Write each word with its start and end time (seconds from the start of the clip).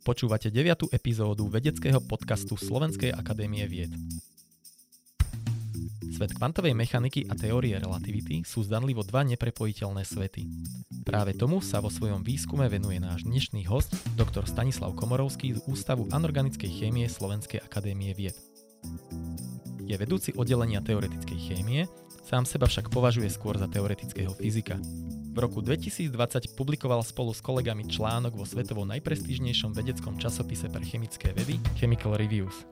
Počúvate 0.00 0.48
9. 0.48 0.96
epizódu 0.96 1.44
vedeckého 1.52 2.00
podcastu 2.00 2.56
Slovenskej 2.56 3.12
akadémie 3.12 3.68
vied. 3.68 3.92
Svet 6.16 6.32
kvantovej 6.32 6.72
mechaniky 6.72 7.28
a 7.28 7.36
teórie 7.36 7.76
relativity 7.76 8.40
sú 8.40 8.64
zdanlivo 8.64 9.04
dva 9.04 9.28
neprepojiteľné 9.28 10.00
svety. 10.08 10.48
Práve 11.04 11.36
tomu 11.36 11.60
sa 11.60 11.84
vo 11.84 11.92
svojom 11.92 12.24
výskume 12.24 12.64
venuje 12.72 12.96
náš 12.96 13.28
dnešný 13.28 13.68
host, 13.68 13.92
doktor 14.16 14.48
Stanislav 14.48 14.96
Komorovský 14.96 15.60
z 15.60 15.60
Ústavu 15.68 16.08
anorganickej 16.08 16.80
chémie 16.80 17.04
Slovenskej 17.04 17.60
akadémie 17.60 18.16
vied. 18.16 18.40
Je 19.84 20.00
vedúci 20.00 20.32
oddelenia 20.32 20.80
teoretickej 20.80 21.38
chémie, 21.44 21.84
sám 22.24 22.48
seba 22.48 22.72
však 22.72 22.88
považuje 22.88 23.28
skôr 23.28 23.60
za 23.60 23.68
teoretického 23.68 24.32
fyzika. 24.32 24.80
V 25.40 25.48
roku 25.48 25.64
2020 25.64 26.52
publikoval 26.52 27.00
spolu 27.00 27.32
s 27.32 27.40
kolegami 27.40 27.88
článok 27.88 28.36
vo 28.36 28.44
svetovo 28.44 28.84
najprestížnejšom 28.84 29.72
vedeckom 29.72 30.20
časopise 30.20 30.68
pre 30.68 30.84
chemické 30.84 31.32
vedy 31.32 31.56
Chemical 31.80 32.20
Reviews. 32.20 32.68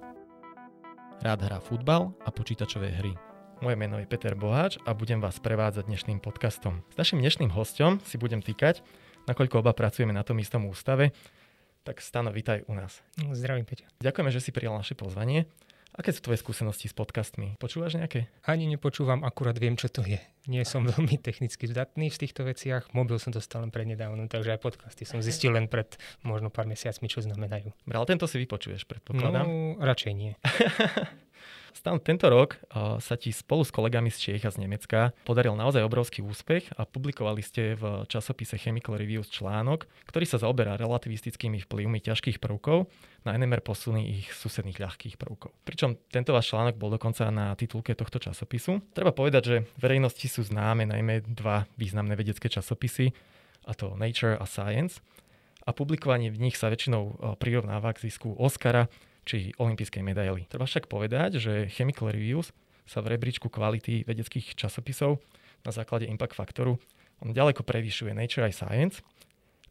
Rád 1.24 1.48
hrá 1.48 1.64
futbal 1.64 2.12
a 2.20 2.28
počítačové 2.28 2.92
hry. 2.92 3.16
Moje 3.64 3.72
meno 3.72 3.96
je 3.96 4.04
Peter 4.04 4.36
Boháč 4.36 4.76
a 4.84 4.92
budem 4.92 5.16
vás 5.16 5.40
prevádzať 5.40 5.88
dnešným 5.88 6.20
podcastom. 6.20 6.84
S 6.92 7.00
našim 7.00 7.24
dnešným 7.24 7.48
hostom 7.56 8.04
si 8.04 8.20
budem 8.20 8.44
týkať, 8.44 8.84
nakoľko 9.24 9.64
oba 9.64 9.72
pracujeme 9.72 10.12
na 10.12 10.20
tom 10.20 10.36
istom 10.36 10.68
ústave, 10.68 11.16
tak 11.88 12.04
Stano, 12.04 12.28
vítaj 12.36 12.68
u 12.68 12.76
nás. 12.76 13.00
Zdravím, 13.16 13.64
Peťa. 13.64 13.88
Ďakujeme, 14.04 14.28
že 14.28 14.44
si 14.44 14.52
prijal 14.52 14.76
naše 14.76 14.92
pozvanie. 14.92 15.48
Aké 15.98 16.14
sú 16.14 16.22
tvoje 16.22 16.38
skúsenosti 16.38 16.86
s 16.86 16.94
podcastmi? 16.94 17.58
Počúvaš 17.58 17.98
nejaké? 17.98 18.30
Ani 18.46 18.70
nepočúvam, 18.70 19.26
akurát 19.26 19.58
viem, 19.58 19.74
čo 19.74 19.90
to 19.90 20.06
je. 20.06 20.22
Nie 20.46 20.62
som 20.62 20.86
veľmi 20.94 21.18
technicky 21.18 21.66
zdatný 21.66 22.06
v 22.06 22.20
týchto 22.22 22.46
veciach. 22.46 22.94
Mobil 22.94 23.18
som 23.18 23.34
dostal 23.34 23.66
len 23.66 23.74
prednedávno, 23.74 24.30
takže 24.30 24.54
aj 24.54 24.62
podcasty 24.62 25.02
som 25.02 25.18
zistil 25.18 25.50
len 25.50 25.66
pred 25.66 25.98
možno 26.22 26.54
pár 26.54 26.70
mesiacmi, 26.70 27.10
čo 27.10 27.18
znamenajú. 27.26 27.74
Ale 27.90 28.06
tento 28.06 28.30
si 28.30 28.38
vypočuješ, 28.38 28.86
predpokladám. 28.86 29.42
No, 29.42 29.82
radšej 29.82 30.12
nie. 30.14 30.38
Stan, 31.78 31.94
tento 32.02 32.26
rok 32.26 32.58
uh, 32.74 32.98
sa 32.98 33.14
ti 33.14 33.30
spolu 33.30 33.62
s 33.62 33.70
kolegami 33.70 34.10
z 34.10 34.18
Čiech 34.18 34.42
a 34.42 34.50
z 34.50 34.66
Nemecka 34.66 35.14
podaril 35.22 35.54
naozaj 35.54 35.86
obrovský 35.86 36.26
úspech 36.26 36.74
a 36.74 36.82
publikovali 36.82 37.38
ste 37.38 37.78
v 37.78 38.02
časopise 38.10 38.58
Chemical 38.58 38.98
Reviews 38.98 39.30
článok, 39.30 39.86
ktorý 40.10 40.26
sa 40.26 40.42
zaoberá 40.42 40.74
relativistickými 40.74 41.62
vplyvmi 41.62 42.02
ťažkých 42.02 42.42
prvkov 42.42 42.90
na 43.22 43.38
NMR 43.38 43.62
posuny 43.62 44.10
ich 44.10 44.26
susedných 44.34 44.82
ľahkých 44.82 45.22
prvkov. 45.22 45.54
Pričom 45.62 45.94
tento 46.10 46.34
váš 46.34 46.50
článok 46.50 46.74
bol 46.74 46.90
dokonca 46.90 47.30
na 47.30 47.54
titulke 47.54 47.94
tohto 47.94 48.18
časopisu. 48.18 48.82
Treba 48.90 49.14
povedať, 49.14 49.42
že 49.46 49.56
verejnosti 49.78 50.26
sú 50.26 50.42
známe 50.42 50.82
najmä 50.82 51.30
dva 51.30 51.70
významné 51.78 52.18
vedecké 52.18 52.50
časopisy, 52.50 53.14
a 53.70 53.72
to 53.78 53.94
Nature 53.94 54.34
a 54.34 54.50
Science. 54.50 54.98
A 55.62 55.70
publikovanie 55.70 56.34
v 56.34 56.42
nich 56.42 56.58
sa 56.58 56.74
väčšinou 56.74 57.38
prirovnáva 57.38 57.94
k 57.94 58.10
zisku 58.10 58.34
Oscara 58.34 58.90
či 59.28 59.52
olympijskej 59.60 60.00
medaily. 60.00 60.48
Treba 60.48 60.64
však 60.64 60.88
povedať, 60.88 61.36
že 61.36 61.68
Chemical 61.68 62.08
Reviews 62.08 62.48
sa 62.88 63.04
v 63.04 63.12
rebríčku 63.12 63.52
kvality 63.52 64.08
vedeckých 64.08 64.56
časopisov 64.56 65.20
na 65.60 65.70
základe 65.76 66.08
impact 66.08 66.32
faktoru 66.32 66.80
on 67.20 67.34
ďaleko 67.34 67.66
prevyšuje 67.66 68.14
Nature 68.14 68.46
aj 68.50 68.54
Science 68.54 68.96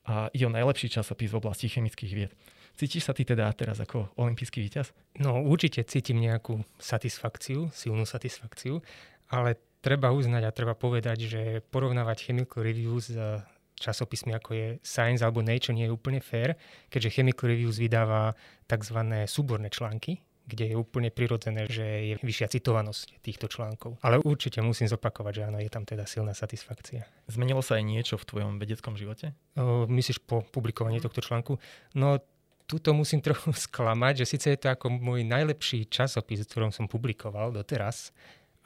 a 0.07 0.27
ide 0.35 0.47
o 0.47 0.51
najlepší 0.51 0.91
časopis 0.91 1.31
v 1.31 1.39
oblasti 1.39 1.71
chemických 1.71 2.13
vied. 2.15 2.31
Cítiš 2.77 3.09
sa 3.09 3.13
ty 3.15 3.25
teda 3.25 3.49
teraz 3.57 3.81
ako 3.81 4.13
olimpijský 4.19 4.61
víťaz? 4.61 4.93
No 5.17 5.41
určite 5.41 5.81
cítim 5.87 6.21
nejakú 6.21 6.61
satisfakciu, 6.77 7.73
silnú 7.73 8.05
satisfakciu, 8.05 8.83
ale 9.33 9.57
treba 9.81 10.13
uznať 10.13 10.43
a 10.45 10.55
treba 10.55 10.77
povedať, 10.77 11.17
že 11.25 11.41
porovnávať 11.73 12.29
Chemical 12.29 12.61
Reviews 12.61 13.09
časopismi 13.77 14.33
ako 14.33 14.49
je 14.53 14.67
Science 14.81 15.21
alebo 15.21 15.45
Nature 15.45 15.77
nie 15.77 15.85
je 15.85 15.93
úplne 15.93 16.19
fair, 16.19 16.57
keďže 16.89 17.21
Chemical 17.21 17.53
Reviews 17.53 17.77
vydáva 17.77 18.33
tzv. 18.65 18.99
súborné 19.29 19.69
články, 19.69 20.19
kde 20.47 20.71
je 20.71 20.75
úplne 20.79 21.11
prirodzené, 21.11 21.67
že 21.67 21.83
je 21.83 22.13
vyššia 22.23 22.47
citovanosť 22.57 23.19
týchto 23.19 23.51
článkov. 23.51 23.99
Ale 23.99 24.23
určite 24.23 24.63
musím 24.63 24.87
zopakovať, 24.87 25.33
že 25.35 25.43
áno, 25.43 25.59
je 25.59 25.67
tam 25.67 25.83
teda 25.83 26.07
silná 26.07 26.31
satisfakcia. 26.31 27.03
Zmenilo 27.27 27.59
sa 27.59 27.75
aj 27.75 27.83
niečo 27.83 28.15
v 28.15 28.27
tvojom 28.31 28.53
vedeckom 28.55 28.95
živote? 28.95 29.35
O, 29.59 29.83
myslíš 29.91 30.23
po 30.23 30.47
publikovaní 30.47 31.03
tohto 31.03 31.19
článku? 31.19 31.59
No, 31.99 32.23
tuto 32.63 32.95
musím 32.95 33.19
trochu 33.27 33.51
sklamať, 33.51 34.23
že 34.23 34.25
síce 34.25 34.47
je 34.55 34.59
to 34.59 34.71
ako 34.71 34.87
môj 34.87 35.27
najlepší 35.27 35.91
časopis, 35.91 36.47
v 36.47 36.49
ktorom 36.51 36.71
som 36.71 36.87
publikoval 36.87 37.51
doteraz, 37.51 38.15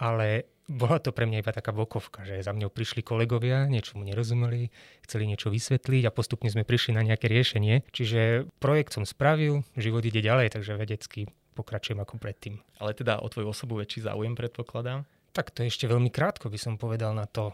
ale 0.01 0.50
bola 0.66 0.97
to 0.97 1.13
pre 1.13 1.29
mňa 1.29 1.45
iba 1.45 1.53
taká 1.53 1.69
bokovka, 1.69 2.25
že 2.25 2.41
za 2.41 2.56
mňou 2.56 2.73
prišli 2.73 3.06
kolegovia, 3.06 3.69
niečo 3.69 4.00
mu 4.00 4.07
nerozumeli, 4.07 4.73
chceli 5.06 5.29
niečo 5.29 5.53
vysvetliť 5.53 6.09
a 6.09 6.16
postupne 6.16 6.50
sme 6.50 6.66
prišli 6.66 6.97
na 6.97 7.06
nejaké 7.06 7.29
riešenie. 7.29 7.85
Čiže 7.94 8.50
projekt 8.57 8.97
som 8.97 9.06
spravil, 9.06 9.67
život 9.78 10.01
ide 10.01 10.23
ďalej, 10.23 10.57
takže 10.57 10.79
vedecky 10.79 11.29
pokračujem 11.53 12.00
ako 12.00 12.17
predtým. 12.17 12.57
Ale 12.79 12.95
teda 12.95 13.19
o 13.19 13.28
tvoju 13.28 13.51
osobu 13.51 13.78
väčší 13.78 14.07
záujem 14.07 14.34
predpokladám? 14.34 15.03
Tak 15.35 15.51
to 15.53 15.67
ešte 15.67 15.85
veľmi 15.85 16.09
krátko 16.09 16.47
by 16.47 16.59
som 16.59 16.79
povedal 16.79 17.11
na 17.11 17.28
to, 17.28 17.51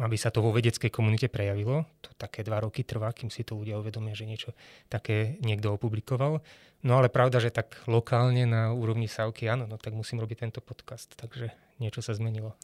aby 0.00 0.16
sa 0.16 0.32
to 0.32 0.40
vo 0.40 0.54
vedeckej 0.56 0.88
komunite 0.88 1.28
prejavilo. 1.28 1.84
To 2.00 2.10
také 2.16 2.40
dva 2.40 2.64
roky 2.64 2.80
trvá, 2.80 3.12
kým 3.12 3.28
si 3.28 3.44
to 3.44 3.60
ľudia 3.60 3.76
uvedomia, 3.76 4.16
že 4.16 4.24
niečo 4.24 4.56
také 4.88 5.36
niekto 5.44 5.76
opublikoval. 5.76 6.40
No 6.82 6.92
ale 6.96 7.12
pravda, 7.12 7.38
že 7.44 7.52
tak 7.52 7.76
lokálne 7.84 8.48
na 8.48 8.72
úrovni 8.72 9.06
Savky, 9.06 9.46
áno, 9.52 9.68
no 9.68 9.76
tak 9.76 9.92
musím 9.92 10.24
robiť 10.24 10.48
tento 10.48 10.60
podcast, 10.64 11.12
takže 11.14 11.52
niečo 11.76 12.00
sa 12.00 12.16
zmenilo. 12.16 12.56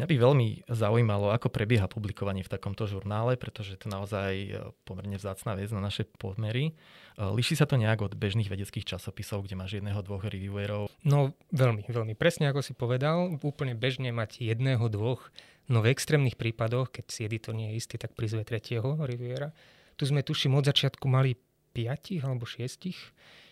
Mňa 0.00 0.06
by 0.08 0.16
veľmi 0.16 0.48
zaujímalo, 0.64 1.28
ako 1.28 1.52
prebieha 1.52 1.84
publikovanie 1.84 2.40
v 2.40 2.48
takomto 2.48 2.88
žurnále, 2.88 3.36
pretože 3.36 3.76
to 3.76 3.92
naozaj 3.92 4.32
e, 4.32 4.48
pomerne 4.88 5.20
vzácná 5.20 5.52
vec 5.60 5.68
na 5.76 5.84
naše 5.84 6.08
podmery. 6.16 6.72
E, 6.72 7.20
líši 7.20 7.60
sa 7.60 7.68
to 7.68 7.76
nejak 7.76 8.00
od 8.00 8.16
bežných 8.16 8.48
vedeckých 8.48 8.88
časopisov, 8.88 9.44
kde 9.44 9.60
máš 9.60 9.76
jedného, 9.76 10.00
dvoch 10.00 10.24
reviewerov? 10.24 10.88
No 11.04 11.36
veľmi, 11.52 11.84
veľmi. 11.92 12.16
Presne 12.16 12.48
ako 12.48 12.64
si 12.64 12.72
povedal, 12.72 13.36
úplne 13.44 13.76
bežne 13.76 14.08
mať 14.08 14.40
jedného, 14.40 14.88
dvoch, 14.88 15.28
no 15.70 15.80
v 15.80 15.94
extrémnych 15.94 16.34
prípadoch, 16.34 16.90
keď 16.90 17.04
si 17.08 17.24
editor 17.24 17.54
nie 17.54 17.72
je 17.72 17.78
istý, 17.78 17.96
tak 17.96 18.18
prizve 18.18 18.42
tretieho 18.42 18.98
reviewera. 19.00 19.54
Tu 19.94 20.04
sme 20.04 20.26
tuším 20.26 20.58
od 20.58 20.66
začiatku 20.66 21.06
mali 21.06 21.38
piatich 21.70 22.26
alebo 22.26 22.44
šiestich 22.44 22.98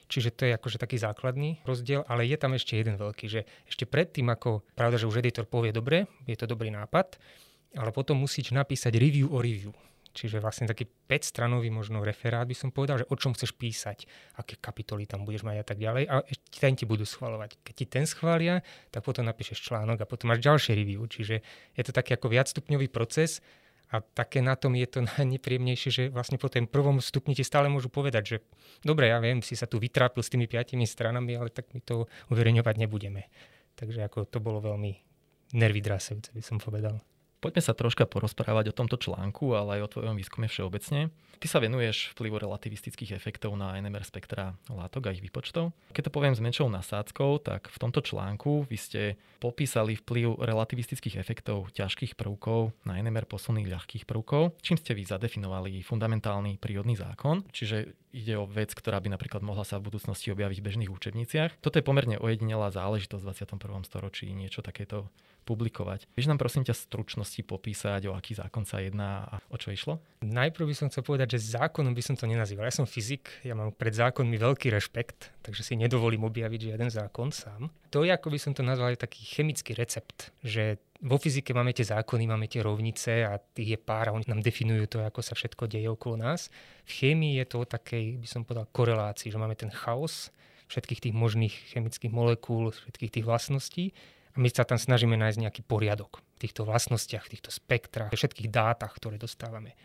Čiže 0.08 0.32
to 0.32 0.42
je 0.48 0.56
akože 0.56 0.80
taký 0.80 0.96
základný 0.96 1.60
rozdiel, 1.68 2.00
ale 2.08 2.24
je 2.24 2.40
tam 2.40 2.56
ešte 2.56 2.80
jeden 2.80 2.96
veľký, 2.96 3.28
že 3.28 3.44
ešte 3.68 3.84
predtým, 3.84 4.32
ako 4.32 4.64
pravda, 4.72 4.96
že 4.96 5.04
už 5.04 5.20
editor 5.20 5.44
povie 5.44 5.68
dobre, 5.68 6.08
je 6.24 6.32
to 6.32 6.48
dobrý 6.48 6.72
nápad, 6.72 7.20
ale 7.76 7.92
potom 7.92 8.16
musíš 8.16 8.56
napísať 8.56 8.96
review 8.96 9.28
o 9.28 9.38
review. 9.44 9.76
Čiže 10.18 10.42
vlastne 10.42 10.66
taký 10.66 10.90
5-stranový 11.06 11.70
možno 11.70 12.02
referát 12.02 12.42
by 12.42 12.56
som 12.58 12.74
povedal, 12.74 12.98
že 12.98 13.06
o 13.06 13.14
čom 13.14 13.38
chceš 13.38 13.54
písať, 13.54 14.10
aké 14.34 14.58
kapitoly 14.58 15.06
tam 15.06 15.22
budeš 15.22 15.46
mať 15.46 15.62
a 15.62 15.64
tak 15.66 15.78
ďalej. 15.78 16.04
A 16.10 16.26
ten 16.50 16.74
ti 16.74 16.82
budú 16.82 17.06
schvalovať. 17.06 17.62
Keď 17.62 17.74
ti 17.78 17.86
ten 17.86 18.04
schvália, 18.10 18.66
tak 18.90 19.06
potom 19.06 19.22
napíšeš 19.22 19.62
článok 19.62 20.02
a 20.02 20.10
potom 20.10 20.34
máš 20.34 20.42
ďalšie 20.42 20.74
review. 20.74 21.06
Čiže 21.06 21.40
je 21.78 21.82
to 21.86 21.94
taký 21.94 22.18
ako 22.18 22.34
viacstupňový 22.34 22.90
proces, 22.90 23.38
a 23.88 24.04
také 24.04 24.44
na 24.44 24.52
tom 24.52 24.76
je 24.76 24.84
to 24.84 25.00
najnepríjemnejšie, 25.16 25.90
že 25.90 26.02
vlastne 26.12 26.36
po 26.36 26.52
tom 26.52 26.68
prvom 26.68 27.00
stupni 27.00 27.32
ti 27.32 27.40
stále 27.40 27.72
môžu 27.72 27.88
povedať, 27.88 28.24
že 28.24 28.36
dobre, 28.84 29.08
ja 29.08 29.16
viem, 29.16 29.40
si 29.40 29.56
sa 29.56 29.64
tu 29.64 29.80
vytrápil 29.80 30.20
s 30.20 30.28
tými 30.28 30.44
piatimi 30.44 30.84
stranami, 30.84 31.40
ale 31.40 31.48
tak 31.48 31.72
my 31.72 31.80
to 31.80 32.04
uverejňovať 32.28 32.74
nebudeme. 32.76 33.32
Takže 33.80 34.04
ako 34.04 34.28
to 34.28 34.44
bolo 34.44 34.60
veľmi 34.60 34.92
nervy 35.56 35.80
by 35.80 36.42
som 36.44 36.60
povedal. 36.60 37.00
Poďme 37.38 37.62
sa 37.62 37.70
troška 37.70 38.02
porozprávať 38.02 38.74
o 38.74 38.76
tomto 38.76 38.98
článku, 38.98 39.54
ale 39.54 39.78
aj 39.78 39.82
o 39.86 39.92
tvojom 39.94 40.18
výskume 40.18 40.50
všeobecne. 40.50 41.14
Ty 41.38 41.46
sa 41.46 41.62
venuješ 41.62 42.18
vplyvu 42.18 42.34
relativistických 42.34 43.14
efektov 43.14 43.54
na 43.54 43.78
NMR 43.78 44.02
spektra 44.02 44.58
látok 44.66 45.06
a 45.06 45.14
ich 45.14 45.22
výpočtov. 45.22 45.70
Keď 45.94 46.10
to 46.10 46.14
poviem 46.18 46.34
s 46.34 46.42
menšou 46.42 46.66
nasádzkou, 46.66 47.38
tak 47.46 47.70
v 47.70 47.78
tomto 47.78 48.02
článku 48.02 48.66
vy 48.66 48.74
ste 48.74 49.02
popísali 49.38 49.94
vplyv 49.94 50.42
relativistických 50.42 51.14
efektov 51.14 51.70
ťažkých 51.78 52.18
prvkov 52.18 52.74
na 52.82 52.98
NMR 52.98 53.30
posuny 53.30 53.70
ľahkých 53.70 54.02
prvkov, 54.02 54.58
čím 54.58 54.74
ste 54.74 54.98
vy 54.98 55.06
zadefinovali 55.06 55.78
fundamentálny 55.86 56.58
prírodný 56.58 56.98
zákon, 56.98 57.46
čiže 57.54 58.07
ide 58.18 58.34
o 58.34 58.50
vec, 58.50 58.74
ktorá 58.74 58.98
by 58.98 59.14
napríklad 59.14 59.46
mohla 59.46 59.62
sa 59.62 59.78
v 59.78 59.94
budúcnosti 59.94 60.34
objaviť 60.34 60.58
v 60.58 60.66
bežných 60.66 60.90
učebniciach. 60.90 61.62
Toto 61.62 61.78
je 61.78 61.86
pomerne 61.86 62.18
ojedinelá 62.18 62.74
záležitosť 62.74 63.22
v 63.22 63.28
21. 63.54 63.86
storočí 63.86 64.26
niečo 64.34 64.66
takéto 64.66 65.06
publikovať. 65.46 66.04
Vieš 66.12 66.28
nám 66.28 66.36
prosím 66.36 66.66
ťa 66.68 66.76
stručnosti 66.76 67.40
popísať, 67.40 68.10
o 68.10 68.12
aký 68.12 68.36
zákon 68.36 68.68
sa 68.68 68.84
jedná 68.84 69.24
a 69.24 69.40
o 69.48 69.56
čo 69.56 69.72
išlo? 69.72 69.96
Najprv 70.20 70.68
by 70.68 70.74
som 70.76 70.86
chcel 70.92 71.06
povedať, 71.06 71.40
že 71.40 71.56
zákonom 71.56 71.96
by 71.96 72.02
som 72.04 72.20
to 72.20 72.28
nenazýval. 72.28 72.68
Ja 72.68 72.74
som 72.74 72.84
fyzik, 72.84 73.32
ja 73.40 73.56
mám 73.56 73.72
pred 73.72 73.96
zákonmi 73.96 74.36
veľký 74.36 74.68
rešpekt, 74.68 75.32
takže 75.40 75.64
si 75.64 75.80
nedovolím 75.80 76.28
objaviť 76.28 76.74
žiaden 76.74 76.92
zákon 76.92 77.32
sám. 77.32 77.72
To 77.96 78.04
je, 78.04 78.12
ako 78.12 78.28
by 78.28 78.38
som 78.42 78.52
to 78.52 78.60
nazval, 78.60 78.92
taký 78.92 79.24
chemický 79.24 79.72
recept, 79.72 80.36
že 80.44 80.76
vo 80.98 81.16
fyzike 81.18 81.54
máme 81.54 81.70
tie 81.70 81.86
zákony, 81.86 82.26
máme 82.26 82.50
tie 82.50 82.58
rovnice 82.58 83.22
a 83.22 83.38
tých 83.38 83.74
je 83.74 83.78
pár 83.78 84.10
a 84.10 84.14
oni 84.18 84.26
nám 84.26 84.42
definujú 84.42 84.90
to, 84.90 84.98
ako 85.06 85.22
sa 85.22 85.38
všetko 85.38 85.70
deje 85.70 85.86
okolo 85.86 86.18
nás. 86.18 86.50
V 86.82 86.90
chémii 86.90 87.38
je 87.38 87.46
to 87.46 87.62
o 87.62 87.66
takej, 87.66 88.18
by 88.18 88.26
som 88.26 88.42
povedal, 88.42 88.66
korelácii, 88.74 89.30
že 89.30 89.38
máme 89.38 89.54
ten 89.54 89.70
chaos 89.70 90.34
všetkých 90.68 91.08
tých 91.08 91.14
možných 91.14 91.54
chemických 91.72 92.12
molekúl, 92.12 92.74
všetkých 92.74 93.14
tých 93.14 93.24
vlastností 93.24 93.84
a 94.34 94.36
my 94.42 94.50
sa 94.50 94.66
tam 94.66 94.76
snažíme 94.76 95.14
nájsť 95.16 95.38
nejaký 95.38 95.62
poriadok 95.64 96.20
v 96.36 96.38
týchto 96.44 96.66
vlastnostiach, 96.66 97.24
v 97.24 97.32
týchto 97.38 97.50
spektrách, 97.54 98.12
v 98.12 98.18
všetkých 98.18 98.50
dátach, 98.52 98.92
ktoré 98.98 99.16
dostávame. 99.16 99.78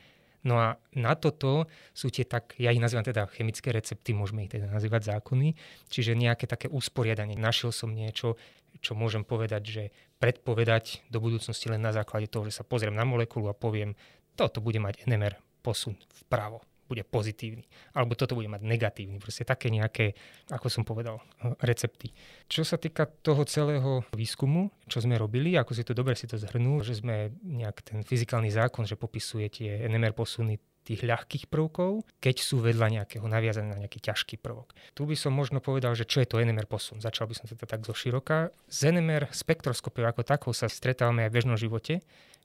No 0.44 0.60
a 0.60 0.76
na 0.92 1.16
toto 1.16 1.72
sú 1.96 2.12
tie 2.12 2.28
tak, 2.28 2.60
ja 2.60 2.76
ich 2.76 2.84
nazývam 2.84 3.08
teda 3.08 3.32
chemické 3.32 3.72
recepty, 3.72 4.12
môžeme 4.12 4.44
ich 4.44 4.52
teda 4.52 4.68
nazývať 4.68 5.16
zákony, 5.16 5.56
čiže 5.88 6.20
nejaké 6.20 6.52
také 6.52 6.68
usporiadanie. 6.68 7.40
Našiel 7.40 7.72
som 7.72 7.96
niečo, 7.96 8.36
čo 8.84 8.92
môžem 8.92 9.24
povedať, 9.24 9.64
že 9.64 9.84
predpovedať 10.20 11.08
do 11.08 11.24
budúcnosti 11.24 11.72
len 11.72 11.80
na 11.80 11.96
základe 11.96 12.28
toho, 12.28 12.44
že 12.44 12.60
sa 12.60 12.68
pozriem 12.68 12.96
na 12.96 13.08
molekulu 13.08 13.48
a 13.48 13.56
poviem, 13.56 13.96
toto 14.36 14.60
bude 14.60 14.84
mať 14.84 15.08
NMR 15.08 15.40
posun 15.64 15.96
vpravo 16.28 16.73
bude 16.88 17.04
pozitívny. 17.08 17.64
Alebo 17.96 18.14
toto 18.14 18.36
bude 18.36 18.52
mať 18.52 18.62
negatívny. 18.64 19.18
Proste 19.18 19.48
také 19.48 19.72
nejaké, 19.72 20.14
ako 20.52 20.68
som 20.68 20.84
povedal, 20.84 21.24
recepty. 21.64 22.12
Čo 22.48 22.68
sa 22.68 22.76
týka 22.78 23.08
toho 23.08 23.44
celého 23.48 24.04
výskumu, 24.12 24.70
čo 24.88 25.00
sme 25.00 25.16
robili, 25.16 25.56
ako 25.56 25.72
si 25.74 25.84
to 25.88 25.96
dobre 25.96 26.14
si 26.14 26.28
to 26.28 26.36
zhrnul, 26.36 26.84
že 26.84 27.00
sme 27.00 27.34
nejak 27.44 27.82
ten 27.82 28.00
fyzikálny 28.04 28.52
zákon, 28.52 28.84
že 28.84 29.00
popisuje 29.00 29.48
tie 29.50 29.70
NMR 29.88 30.14
posuny 30.14 30.60
tých 30.84 31.08
ľahkých 31.08 31.48
prvkov, 31.48 32.04
keď 32.20 32.36
sú 32.44 32.60
vedľa 32.60 33.00
nejakého 33.00 33.24
naviazané 33.24 33.72
na 33.72 33.80
nejaký 33.88 34.04
ťažký 34.04 34.44
prvok. 34.44 34.76
Tu 34.92 35.08
by 35.08 35.16
som 35.16 35.32
možno 35.32 35.64
povedal, 35.64 35.96
že 35.96 36.04
čo 36.04 36.20
je 36.20 36.28
to 36.28 36.44
NMR 36.44 36.68
posun. 36.68 37.00
Začal 37.00 37.32
by 37.32 37.34
som 37.40 37.48
teda 37.48 37.64
tak 37.64 37.88
zo 37.88 37.96
široka. 37.96 38.52
Z 38.68 38.92
NMR 38.92 39.32
spektroskopiou 39.32 40.12
ako 40.12 40.28
takou 40.28 40.52
sa 40.52 40.68
stretávame 40.68 41.24
aj 41.24 41.30
v 41.32 41.36
bežnom 41.40 41.56
živote 41.56 42.04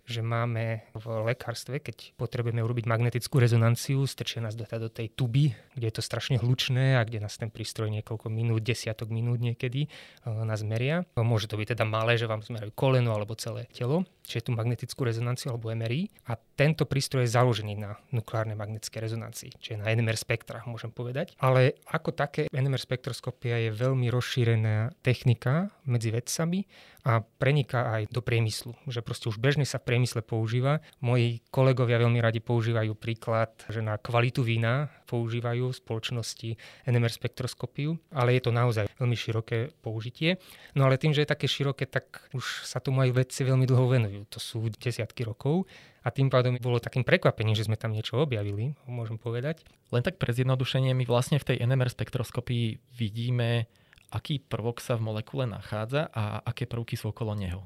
že 0.09 0.25
máme 0.25 0.89
v 0.97 1.05
lekárstve, 1.29 1.85
keď 1.85 2.17
potrebujeme 2.17 2.65
urobiť 2.65 2.89
magnetickú 2.89 3.37
rezonanciu, 3.37 4.09
strčia 4.09 4.41
nás 4.41 4.57
do, 4.57 4.65
do 4.65 4.89
tej 4.89 5.13
tuby, 5.13 5.53
kde 5.77 5.87
je 5.93 5.95
to 5.95 6.03
strašne 6.03 6.41
hlučné 6.41 6.97
a 6.97 7.05
kde 7.05 7.21
nás 7.21 7.37
ten 7.37 7.53
prístroj 7.53 7.93
niekoľko 7.93 8.33
minút, 8.33 8.65
desiatok 8.65 9.13
minút 9.13 9.39
niekedy 9.45 9.85
e, 9.85 9.89
nás 10.25 10.65
meria. 10.65 11.05
Môže 11.21 11.47
to 11.47 11.61
byť 11.61 11.77
teda 11.77 11.85
malé, 11.85 12.17
že 12.17 12.25
vám 12.25 12.41
zmerajú 12.41 12.73
koleno 12.73 13.13
alebo 13.13 13.37
celé 13.37 13.69
telo, 13.69 14.09
čiže 14.25 14.49
tú 14.49 14.57
magnetickú 14.57 15.05
rezonanciu 15.05 15.53
alebo 15.53 15.69
MRI. 15.69 16.09
A 16.33 16.41
tento 16.57 16.89
prístroj 16.89 17.29
je 17.29 17.37
založený 17.37 17.77
na 17.77 18.01
nukleárnej 18.11 18.57
magnetickej 18.57 19.05
rezonancii, 19.05 19.51
čiže 19.61 19.85
na 19.85 19.93
NMR 19.93 20.17
spektrách 20.17 20.65
môžem 20.65 20.89
povedať. 20.89 21.37
Ale 21.37 21.77
ako 21.85 22.17
také 22.17 22.49
NMR 22.49 22.81
spektroskopia 22.81 23.69
je 23.69 23.71
veľmi 23.77 24.09
rozšírená 24.09 24.97
technika 25.05 25.69
medzi 25.85 26.09
vedcami 26.09 26.65
a 27.09 27.25
preniká 27.25 27.89
aj 27.97 28.13
do 28.13 28.21
priemyslu, 28.21 28.77
že 28.85 29.01
proste 29.01 29.33
už 29.33 29.41
bežne 29.41 29.65
sa 29.65 29.81
v 29.81 29.89
priemysle 29.89 30.21
používa. 30.21 30.85
Moji 31.01 31.41
kolegovia 31.49 31.97
veľmi 31.97 32.21
radi 32.21 32.45
používajú 32.45 32.93
príklad, 32.93 33.49
že 33.73 33.81
na 33.81 33.97
kvalitu 33.97 34.45
vína 34.45 34.93
používajú 35.09 35.73
spoločnosti 35.73 36.61
NMR 36.85 37.09
spektroskopiu, 37.09 37.97
ale 38.13 38.37
je 38.37 38.45
to 38.45 38.53
naozaj 38.53 38.85
veľmi 39.01 39.17
široké 39.17 39.73
použitie. 39.81 40.37
No 40.77 40.85
ale 40.85 41.01
tým, 41.01 41.17
že 41.17 41.25
je 41.25 41.33
také 41.33 41.49
široké, 41.49 41.89
tak 41.89 42.29
už 42.37 42.69
sa 42.69 42.77
tomu 42.77 43.01
aj 43.01 43.17
vedci 43.17 43.41
veľmi 43.41 43.65
dlho 43.65 43.89
venujú. 43.89 44.21
To 44.29 44.39
sú 44.39 44.69
desiatky 44.69 45.25
rokov 45.25 45.65
a 46.05 46.13
tým 46.13 46.29
pádom 46.29 46.61
bolo 46.61 46.77
takým 46.77 47.09
prekvapením, 47.09 47.57
že 47.57 47.65
sme 47.65 47.81
tam 47.81 47.97
niečo 47.97 48.21
objavili, 48.21 48.77
môžem 48.85 49.17
povedať. 49.17 49.65
Len 49.89 50.05
tak 50.05 50.21
pre 50.21 50.37
zjednodušenie, 50.37 50.93
my 50.93 51.09
vlastne 51.09 51.41
v 51.41 51.57
tej 51.57 51.65
NMR 51.65 51.89
spektroskopii 51.89 52.77
vidíme 53.01 53.65
aký 54.09 54.41
prvok 54.41 54.81
sa 54.81 54.97
v 54.97 55.13
molekule 55.13 55.45
nachádza 55.45 56.09
a 56.13 56.41
aké 56.45 56.65
prvky 56.65 56.97
sú 56.97 57.13
okolo 57.13 57.37
neho. 57.37 57.65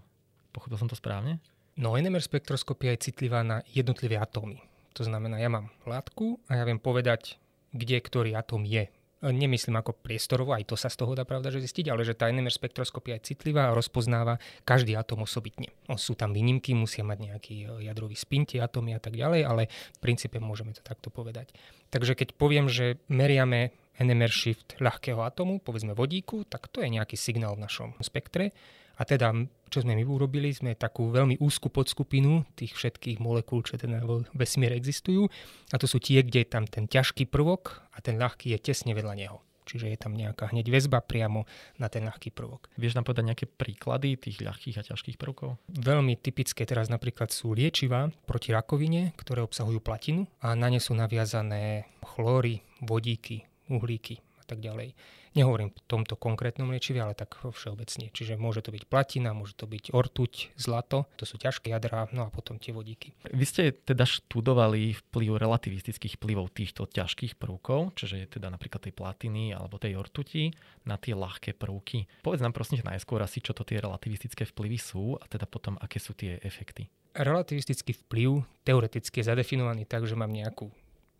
Pochopil 0.50 0.78
som 0.78 0.90
to 0.90 0.98
správne? 0.98 1.38
No 1.78 1.96
NMR 1.96 2.20
spektroskopia 2.20 2.92
je 2.94 3.08
citlivá 3.08 3.40
na 3.40 3.64
jednotlivé 3.72 4.20
atómy. 4.20 4.60
To 4.92 5.08
znamená, 5.08 5.40
ja 5.40 5.48
mám 5.48 5.72
látku 5.88 6.36
a 6.52 6.60
ja 6.60 6.68
viem 6.68 6.76
povedať, 6.76 7.40
kde 7.72 7.96
ktorý 7.96 8.36
atóm 8.36 8.68
je. 8.68 8.92
Nemyslím 9.22 9.78
ako 9.78 9.94
priestorovo, 9.94 10.50
aj 10.50 10.66
to 10.66 10.74
sa 10.74 10.90
z 10.90 10.98
toho 10.98 11.14
dá 11.14 11.22
pravda, 11.22 11.54
že 11.54 11.62
zistiť, 11.62 11.94
ale 11.94 12.02
že 12.02 12.18
tá 12.18 12.26
NMR 12.26 12.50
spektroskopia 12.50 13.22
je 13.22 13.30
citlivá 13.30 13.70
a 13.70 13.76
rozpoznáva 13.78 14.42
každý 14.66 14.98
atóm 14.98 15.22
osobitne. 15.22 15.70
O, 15.86 15.94
sú 15.94 16.18
tam 16.18 16.34
výnimky, 16.34 16.74
musia 16.74 17.06
mať 17.06 17.18
nejaký 17.30 17.56
e, 17.62 17.86
jadrový 17.86 18.18
spin 18.18 18.42
tie 18.42 18.58
atómy 18.58 18.98
a 18.98 19.00
tak 19.00 19.14
ďalej, 19.14 19.46
ale 19.46 19.70
v 19.70 19.98
princípe 20.02 20.42
môžeme 20.42 20.74
to 20.74 20.82
takto 20.82 21.14
povedať. 21.14 21.54
Takže 21.94 22.18
keď 22.18 22.34
poviem, 22.34 22.66
že 22.66 22.98
meriame 23.06 23.70
NMR 24.02 24.32
shift 24.34 24.74
ľahkého 24.82 25.22
atomu, 25.22 25.62
povedzme 25.62 25.94
vodíku, 25.94 26.42
tak 26.42 26.66
to 26.66 26.82
je 26.82 26.90
nejaký 26.90 27.14
signál 27.14 27.54
v 27.54 27.62
našom 27.62 27.94
spektre. 28.02 28.50
A 28.96 29.02
teda, 29.08 29.32
čo 29.72 29.80
sme 29.80 29.96
my 29.96 30.04
urobili, 30.04 30.52
sme 30.52 30.76
takú 30.76 31.08
veľmi 31.08 31.40
úzku 31.40 31.72
podskupinu 31.72 32.44
tých 32.58 32.76
všetkých 32.76 33.18
molekúl, 33.22 33.64
čo 33.64 33.80
teda 33.80 34.04
vo 34.04 34.26
vesmíre 34.36 34.76
existujú. 34.76 35.28
A 35.72 35.76
to 35.80 35.88
sú 35.88 35.96
tie, 36.02 36.20
kde 36.20 36.44
je 36.44 36.48
tam 36.48 36.64
ten 36.68 36.84
ťažký 36.84 37.28
prvok 37.32 37.80
a 37.94 37.98
ten 38.04 38.20
ľahký 38.20 38.52
je 38.52 38.58
tesne 38.60 38.92
vedľa 38.92 39.14
neho. 39.16 39.38
Čiže 39.62 39.94
je 39.94 39.98
tam 39.98 40.18
nejaká 40.18 40.50
hneď 40.50 40.66
väzba 40.68 40.98
priamo 40.98 41.46
na 41.78 41.86
ten 41.86 42.02
ľahký 42.02 42.34
prvok. 42.34 42.66
Vieš 42.74 42.98
nám 42.98 43.06
povedať 43.06 43.24
nejaké 43.30 43.46
príklady 43.46 44.18
tých 44.18 44.42
ľahkých 44.42 44.76
a 44.82 44.86
ťažkých 44.86 45.16
prvkov? 45.16 45.62
Veľmi 45.70 46.18
typické 46.18 46.66
teraz 46.66 46.90
napríklad 46.90 47.30
sú 47.30 47.54
liečiva 47.54 48.10
proti 48.26 48.50
rakovine, 48.50 49.14
ktoré 49.14 49.46
obsahujú 49.46 49.78
platinu 49.78 50.26
a 50.42 50.58
na 50.58 50.66
ne 50.66 50.82
sú 50.82 50.98
naviazané 50.98 51.86
chlóry, 52.02 52.66
vodíky, 52.82 53.46
uhlíky 53.70 54.18
a 54.42 54.46
tak 54.46 54.58
ďalej. 54.58 54.98
Nehovorím 55.32 55.72
v 55.72 55.80
tomto 55.88 56.18
konkrétnom 56.18 56.68
liečive, 56.68 57.00
ale 57.00 57.16
tak 57.16 57.40
všeobecne. 57.40 58.12
Čiže 58.12 58.36
môže 58.36 58.60
to 58.60 58.68
byť 58.68 58.84
platina, 58.84 59.32
môže 59.32 59.56
to 59.56 59.64
byť 59.64 59.96
ortuť, 59.96 60.52
zlato, 60.60 61.08
to 61.16 61.24
sú 61.24 61.40
ťažké 61.40 61.72
jadrá, 61.72 62.04
no 62.12 62.28
a 62.28 62.30
potom 62.34 62.60
tie 62.60 62.74
vodíky. 62.76 63.16
Vy 63.32 63.44
ste 63.48 63.62
teda 63.72 64.04
študovali 64.04 64.92
vplyv 65.08 65.40
relativistických 65.40 66.20
vplyvov 66.20 66.52
týchto 66.52 66.84
ťažkých 66.84 67.40
prvkov, 67.40 67.96
čiže 67.96 68.36
teda 68.36 68.52
napríklad 68.52 68.84
tej 68.84 68.92
platiny 68.92 69.56
alebo 69.56 69.80
tej 69.80 69.96
ortuti 69.96 70.52
na 70.84 71.00
tie 71.00 71.16
ľahké 71.16 71.56
prvky. 71.56 72.20
Povedz 72.20 72.44
nám 72.44 72.52
prosím 72.52 72.84
najskôr 72.84 73.24
asi, 73.24 73.40
čo 73.40 73.56
to 73.56 73.64
tie 73.64 73.80
relativistické 73.80 74.44
vplyvy 74.44 74.76
sú 74.76 75.16
a 75.16 75.24
teda 75.24 75.48
potom, 75.48 75.80
aké 75.80 75.96
sú 75.96 76.12
tie 76.12 76.36
efekty. 76.44 76.92
Relativistický 77.16 77.96
vplyv 78.04 78.44
teoreticky 78.64 79.20
je 79.20 79.28
zadefinovaný 79.32 79.88
tak, 79.88 80.04
že 80.04 80.16
mám 80.16 80.32
nejakú 80.32 80.68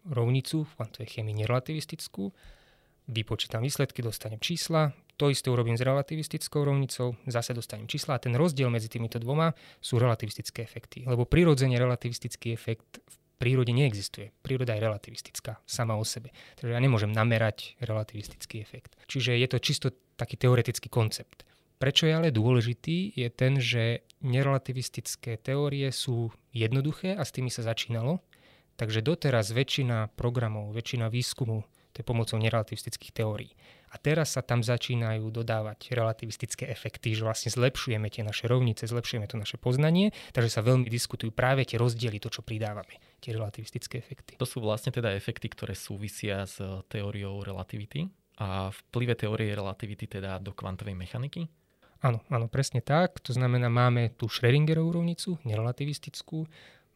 rovnicu 0.08 0.66
v 0.66 0.74
kvantovej 0.74 1.08
chémii 1.14 1.36
nerelativistickú, 1.44 2.34
vypočítam 3.08 3.62
výsledky, 3.62 4.02
dostanem 4.02 4.38
čísla, 4.40 4.92
to 5.16 5.30
isté 5.30 5.50
urobím 5.50 5.76
s 5.76 5.84
relativistickou 5.84 6.64
rovnicou, 6.64 7.14
zase 7.26 7.54
dostanem 7.54 7.86
čísla 7.86 8.16
a 8.16 8.22
ten 8.22 8.34
rozdiel 8.34 8.70
medzi 8.70 8.88
týmito 8.88 9.22
dvoma 9.22 9.54
sú 9.78 9.98
relativistické 9.98 10.62
efekty. 10.62 11.04
Lebo 11.06 11.28
prirodzene 11.28 11.78
relativistický 11.78 12.56
efekt 12.56 12.98
v 12.98 13.14
prírode 13.38 13.70
neexistuje. 13.70 14.34
Príroda 14.42 14.74
je 14.74 14.82
relativistická 14.82 15.62
sama 15.66 15.94
o 15.98 16.04
sebe. 16.06 16.34
Takže 16.58 16.74
ja 16.74 16.80
nemôžem 16.82 17.10
namerať 17.10 17.78
relativistický 17.82 18.62
efekt. 18.62 18.98
Čiže 19.06 19.38
je 19.38 19.48
to 19.50 19.58
čisto 19.58 19.88
taký 20.18 20.38
teoretický 20.38 20.88
koncept. 20.90 21.46
Prečo 21.78 22.06
je 22.06 22.14
ale 22.14 22.30
dôležitý, 22.30 23.18
je 23.18 23.28
ten, 23.30 23.58
že 23.58 24.06
nerelativistické 24.22 25.34
teórie 25.38 25.90
sú 25.90 26.30
jednoduché 26.54 27.18
a 27.18 27.26
s 27.26 27.34
tými 27.34 27.50
sa 27.50 27.66
začínalo 27.66 28.22
Takže 28.76 29.04
doteraz 29.04 29.52
väčšina 29.52 30.10
programov, 30.16 30.72
väčšina 30.72 31.12
výskumu 31.12 31.62
to 31.92 32.00
je 32.00 32.08
pomocou 32.08 32.40
nerelativistických 32.40 33.12
teórií. 33.12 33.52
A 33.92 34.00
teraz 34.00 34.34
sa 34.34 34.40
tam 34.40 34.64
začínajú 34.64 35.28
dodávať 35.28 35.92
relativistické 35.92 36.64
efekty, 36.72 37.12
že 37.12 37.28
vlastne 37.28 37.52
zlepšujeme 37.52 38.08
tie 38.08 38.24
naše 38.24 38.48
rovnice, 38.48 38.88
zlepšujeme 38.88 39.28
to 39.28 39.36
naše 39.36 39.60
poznanie, 39.60 40.16
takže 40.32 40.48
sa 40.48 40.64
veľmi 40.64 40.88
diskutujú 40.88 41.28
práve 41.28 41.68
tie 41.68 41.76
rozdiely, 41.76 42.16
to, 42.16 42.32
čo 42.32 42.40
pridávame, 42.40 42.96
tie 43.20 43.36
relativistické 43.36 44.00
efekty. 44.00 44.40
To 44.40 44.48
sú 44.48 44.64
vlastne 44.64 44.96
teda 44.96 45.12
efekty, 45.12 45.52
ktoré 45.52 45.76
súvisia 45.76 46.48
s 46.48 46.56
teóriou 46.88 47.44
relativity 47.44 48.08
a 48.40 48.72
vplyve 48.72 49.12
teórie 49.12 49.52
relativity 49.52 50.08
teda 50.08 50.40
do 50.40 50.56
kvantovej 50.56 50.96
mechaniky? 50.96 51.52
Áno, 52.02 52.18
áno, 52.34 52.50
presne 52.50 52.82
tak. 52.82 53.22
To 53.22 53.30
znamená, 53.30 53.70
máme 53.70 54.10
tú 54.18 54.26
Schrödingerovú 54.26 54.98
rovnicu, 54.98 55.38
nerelativistickú, 55.46 56.50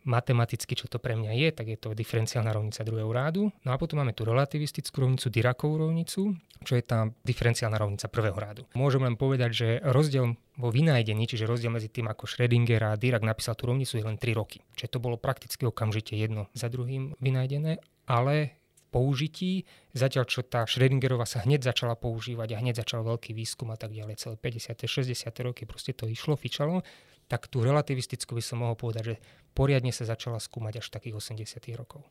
matematicky, 0.06 0.78
čo 0.78 0.86
to 0.86 1.02
pre 1.02 1.18
mňa 1.18 1.34
je, 1.34 1.48
tak 1.50 1.66
je 1.66 1.76
to 1.76 1.92
diferenciálna 1.92 2.54
rovnica 2.54 2.86
druhého 2.86 3.10
rádu. 3.10 3.50
No 3.66 3.74
a 3.74 3.76
potom 3.76 4.00
máme 4.00 4.14
tú 4.14 4.22
relativistickú 4.22 5.02
rovnicu, 5.02 5.26
Dirakovú 5.28 5.82
rovnicu, 5.82 6.38
čo 6.62 6.72
je 6.78 6.82
tá 6.86 7.10
diferenciálna 7.26 7.76
rovnica 7.76 8.06
prvého 8.06 8.38
rádu. 8.38 8.62
Môžem 8.78 9.02
len 9.02 9.18
povedať, 9.18 9.50
že 9.52 9.68
rozdiel 9.82 10.38
vo 10.56 10.68
vynájdení, 10.70 11.26
čiže 11.26 11.44
rozdiel 11.44 11.74
medzi 11.74 11.90
tým, 11.90 12.06
ako 12.08 12.24
Schrödinger 12.24 12.80
a 12.86 12.96
Dirac 12.96 13.26
napísal 13.26 13.58
tú 13.58 13.68
rovnicu, 13.68 13.98
je 13.98 14.06
len 14.06 14.16
3 14.16 14.32
roky. 14.32 14.62
Čiže 14.78 14.96
to 14.96 15.02
bolo 15.02 15.20
prakticky 15.20 15.66
okamžite 15.66 16.16
jedno 16.16 16.48
za 16.56 16.70
druhým 16.70 17.18
vynájdené, 17.20 17.82
ale 18.08 18.56
použití, 18.94 19.68
zatiaľ 19.92 20.24
čo 20.24 20.40
tá 20.46 20.64
Schrödingerova 20.64 21.28
sa 21.28 21.44
hneď 21.44 21.68
začala 21.68 21.98
používať 21.98 22.56
a 22.56 22.60
hneď 22.64 22.80
začal 22.80 23.04
veľký 23.04 23.36
výskum 23.36 23.68
a 23.68 23.76
tak 23.76 23.92
ďalej, 23.92 24.16
celé 24.16 24.36
50. 24.40 24.88
60. 24.88 25.28
roky 25.44 25.68
proste 25.68 25.92
to 25.92 26.08
išlo, 26.08 26.38
fičalo, 26.38 26.80
tak 27.26 27.50
tú 27.50 27.62
relativistickú 27.62 28.38
by 28.38 28.42
som 28.42 28.62
mohol 28.62 28.78
povedať, 28.78 29.14
že 29.14 29.16
poriadne 29.54 29.90
sa 29.90 30.06
začala 30.06 30.38
skúmať 30.38 30.82
až 30.82 30.86
takých 30.94 31.18
80. 31.18 31.58
rokov. 31.74 32.06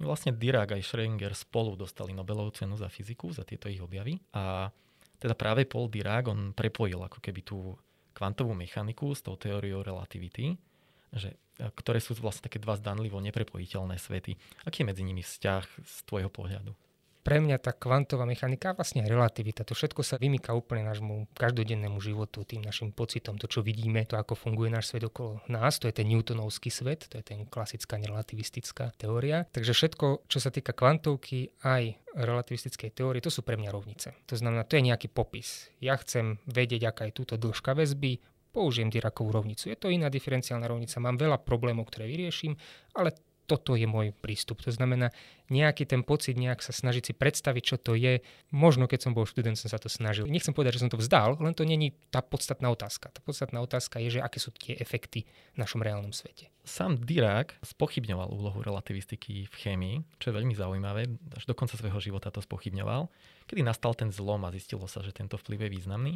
Vlastne 0.00 0.32
Dirac 0.32 0.72
aj 0.72 0.80
Schrödinger 0.80 1.36
spolu 1.36 1.76
dostali 1.76 2.16
Nobelovú 2.16 2.56
cenu 2.56 2.72
za 2.80 2.88
fyziku, 2.88 3.36
za 3.36 3.44
tieto 3.44 3.68
ich 3.68 3.84
objavy. 3.84 4.16
A 4.32 4.72
teda 5.20 5.36
práve 5.36 5.68
Paul 5.68 5.92
Dirac, 5.92 6.32
on 6.32 6.56
prepojil 6.56 6.96
ako 7.04 7.20
keby 7.20 7.40
tú 7.44 7.76
kvantovú 8.16 8.56
mechaniku 8.56 9.12
s 9.12 9.20
tou 9.20 9.36
teóriou 9.36 9.84
relativity, 9.84 10.56
že, 11.12 11.36
e, 11.60 11.68
ktoré 11.68 12.00
sú 12.00 12.16
vlastne 12.16 12.48
také 12.48 12.56
dva 12.56 12.80
zdanlivo 12.80 13.20
neprepojiteľné 13.20 14.00
svety. 14.00 14.40
Aký 14.64 14.82
je 14.82 14.88
medzi 14.88 15.04
nimi 15.04 15.20
vzťah 15.20 15.64
z 15.84 15.96
tvojho 16.08 16.32
pohľadu? 16.32 16.72
Pre 17.20 17.38
mňa 17.38 17.60
tá 17.60 17.76
kvantová 17.76 18.24
mechanika 18.24 18.72
a 18.72 18.76
vlastne 18.76 19.04
relativita, 19.04 19.64
to 19.64 19.76
všetko 19.76 20.00
sa 20.00 20.16
vymýka 20.16 20.56
úplne 20.56 20.88
nášmu 20.88 21.28
každodennému 21.36 22.00
životu, 22.00 22.44
tým 22.48 22.64
našim 22.64 22.96
pocitom, 22.96 23.36
to 23.36 23.44
čo 23.46 23.60
vidíme, 23.60 24.08
to 24.08 24.16
ako 24.16 24.32
funguje 24.32 24.72
náš 24.72 24.92
svet 24.92 25.04
okolo 25.04 25.44
nás, 25.52 25.76
to 25.76 25.88
je 25.88 26.00
ten 26.00 26.08
Newtonovský 26.08 26.72
svet, 26.72 27.06
to 27.12 27.20
je 27.20 27.24
ten 27.24 27.44
klasická 27.44 28.00
relativistická 28.00 28.96
teória. 28.96 29.44
Takže 29.52 29.76
všetko, 29.76 30.26
čo 30.26 30.38
sa 30.40 30.48
týka 30.48 30.72
kvantovky 30.72 31.52
aj 31.60 32.00
relativistickej 32.16 32.90
teórie, 32.96 33.20
to 33.20 33.30
sú 33.30 33.44
pre 33.44 33.60
mňa 33.60 33.70
rovnice. 33.70 34.16
To 34.26 34.34
znamená, 34.34 34.64
to 34.64 34.80
je 34.80 34.88
nejaký 34.88 35.12
popis. 35.12 35.68
Ja 35.78 36.00
chcem 36.00 36.40
vedieť, 36.48 36.90
aká 36.90 37.02
je 37.08 37.14
túto 37.14 37.36
dĺžka 37.36 37.76
väzby, 37.76 38.18
použijem 38.50 38.90
Dirakovú 38.90 39.30
rovnicu. 39.30 39.70
Je 39.70 39.78
to 39.78 39.94
iná 39.94 40.10
diferenciálna 40.10 40.66
rovnica, 40.66 40.98
mám 40.98 41.14
veľa 41.14 41.38
problémov, 41.46 41.86
ktoré 41.86 42.10
vyrieším, 42.10 42.58
ale 42.98 43.14
toto 43.50 43.74
je 43.74 43.90
môj 43.90 44.14
prístup. 44.14 44.62
To 44.62 44.70
znamená, 44.70 45.10
nejaký 45.50 45.82
ten 45.82 46.06
pocit, 46.06 46.38
nejak 46.38 46.62
sa 46.62 46.70
snažiť 46.70 47.10
si 47.10 47.12
predstaviť, 47.18 47.62
čo 47.66 47.76
to 47.82 47.98
je. 47.98 48.22
Možno 48.54 48.86
keď 48.86 49.10
som 49.10 49.12
bol 49.18 49.26
študent, 49.26 49.58
som 49.58 49.66
sa 49.66 49.82
to 49.82 49.90
snažil. 49.90 50.30
Nechcem 50.30 50.54
povedať, 50.54 50.78
že 50.78 50.86
som 50.86 50.90
to 50.94 51.02
vzdal, 51.02 51.34
len 51.42 51.50
to 51.50 51.66
není 51.66 51.90
tá 52.14 52.22
podstatná 52.22 52.70
otázka. 52.70 53.10
Tá 53.10 53.18
podstatná 53.18 53.58
otázka 53.58 53.98
je, 53.98 54.18
že 54.18 54.20
aké 54.22 54.38
sú 54.38 54.54
tie 54.54 54.78
efekty 54.78 55.26
v 55.26 55.58
našom 55.58 55.82
reálnom 55.82 56.14
svete. 56.14 56.54
Sám 56.62 57.02
Dirac 57.02 57.58
spochybňoval 57.66 58.30
úlohu 58.30 58.62
relativistiky 58.62 59.50
v 59.50 59.54
chémii, 59.58 59.96
čo 60.22 60.30
je 60.30 60.38
veľmi 60.38 60.54
zaujímavé. 60.54 61.10
Až 61.34 61.50
do 61.50 61.58
konca 61.58 61.74
svojho 61.74 61.98
života 61.98 62.30
to 62.30 62.38
spochybňoval. 62.38 63.10
Kedy 63.50 63.66
nastal 63.66 63.98
ten 63.98 64.14
zlom 64.14 64.46
a 64.46 64.54
zistilo 64.54 64.86
sa, 64.86 65.02
že 65.02 65.10
tento 65.10 65.34
vplyv 65.34 65.66
je 65.66 65.74
významný 65.74 66.14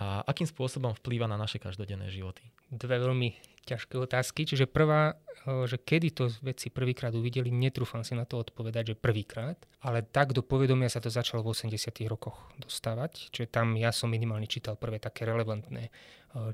a 0.00 0.24
akým 0.24 0.48
spôsobom 0.48 0.96
vplýva 0.96 1.28
na 1.28 1.36
naše 1.36 1.60
každodenné 1.60 2.08
životy? 2.08 2.48
Dve 2.72 2.96
veľmi 2.96 3.51
ťažké 3.64 3.94
otázky. 3.98 4.44
Čiže 4.44 4.66
prvá, 4.70 5.14
eh, 5.14 5.66
že 5.66 5.78
kedy 5.78 6.08
to 6.12 6.24
veci 6.42 6.68
prvýkrát 6.68 7.14
uvideli, 7.14 7.48
netrúfam 7.48 8.02
si 8.02 8.18
na 8.18 8.26
to 8.26 8.42
odpovedať, 8.42 8.94
že 8.94 9.00
prvýkrát, 9.00 9.56
ale 9.82 10.02
tak 10.02 10.34
do 10.34 10.42
povedomia 10.42 10.90
sa 10.90 10.98
to 10.98 11.08
začalo 11.08 11.46
v 11.46 11.54
80 11.54 12.06
rokoch 12.10 12.50
dostávať. 12.58 13.30
Čiže 13.30 13.48
tam 13.50 13.74
ja 13.78 13.94
som 13.94 14.10
minimálne 14.10 14.50
čítal 14.50 14.74
prvé 14.74 14.98
také 14.98 15.24
relevantné 15.24 15.88
eh, 15.88 15.92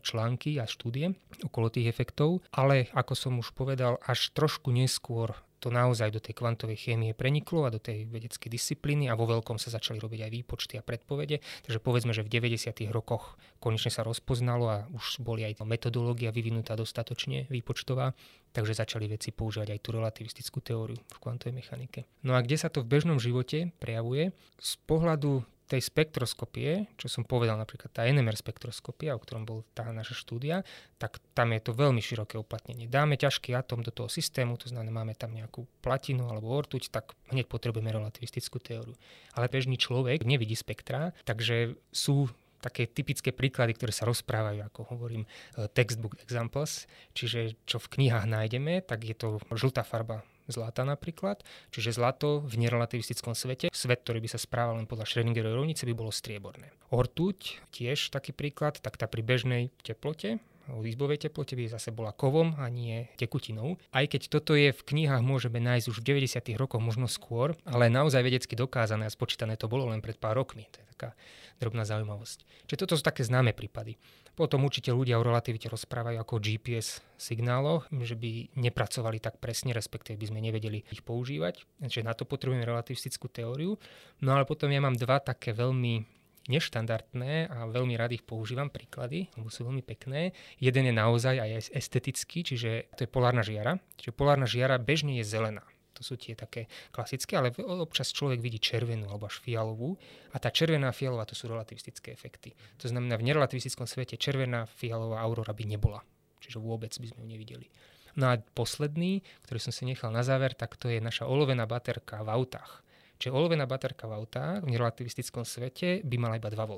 články 0.05 0.61
a 0.61 0.69
štúdie 0.69 1.17
okolo 1.45 1.73
tých 1.73 1.89
efektov, 1.89 2.45
ale 2.53 2.93
ako 2.93 3.13
som 3.17 3.33
už 3.41 3.57
povedal, 3.57 3.97
až 4.05 4.31
trošku 4.37 4.69
neskôr 4.71 5.33
to 5.59 5.75
naozaj 5.75 6.15
do 6.15 6.23
tej 6.23 6.39
kvantovej 6.39 6.79
chémie 6.79 7.13
preniklo 7.13 7.67
a 7.67 7.75
do 7.75 7.83
tej 7.83 8.07
vedeckej 8.07 8.47
disciplíny 8.47 9.11
a 9.11 9.19
vo 9.19 9.27
veľkom 9.27 9.59
sa 9.59 9.75
začali 9.75 9.99
robiť 9.99 10.21
aj 10.25 10.31
výpočty 10.31 10.75
a 10.79 10.87
predpovede. 10.87 11.43
Takže 11.67 11.79
povedzme, 11.83 12.15
že 12.15 12.23
v 12.23 12.31
90. 12.31 12.89
rokoch 12.95 13.35
konečne 13.59 13.91
sa 13.91 14.07
rozpoznalo 14.07 14.65
a 14.71 14.87
už 14.95 15.21
boli 15.21 15.43
aj 15.43 15.59
metodológia 15.67 16.31
vyvinutá 16.31 16.79
dostatočne 16.79 17.51
výpočtová, 17.51 18.15
takže 18.55 18.79
začali 18.79 19.11
veci 19.11 19.35
používať 19.35 19.75
aj 19.75 19.81
tú 19.83 19.89
relativistickú 19.93 20.59
teóriu 20.63 20.97
v 20.97 21.19
kvantovej 21.19 21.55
mechanike. 21.59 22.07
No 22.23 22.39
a 22.39 22.41
kde 22.41 22.57
sa 22.57 22.71
to 22.71 22.87
v 22.87 22.91
bežnom 22.95 23.19
živote 23.19 23.75
prejavuje? 23.83 24.31
Z 24.63 24.79
pohľadu 24.87 25.43
tej 25.69 25.85
spektroskopie, 25.85 26.89
čo 26.97 27.13
som 27.13 27.29
povedal 27.29 27.61
napríklad 27.61 27.93
tá 27.93 28.09
NMR 28.09 28.41
spektroskopia, 28.41 29.13
o 29.13 29.21
ktorom 29.21 29.45
bol 29.45 29.69
tá 29.77 29.85
naša 29.93 30.17
štúdia, 30.17 30.65
tak 30.97 31.21
tam 31.37 31.53
je 31.53 31.61
to 31.61 31.77
veľmi 31.77 32.01
široké 32.01 32.41
uplatnenie. 32.41 32.89
Dáme 32.89 33.21
ťažký 33.21 33.53
atom 33.53 33.85
do 33.85 33.93
toho 33.93 34.09
systému, 34.09 34.57
to 34.57 34.73
znamená, 34.73 35.05
máme 35.05 35.13
tam 35.13 35.37
nejakú 35.37 35.69
platinu 35.85 36.33
alebo 36.33 36.49
ortuť, 36.49 36.89
tak 36.89 37.13
hneď 37.29 37.45
potrebujeme 37.53 37.93
relativistickú 37.93 38.57
teóriu. 38.59 38.97
Ale 39.37 39.53
bežný 39.53 39.77
človek 39.77 40.25
nevidí 40.25 40.57
spektra, 40.57 41.13
takže 41.29 41.77
sú 41.93 42.33
také 42.59 42.91
typické 42.91 43.31
príklady, 43.31 43.77
ktoré 43.77 43.95
sa 43.95 44.09
rozprávajú, 44.09 44.67
ako 44.67 44.81
hovorím, 44.97 45.23
e, 45.55 45.69
textbook 45.71 46.19
examples, 46.19 46.91
čiže 47.15 47.55
čo 47.69 47.79
v 47.79 47.87
knihách 47.87 48.27
nájdeme, 48.27 48.83
tak 48.83 49.07
je 49.07 49.15
to 49.15 49.39
žltá 49.55 49.87
farba 49.87 50.27
zlata 50.49 50.83
napríklad. 50.83 51.45
Čiže 51.71 52.01
zlato 52.01 52.43
v 52.43 52.67
nerelativistickom 52.67 53.37
svete, 53.37 53.69
svet, 53.71 54.03
ktorý 54.03 54.25
by 54.25 54.29
sa 54.33 54.41
správal 54.41 54.81
len 54.81 54.89
podľa 54.89 55.07
Schrödingerovej 55.07 55.57
rovnice, 55.57 55.85
by 55.85 55.95
bolo 55.95 56.11
strieborné. 56.11 56.73
Ortuť, 56.89 57.63
tiež 57.71 58.11
taký 58.11 58.33
príklad, 58.33 58.81
tak 58.81 58.97
tá 58.97 59.05
pri 59.05 59.21
bežnej 59.23 59.71
teplote, 59.85 60.41
o 60.73 60.85
výzbovej 60.85 61.29
teplote 61.29 61.57
by 61.57 61.71
zase 61.71 61.91
bola 61.91 62.13
kovom 62.13 62.57
a 62.61 62.69
nie 62.69 63.09
tekutinou. 63.17 63.81
Aj 63.93 64.05
keď 64.05 64.29
toto 64.29 64.53
je 64.53 64.73
v 64.73 64.83
knihách 64.85 65.25
môžeme 65.25 65.59
nájsť 65.59 65.87
už 65.89 65.97
v 66.05 66.25
90. 66.25 66.55
rokoch, 66.61 66.83
možno 66.83 67.09
skôr, 67.09 67.57
ale 67.65 67.89
naozaj 67.89 68.21
vedecky 68.21 68.55
dokázané 68.55 69.09
a 69.09 69.13
spočítané 69.13 69.57
to 69.57 69.71
bolo 69.71 69.89
len 69.89 70.05
pred 70.05 70.21
pár 70.21 70.37
rokmi. 70.37 70.69
To 70.73 70.79
je 70.81 70.87
taká 70.93 71.11
drobná 71.59 71.83
zaujímavosť. 71.89 72.69
Čiže 72.71 72.81
toto 72.87 72.95
sú 72.95 73.03
také 73.03 73.27
známe 73.27 73.57
prípady. 73.57 73.99
Potom 74.39 74.63
určite 74.63 74.95
ľudia 74.95 75.19
o 75.19 75.27
relativite 75.27 75.67
rozprávajú 75.67 76.23
ako 76.23 76.39
o 76.39 76.43
GPS 76.43 77.03
signáloch, 77.19 77.91
že 77.91 78.15
by 78.15 78.55
nepracovali 78.55 79.19
tak 79.19 79.43
presne, 79.43 79.75
respektíve 79.75 80.15
by 80.15 80.31
sme 80.31 80.39
nevedeli 80.39 80.87
ich 80.95 81.03
používať. 81.03 81.67
Čiže 81.83 82.07
na 82.07 82.15
to 82.15 82.23
potrebujeme 82.23 82.63
relativistickú 82.63 83.27
teóriu. 83.27 83.75
No 84.23 84.39
ale 84.39 84.47
potom 84.47 84.71
ja 84.71 84.79
mám 84.79 84.95
dva 84.95 85.19
také 85.19 85.51
veľmi 85.51 86.18
neštandardné 86.49 87.53
a 87.53 87.69
veľmi 87.69 87.95
rád 87.95 88.17
ich 88.17 88.25
používam 88.25 88.73
príklady, 88.73 89.29
lebo 89.37 89.53
sú 89.53 89.69
veľmi 89.69 89.85
pekné. 89.85 90.33
Jeden 90.59 90.89
je 90.89 90.95
naozaj 90.97 91.37
aj 91.37 91.51
estetický, 91.77 92.43
čiže 92.43 92.91
to 92.97 93.05
je 93.05 93.11
polárna 93.11 93.45
žiara. 93.45 93.77
Čiže 94.01 94.17
polárna 94.17 94.49
žiara 94.49 94.81
bežne 94.81 95.21
je 95.21 95.29
zelená. 95.29 95.63
To 95.99 96.07
sú 96.07 96.15
tie 96.15 96.39
také 96.39 96.71
klasické, 96.95 97.35
ale 97.35 97.51
občas 97.59 98.15
človek 98.15 98.39
vidí 98.39 98.63
červenú 98.63 99.11
alebo 99.11 99.27
až 99.27 99.43
fialovú 99.43 99.99
a 100.31 100.39
tá 100.39 100.55
červená 100.55 100.95
fialová 100.95 101.27
to 101.27 101.35
sú 101.35 101.51
relativistické 101.51 102.15
efekty. 102.15 102.55
To 102.79 102.87
znamená, 102.87 103.19
v 103.19 103.27
nerelativistickom 103.27 103.91
svete 103.91 104.15
červená 104.15 104.71
fialová 104.71 105.19
aurora 105.27 105.51
by 105.51 105.65
nebola. 105.67 106.01
Čiže 106.39 106.63
vôbec 106.63 106.95
by 106.95 107.07
sme 107.11 107.27
ju 107.27 107.29
nevideli. 107.35 107.67
No 108.15 108.31
a 108.31 108.39
posledný, 108.39 109.27
ktorý 109.47 109.59
som 109.59 109.75
si 109.75 109.87
nechal 109.87 110.15
na 110.15 110.23
záver, 110.23 110.55
tak 110.55 110.79
to 110.79 110.87
je 110.87 111.03
naša 111.03 111.27
olovená 111.27 111.67
baterka 111.67 112.23
v 112.23 112.31
autách. 112.31 112.87
Čiže 113.19 113.35
olovená 113.35 113.67
baterka 113.67 114.07
v 114.07 114.23
autách 114.23 114.63
v 114.63 114.73
nerelativistickom 114.79 115.43
svete 115.43 116.07
by 116.07 116.17
mala 116.17 116.39
iba 116.39 116.49
2 116.51 116.59
V 116.71 116.73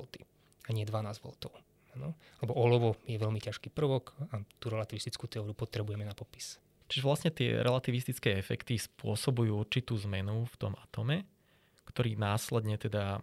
a 0.65 0.69
nie 0.73 0.85
12 0.85 1.21
V. 1.21 1.27
No? 2.01 2.15
Lebo 2.41 2.53
olovo 2.55 2.89
je 3.03 3.19
veľmi 3.19 3.37
ťažký 3.37 3.69
prvok 3.69 4.15
a 4.31 4.41
tú 4.57 4.71
relativistickú 4.71 5.27
teóriu 5.27 5.53
potrebujeme 5.53 6.07
na 6.07 6.15
popis. 6.15 6.57
Čiže 6.91 7.07
vlastne 7.07 7.31
tie 7.31 7.63
relativistické 7.63 8.35
efekty 8.35 8.75
spôsobujú 8.75 9.55
určitú 9.55 9.95
zmenu 10.07 10.43
v 10.43 10.55
tom 10.59 10.75
atome, 10.75 11.23
ktorý 11.91 12.15
následne 12.15 12.79
teda 12.79 13.19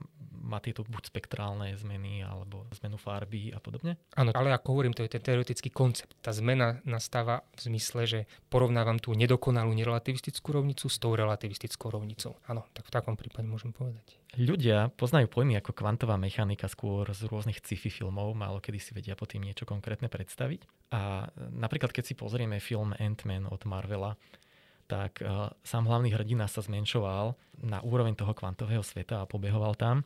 má 0.48 0.64
tieto 0.64 0.80
buď 0.86 1.12
spektrálne 1.12 1.76
zmeny 1.76 2.24
alebo 2.24 2.64
zmenu 2.80 2.96
farby 2.96 3.52
a 3.52 3.60
podobne? 3.60 4.00
Áno, 4.16 4.32
ale 4.32 4.54
ako 4.56 4.68
hovorím, 4.72 4.96
to 4.96 5.04
je 5.04 5.12
ten 5.12 5.20
teoretický 5.20 5.68
koncept. 5.68 6.16
Tá 6.24 6.32
zmena 6.32 6.80
nastáva 6.88 7.44
v 7.52 7.68
zmysle, 7.68 8.02
že 8.08 8.20
porovnávam 8.48 8.96
tú 8.96 9.12
nedokonalú 9.12 9.76
nerelativistickú 9.76 10.56
rovnicu 10.56 10.88
s 10.88 10.96
tou 10.96 11.12
relativistickou 11.12 11.92
rovnicou. 11.92 12.40
Áno, 12.48 12.64
tak 12.72 12.88
v 12.88 12.94
takom 12.96 13.14
prípade 13.18 13.44
môžem 13.44 13.76
povedať. 13.76 14.16
Ľudia 14.36 14.92
poznajú 14.92 15.28
pojmy 15.28 15.56
ako 15.60 15.72
kvantová 15.72 16.20
mechanika 16.20 16.68
skôr 16.68 17.08
z 17.12 17.24
rôznych 17.28 17.64
sci-fi 17.64 17.88
filmov, 17.88 18.36
málo 18.36 18.60
kedy 18.60 18.78
si 18.80 18.92
vedia 18.92 19.16
po 19.16 19.24
tým 19.24 19.44
niečo 19.44 19.64
konkrétne 19.64 20.12
predstaviť. 20.12 20.92
A 20.92 21.28
napríklad 21.52 21.92
keď 21.92 22.04
si 22.08 22.14
pozrieme 22.16 22.60
film 22.60 22.92
Ant-Man 22.96 23.48
od 23.48 23.64
Marvela, 23.64 24.16
tak 24.88 25.20
uh, 25.20 25.52
sám 25.60 25.84
hlavný 25.84 26.16
hrdina 26.16 26.48
sa 26.48 26.64
zmenšoval 26.64 27.36
na 27.68 27.84
úroveň 27.84 28.16
toho 28.16 28.32
kvantového 28.32 28.80
sveta 28.80 29.20
a 29.20 29.28
pobehoval 29.28 29.76
tam. 29.76 30.00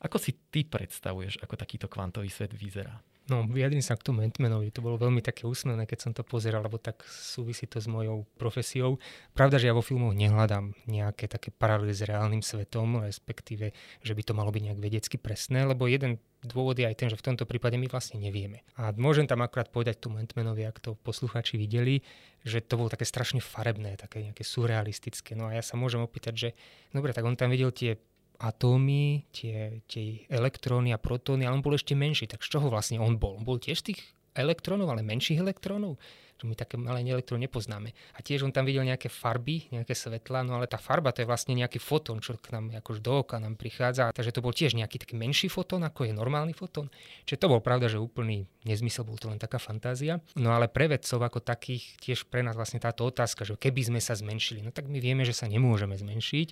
Ako 0.00 0.16
si 0.16 0.34
ty 0.48 0.64
predstavuješ, 0.64 1.44
ako 1.44 1.54
takýto 1.54 1.86
kvantový 1.86 2.32
svet 2.32 2.56
vyzerá? 2.56 2.96
No, 3.30 3.46
vyjadrím 3.46 3.86
sa 3.86 3.94
k 3.94 4.02
tomu 4.02 4.26
Antmanovi. 4.26 4.74
To 4.74 4.82
bolo 4.82 4.98
veľmi 4.98 5.22
také 5.22 5.46
úsmevné, 5.46 5.86
keď 5.86 5.98
som 6.02 6.12
to 6.12 6.26
pozeral, 6.26 6.66
lebo 6.66 6.82
tak 6.82 7.06
súvisí 7.06 7.70
to 7.70 7.78
s 7.78 7.86
mojou 7.86 8.26
profesiou. 8.34 8.98
Pravda, 9.30 9.62
že 9.62 9.70
ja 9.70 9.78
vo 9.78 9.84
filmoch 9.84 10.10
nehľadám 10.10 10.74
nejaké 10.90 11.30
také 11.30 11.54
paralely 11.54 11.94
s 11.94 12.02
reálnym 12.02 12.42
svetom, 12.42 13.06
respektíve, 13.06 13.70
že 14.02 14.12
by 14.18 14.22
to 14.26 14.34
malo 14.34 14.50
byť 14.50 14.62
nejak 14.66 14.80
vedecky 14.82 15.16
presné, 15.22 15.62
lebo 15.62 15.86
jeden 15.86 16.18
dôvod 16.42 16.74
je 16.74 16.90
aj 16.90 16.98
ten, 16.98 17.06
že 17.06 17.14
v 17.14 17.26
tomto 17.30 17.46
prípade 17.46 17.78
my 17.78 17.86
vlastne 17.86 18.18
nevieme. 18.18 18.66
A 18.74 18.90
môžem 18.90 19.30
tam 19.30 19.46
akurát 19.46 19.70
povedať 19.70 20.02
tomu 20.02 20.18
Antmanovi, 20.18 20.66
ak 20.66 20.82
to 20.82 20.98
poslucháči 20.98 21.54
videli, 21.54 22.02
že 22.42 22.58
to 22.58 22.74
bolo 22.74 22.90
také 22.90 23.06
strašne 23.06 23.38
farebné, 23.38 23.94
také 23.94 24.18
nejaké 24.18 24.42
surrealistické. 24.42 25.38
No 25.38 25.46
a 25.46 25.54
ja 25.54 25.62
sa 25.62 25.78
môžem 25.78 26.02
opýtať, 26.02 26.34
že 26.34 26.48
dobre, 26.90 27.14
tak 27.14 27.22
on 27.22 27.38
tam 27.38 27.54
videl 27.54 27.70
tie 27.70 28.02
atómy, 28.38 29.26
tie, 29.34 29.82
tie 29.90 30.24
elektróny 30.30 30.94
a 30.94 30.98
protóny, 31.00 31.44
ale 31.44 31.58
on 31.58 31.64
bol 31.64 31.76
ešte 31.76 31.92
menší. 31.92 32.30
Tak 32.30 32.44
z 32.44 32.58
čoho 32.58 32.72
vlastne 32.72 33.02
on 33.02 33.20
bol? 33.20 33.36
On 33.36 33.44
bol 33.44 33.60
tiež 33.60 33.82
tých 33.82 34.00
elektrónov, 34.32 34.88
ale 34.88 35.04
menších 35.04 35.40
elektrónov? 35.40 36.00
Čo 36.42 36.50
my 36.50 36.58
také 36.58 36.74
malé 36.74 37.06
elektrón 37.06 37.38
nepoznáme. 37.38 37.94
A 38.16 38.18
tiež 38.18 38.42
on 38.42 38.50
tam 38.50 38.66
videl 38.66 38.82
nejaké 38.82 39.06
farby, 39.06 39.70
nejaké 39.70 39.94
svetla, 39.94 40.42
no 40.42 40.58
ale 40.58 40.66
tá 40.66 40.74
farba 40.74 41.14
to 41.14 41.22
je 41.22 41.30
vlastne 41.30 41.54
nejaký 41.54 41.78
fotón, 41.78 42.18
čo 42.18 42.34
k 42.34 42.50
nám 42.50 42.74
akož 42.82 42.98
do 42.98 43.22
oka 43.22 43.38
nám 43.38 43.54
prichádza. 43.54 44.10
Takže 44.10 44.34
to 44.34 44.42
bol 44.42 44.50
tiež 44.50 44.74
nejaký 44.74 44.98
taký 44.98 45.14
menší 45.14 45.46
fotón, 45.46 45.86
ako 45.86 46.10
je 46.10 46.10
normálny 46.10 46.50
fotón. 46.50 46.90
Čiže 47.30 47.46
to 47.46 47.46
bol 47.46 47.62
pravda, 47.62 47.86
že 47.86 48.02
úplný 48.02 48.50
nezmysel, 48.66 49.06
bol 49.06 49.22
to 49.22 49.30
len 49.30 49.38
taká 49.38 49.62
fantázia. 49.62 50.18
No 50.34 50.50
ale 50.50 50.66
pre 50.66 50.90
vedcov 50.90 51.22
ako 51.22 51.38
takých 51.46 51.94
tiež 52.02 52.26
pre 52.26 52.42
nás 52.42 52.58
vlastne 52.58 52.82
táto 52.82 53.06
otázka, 53.06 53.46
že 53.46 53.54
keby 53.54 53.94
sme 53.94 54.00
sa 54.02 54.18
zmenšili, 54.18 54.66
no 54.66 54.74
tak 54.74 54.90
my 54.90 54.98
vieme, 54.98 55.22
že 55.22 55.38
sa 55.38 55.46
nemôžeme 55.46 55.94
zmenšiť. 55.94 56.48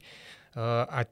Uh, 0.54 0.86
a 0.86 1.02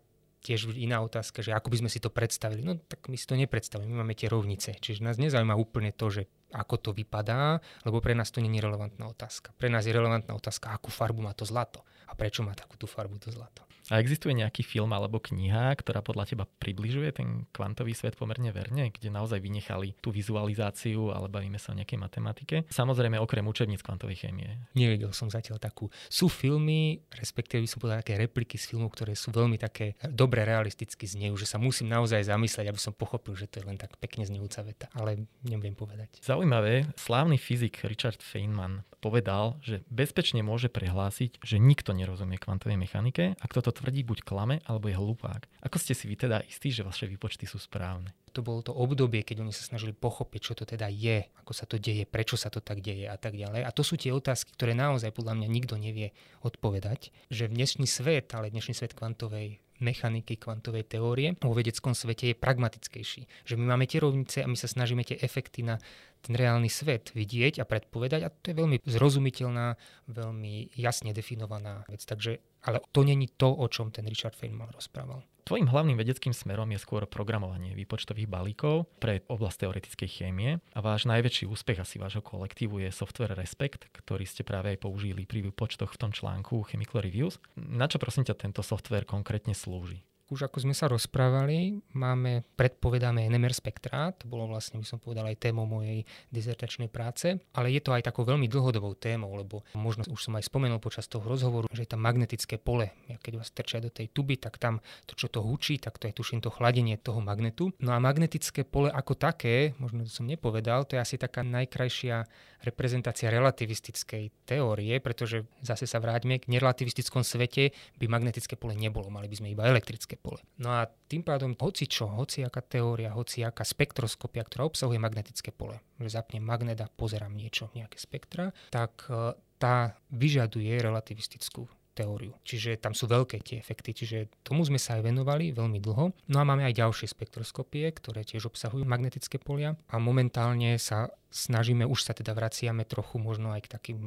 tiež 0.42 0.70
iná 0.74 1.02
otázka, 1.02 1.42
že 1.42 1.52
ako 1.52 1.68
by 1.68 1.76
sme 1.84 1.90
si 1.92 1.98
to 1.98 2.08
predstavili. 2.08 2.62
No 2.62 2.78
tak 2.78 3.10
my 3.10 3.16
si 3.18 3.26
to 3.26 3.34
nepredstavíme, 3.36 3.90
my 3.90 4.02
máme 4.06 4.14
tie 4.16 4.30
rovnice. 4.30 4.78
Čiže 4.78 5.04
nás 5.04 5.18
nezaujíma 5.20 5.58
úplne 5.58 5.92
to, 5.92 6.08
že 6.08 6.30
ako 6.54 6.80
to 6.80 6.90
vypadá, 6.96 7.60
lebo 7.84 8.00
pre 8.00 8.16
nás 8.16 8.32
to 8.32 8.40
nie 8.40 8.48
je 8.56 8.64
relevantná 8.64 9.04
otázka. 9.04 9.52
Pre 9.60 9.68
nás 9.68 9.84
je 9.84 9.92
relevantná 9.92 10.32
otázka, 10.32 10.72
akú 10.72 10.88
farbu 10.88 11.20
má 11.20 11.36
to 11.36 11.44
zlato 11.44 11.84
a 12.08 12.16
prečo 12.16 12.40
má 12.40 12.56
takú 12.56 12.80
tú 12.80 12.88
farbu 12.88 13.20
to 13.20 13.28
zlato. 13.28 13.67
A 13.88 14.00
existuje 14.00 14.36
nejaký 14.36 14.60
film 14.64 14.92
alebo 14.92 15.16
kniha, 15.16 15.72
ktorá 15.80 16.04
podľa 16.04 16.28
teba 16.28 16.44
približuje 16.44 17.08
ten 17.16 17.28
kvantový 17.56 17.96
svet 17.96 18.20
pomerne 18.20 18.52
verne, 18.52 18.92
kde 18.92 19.08
naozaj 19.08 19.40
vynechali 19.40 19.96
tú 20.04 20.12
vizualizáciu, 20.12 21.12
ale 21.12 21.32
bavíme 21.32 21.56
sa 21.56 21.72
o 21.72 21.78
nejakej 21.78 21.98
matematike. 21.98 22.56
Samozrejme 22.68 23.16
okrem 23.16 23.44
učebníc 23.48 23.80
kvantovej 23.80 24.28
chémie. 24.28 24.68
Nevidel 24.76 25.16
som 25.16 25.32
zatiaľ 25.32 25.56
takú. 25.56 25.88
Sú 26.12 26.28
filmy, 26.28 27.00
respektíve 27.16 27.64
by 27.64 27.68
som 27.68 27.78
povedal 27.80 28.04
také 28.04 28.20
repliky 28.20 28.60
z 28.60 28.74
filmov, 28.74 28.92
ktoré 28.92 29.16
sú 29.16 29.32
veľmi 29.32 29.56
také 29.56 29.96
dobre 30.04 30.44
realisticky 30.44 31.08
znejú, 31.08 31.40
že 31.40 31.48
sa 31.48 31.56
musím 31.56 31.88
naozaj 31.88 32.28
zamyslieť, 32.28 32.68
aby 32.68 32.80
som 32.80 32.92
pochopil, 32.92 33.32
že 33.34 33.48
to 33.48 33.64
je 33.64 33.68
len 33.68 33.80
tak 33.80 33.96
pekne 33.96 34.28
znejúca 34.28 34.60
veta, 34.68 34.86
ale 34.92 35.24
neviem 35.40 35.72
povedať. 35.72 36.20
Zaujímavé, 36.20 36.92
slávny 37.00 37.40
fyzik 37.40 37.88
Richard 37.88 38.20
Feynman 38.20 38.84
povedal, 38.98 39.58
že 39.62 39.86
bezpečne 39.88 40.42
môže 40.42 40.66
prehlásiť, 40.68 41.40
že 41.40 41.62
nikto 41.62 41.94
nerozumie 41.94 42.36
kvantovej 42.36 42.78
mechanike 42.78 43.38
a 43.38 43.44
kto 43.46 43.70
to 43.70 43.70
tvrdí, 43.70 44.02
buď 44.02 44.26
klame 44.26 44.56
alebo 44.66 44.90
je 44.90 44.98
hlupák. 44.98 45.46
Ako 45.62 45.78
ste 45.78 45.94
si 45.94 46.10
vy 46.10 46.18
teda 46.18 46.42
istí, 46.44 46.74
že 46.74 46.86
vaše 46.86 47.06
výpočty 47.06 47.46
sú 47.46 47.62
správne? 47.62 48.12
To 48.36 48.44
bolo 48.44 48.60
to 48.60 48.76
obdobie, 48.76 49.24
keď 49.24 49.42
oni 49.42 49.54
sa 49.54 49.64
snažili 49.64 49.96
pochopiť, 49.96 50.40
čo 50.42 50.54
to 50.54 50.68
teda 50.68 50.86
je, 50.92 51.26
ako 51.42 51.52
sa 51.56 51.64
to 51.64 51.80
deje, 51.80 52.04
prečo 52.04 52.36
sa 52.36 52.52
to 52.52 52.60
tak 52.60 52.84
deje 52.84 53.08
a 53.08 53.16
tak 53.16 53.34
ďalej. 53.34 53.64
A 53.64 53.70
to 53.72 53.82
sú 53.82 53.96
tie 53.96 54.12
otázky, 54.12 54.52
ktoré 54.52 54.76
naozaj 54.76 55.14
podľa 55.16 55.38
mňa 55.42 55.48
nikto 55.48 55.74
nevie 55.80 56.12
odpovedať, 56.44 57.10
že 57.32 57.48
v 57.48 57.56
dnešný 57.58 57.86
svet, 57.88 58.30
ale 58.36 58.52
dnešný 58.52 58.76
svet 58.76 58.92
kvantovej 58.94 59.58
mechaniky 59.80 60.36
kvantovej 60.36 60.84
teórie 60.86 61.34
vo 61.40 61.54
vedeckom 61.54 61.94
svete 61.94 62.32
je 62.32 62.36
pragmatickejší. 62.38 63.46
Že 63.46 63.54
my 63.58 63.64
máme 63.74 63.86
tie 63.86 64.02
rovnice 64.02 64.42
a 64.42 64.50
my 64.50 64.58
sa 64.58 64.68
snažíme 64.68 65.02
tie 65.02 65.18
efekty 65.18 65.62
na 65.66 65.78
ten 66.18 66.34
reálny 66.34 66.66
svet 66.66 67.14
vidieť 67.14 67.62
a 67.62 67.68
predpovedať 67.68 68.20
a 68.26 68.32
to 68.32 68.50
je 68.50 68.58
veľmi 68.58 68.76
zrozumiteľná, 68.82 69.78
veľmi 70.10 70.74
jasne 70.74 71.14
definovaná 71.14 71.86
vec. 71.86 72.02
Takže, 72.02 72.42
ale 72.66 72.82
to 72.90 73.06
není 73.06 73.30
to, 73.38 73.48
o 73.54 73.66
čom 73.70 73.94
ten 73.94 74.06
Richard 74.06 74.34
Feynman 74.34 74.74
rozprával. 74.74 75.22
Tvojím 75.48 75.72
hlavným 75.72 75.96
vedeckým 75.96 76.36
smerom 76.36 76.68
je 76.68 76.76
skôr 76.76 77.08
programovanie 77.08 77.72
výpočtových 77.72 78.28
balíkov 78.28 78.84
pre 79.00 79.24
oblasť 79.32 79.64
teoretickej 79.64 80.08
chémie 80.20 80.60
a 80.76 80.78
váš 80.84 81.08
najväčší 81.08 81.48
úspech 81.48 81.80
asi 81.80 81.96
vášho 81.96 82.20
kolektívu 82.20 82.84
je 82.84 82.92
software 82.92 83.32
Respect, 83.32 83.88
ktorý 83.88 84.28
ste 84.28 84.44
práve 84.44 84.76
aj 84.76 84.84
použili 84.84 85.24
pri 85.24 85.48
výpočtoch 85.48 85.96
v 85.96 86.00
tom 86.04 86.12
článku 86.12 86.68
Chemical 86.68 87.00
Reviews. 87.00 87.40
Na 87.56 87.88
čo 87.88 87.96
prosím 87.96 88.28
ťa 88.28 88.36
tento 88.36 88.60
software 88.60 89.08
konkrétne 89.08 89.56
slúži? 89.56 90.04
Už 90.28 90.48
ako 90.48 90.68
sme 90.68 90.74
sa 90.76 90.92
rozprávali, 90.92 91.80
máme 91.96 92.44
predpovedané 92.52 93.32
NMR 93.32 93.56
spektra, 93.56 94.12
to 94.12 94.28
bolo 94.28 94.44
vlastne, 94.44 94.76
by 94.76 94.84
som 94.84 95.00
povedal, 95.00 95.24
aj 95.24 95.40
témou 95.40 95.64
mojej 95.64 96.04
dizertačnej 96.28 96.92
práce, 96.92 97.40
ale 97.56 97.72
je 97.72 97.80
to 97.80 97.96
aj 97.96 98.04
takou 98.04 98.28
veľmi 98.28 98.44
dlhodobou 98.44 98.92
témou, 98.92 99.32
lebo 99.32 99.64
možno 99.72 100.04
už 100.12 100.28
som 100.28 100.36
aj 100.36 100.44
spomenul 100.44 100.84
počas 100.84 101.08
toho 101.08 101.24
rozhovoru, 101.24 101.64
že 101.72 101.88
je 101.88 101.90
tam 101.96 102.04
magnetické 102.04 102.60
pole. 102.60 102.92
Keď 103.08 103.32
vás 103.40 103.48
trčia 103.48 103.80
do 103.80 103.88
tej 103.88 104.12
tuby, 104.12 104.36
tak 104.36 104.60
tam 104.60 104.84
to, 105.08 105.16
čo 105.16 105.32
to 105.32 105.40
hučí, 105.40 105.80
tak 105.80 105.96
to 105.96 106.12
je 106.12 106.12
tuším 106.12 106.44
to 106.44 106.52
chladenie 106.52 107.00
toho 107.00 107.24
magnetu. 107.24 107.72
No 107.80 107.96
a 107.96 107.98
magnetické 107.98 108.68
pole 108.68 108.92
ako 108.92 109.16
také, 109.16 109.72
možno 109.80 110.04
to 110.04 110.12
som 110.12 110.28
nepovedal, 110.28 110.84
to 110.84 111.00
je 111.00 111.00
asi 111.00 111.16
taká 111.16 111.40
najkrajšia 111.40 112.28
reprezentácia 112.68 113.30
relativistickej 113.30 114.44
teórie, 114.44 114.98
pretože 114.98 115.46
zase 115.62 115.86
sa 115.86 116.02
vráťme, 116.02 116.42
k 116.42 116.50
nerelativistickom 116.50 117.22
svete 117.22 117.70
by 117.96 118.06
magnetické 118.10 118.58
pole 118.58 118.74
nebolo, 118.74 119.08
mali 119.08 119.30
by 119.30 119.36
sme 119.38 119.54
iba 119.54 119.64
elektrické 119.64 120.17
pole. 120.18 120.42
No 120.58 120.74
a 120.74 120.90
tým 121.06 121.22
pádom 121.22 121.54
hoci 121.54 121.86
čo, 121.86 122.10
hoci 122.10 122.42
aká 122.42 122.60
teória, 122.60 123.14
hoci 123.14 123.46
aká 123.46 123.62
spektroskopia, 123.62 124.42
ktorá 124.42 124.66
obsahuje 124.66 124.98
magnetické 124.98 125.54
pole, 125.54 125.78
že 126.02 126.18
zapnem 126.18 126.42
magnet 126.42 126.82
a 126.82 126.90
pozerám 126.90 127.32
niečo, 127.32 127.70
nejaké 127.72 127.96
spektra, 127.96 128.50
tak 128.74 129.06
e, 129.06 129.38
tá 129.56 129.94
vyžaduje 130.10 130.74
relativistickú 130.78 131.70
teóriu. 131.98 132.32
Čiže 132.46 132.78
tam 132.78 132.94
sú 132.94 133.10
veľké 133.10 133.42
tie 133.42 133.58
efekty, 133.58 133.90
čiže 133.90 134.30
tomu 134.46 134.62
sme 134.62 134.78
sa 134.78 134.94
aj 134.98 135.10
venovali 135.10 135.50
veľmi 135.50 135.82
dlho. 135.82 136.14
No 136.30 136.36
a 136.38 136.46
máme 136.46 136.62
aj 136.62 136.78
ďalšie 136.78 137.10
spektroskopie, 137.10 137.90
ktoré 137.90 138.22
tiež 138.22 138.46
obsahujú 138.46 138.86
magnetické 138.86 139.42
polia 139.42 139.74
a 139.90 139.98
momentálne 139.98 140.78
sa 140.78 141.10
snažíme, 141.28 141.84
už 141.84 142.08
sa 142.08 142.16
teda 142.16 142.32
vraciame 142.32 142.88
trochu 142.88 143.20
možno 143.20 143.52
aj 143.52 143.68
k 143.68 143.72
takým, 143.76 144.00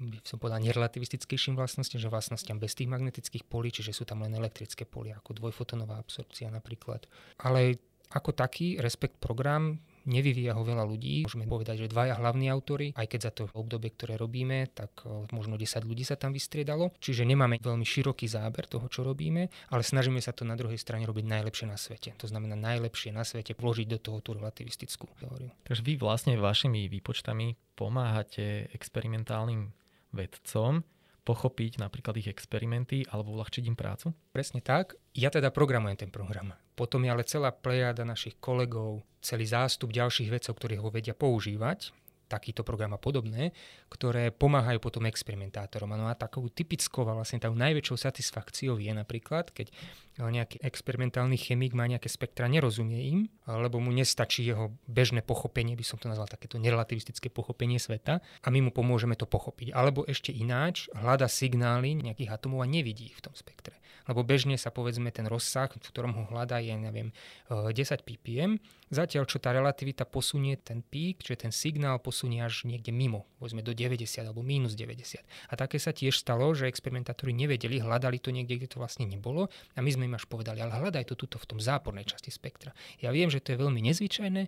by 0.00 0.16
som 0.24 0.40
povedal, 0.40 0.64
nerelativistickejším 0.64 1.60
vlastnostiam, 1.60 2.00
že 2.00 2.08
vlastnostiam 2.08 2.56
bez 2.56 2.72
tých 2.72 2.88
magnetických 2.88 3.44
polí, 3.44 3.68
čiže 3.68 3.92
sú 3.92 4.08
tam 4.08 4.24
len 4.24 4.32
elektrické 4.32 4.88
polia, 4.88 5.20
ako 5.20 5.36
dvojfotonová 5.36 6.00
absorpcia 6.00 6.48
napríklad. 6.48 7.04
Ale 7.44 7.76
ako 8.14 8.30
taký 8.32 8.78
Respekt 8.78 9.18
program 9.18 9.82
Nevyvíja 10.04 10.52
ho 10.52 10.60
veľa 10.60 10.84
ľudí. 10.84 11.24
Môžeme 11.24 11.48
povedať, 11.48 11.84
že 11.84 11.92
dvaja 11.92 12.20
hlavní 12.20 12.52
autory, 12.52 12.92
aj 12.92 13.08
keď 13.08 13.20
za 13.20 13.32
to 13.32 13.42
obdobie, 13.56 13.88
ktoré 13.88 14.20
robíme, 14.20 14.68
tak 14.76 15.00
možno 15.32 15.56
10 15.56 15.80
ľudí 15.80 16.04
sa 16.04 16.20
tam 16.20 16.36
vystriedalo. 16.36 16.92
Čiže 17.00 17.24
nemáme 17.24 17.56
veľmi 17.56 17.88
široký 17.88 18.28
záber 18.28 18.68
toho, 18.68 18.84
čo 18.92 19.00
robíme, 19.00 19.48
ale 19.72 19.80
snažíme 19.80 20.20
sa 20.20 20.36
to 20.36 20.44
na 20.44 20.60
druhej 20.60 20.76
strane 20.76 21.08
robiť 21.08 21.24
najlepšie 21.24 21.66
na 21.68 21.80
svete. 21.80 22.12
To 22.20 22.28
znamená 22.28 22.52
najlepšie 22.52 23.16
na 23.16 23.24
svete 23.24 23.56
vložiť 23.56 23.96
do 23.96 23.98
toho 24.00 24.20
tú 24.20 24.36
relativistickú 24.36 25.08
teóriu. 25.16 25.48
Takže 25.64 25.80
vy 25.80 25.96
vlastne 25.96 26.36
vašimi 26.36 26.84
výpočtami 26.92 27.56
pomáhate 27.72 28.68
experimentálnym 28.76 29.72
vedcom 30.12 30.84
pochopiť 31.24 31.80
napríklad 31.80 32.20
ich 32.20 32.28
experimenty 32.28 33.08
alebo 33.08 33.32
uľahčiť 33.32 33.64
im 33.64 33.72
prácu? 33.72 34.12
Presne 34.36 34.60
tak. 34.60 35.00
Ja 35.14 35.30
teda 35.30 35.54
programujem 35.54 35.94
ten 35.94 36.10
program. 36.10 36.58
Potom 36.74 37.06
je 37.06 37.10
ale 37.14 37.22
celá 37.22 37.54
plejada 37.54 38.02
našich 38.02 38.34
kolegov, 38.42 39.06
celý 39.22 39.46
zástup 39.46 39.94
ďalších 39.94 40.26
vecov, 40.26 40.58
ktorí 40.58 40.74
ho 40.82 40.90
vedia 40.90 41.14
používať 41.14 41.94
takýto 42.26 42.66
program 42.66 42.96
a 42.96 43.00
podobné, 43.00 43.54
ktoré 43.92 44.34
pomáhajú 44.34 44.82
potom 44.82 45.06
experimentátorom. 45.06 45.94
No 45.94 46.10
a 46.10 46.18
takou 46.18 46.50
typickou 46.50 47.06
vlastne 47.06 47.38
takou 47.38 47.54
najväčšou 47.54 47.94
satisfakciou 47.94 48.80
je 48.80 48.90
napríklad, 48.90 49.54
keď 49.54 49.70
nejaký 50.18 50.62
experimentálny 50.62 51.34
chemik 51.34 51.74
má 51.74 51.90
nejaké 51.90 52.06
spektra, 52.06 52.46
nerozumie 52.46 53.00
im, 53.10 53.20
lebo 53.50 53.82
mu 53.82 53.90
nestačí 53.90 54.46
jeho 54.46 54.70
bežné 54.86 55.26
pochopenie, 55.26 55.74
by 55.74 55.82
som 55.82 55.98
to 55.98 56.06
nazval 56.06 56.30
takéto 56.30 56.54
nerelativistické 56.62 57.34
pochopenie 57.34 57.82
sveta 57.82 58.22
a 58.22 58.48
my 58.54 58.68
mu 58.68 58.70
pomôžeme 58.70 59.18
to 59.18 59.26
pochopiť. 59.26 59.74
Alebo 59.74 60.06
ešte 60.06 60.30
ináč, 60.30 60.86
hľada 60.94 61.26
signály 61.26 61.98
nejakých 61.98 62.30
atomov 62.30 62.62
a 62.62 62.70
nevidí 62.70 63.10
ich 63.10 63.18
v 63.18 63.26
tom 63.26 63.34
spektre. 63.34 63.74
Lebo 64.04 64.20
bežne 64.20 64.60
sa 64.60 64.68
povedzme 64.68 65.08
ten 65.08 65.24
rozsah, 65.24 65.72
v 65.72 65.80
ktorom 65.80 66.12
ho 66.12 66.24
hľadá 66.28 66.60
je, 66.60 66.76
neviem, 66.76 67.08
10 67.48 67.72
ppm, 68.04 68.60
zatiaľ 68.92 69.24
čo 69.24 69.40
tá 69.40 69.48
relativita 69.56 70.04
posunie 70.04 70.60
ten 70.60 70.84
pík, 70.84 71.24
čiže 71.24 71.48
ten 71.48 71.52
signál 71.56 71.96
posunie 72.04 72.44
až 72.44 72.68
niekde 72.68 72.92
mimo, 72.92 73.24
povedzme 73.40 73.64
do 73.64 73.72
90 73.72 74.04
alebo 74.20 74.44
minus 74.44 74.76
90. 74.76 75.24
A 75.48 75.52
také 75.56 75.80
sa 75.80 75.96
tiež 75.96 76.20
stalo, 76.20 76.52
že 76.52 76.68
experimentátori 76.68 77.32
nevedeli, 77.32 77.80
hľadali 77.80 78.20
to 78.20 78.28
niekde, 78.28 78.60
kde 78.60 78.76
to 78.76 78.78
vlastne 78.78 79.08
nebolo 79.08 79.48
a 79.72 79.80
my 79.80 79.88
sme 79.88 80.03
sme 80.04 80.12
im 80.12 80.20
až 80.20 80.28
povedali, 80.28 80.60
ale 80.60 80.76
hľadaj 80.76 81.08
to 81.08 81.14
tuto 81.16 81.40
v 81.40 81.56
tom 81.56 81.58
zápornej 81.64 82.04
časti 82.04 82.28
spektra. 82.28 82.76
Ja 83.00 83.08
viem, 83.08 83.32
že 83.32 83.40
to 83.40 83.56
je 83.56 83.62
veľmi 83.64 83.80
nezvyčajné, 83.80 84.42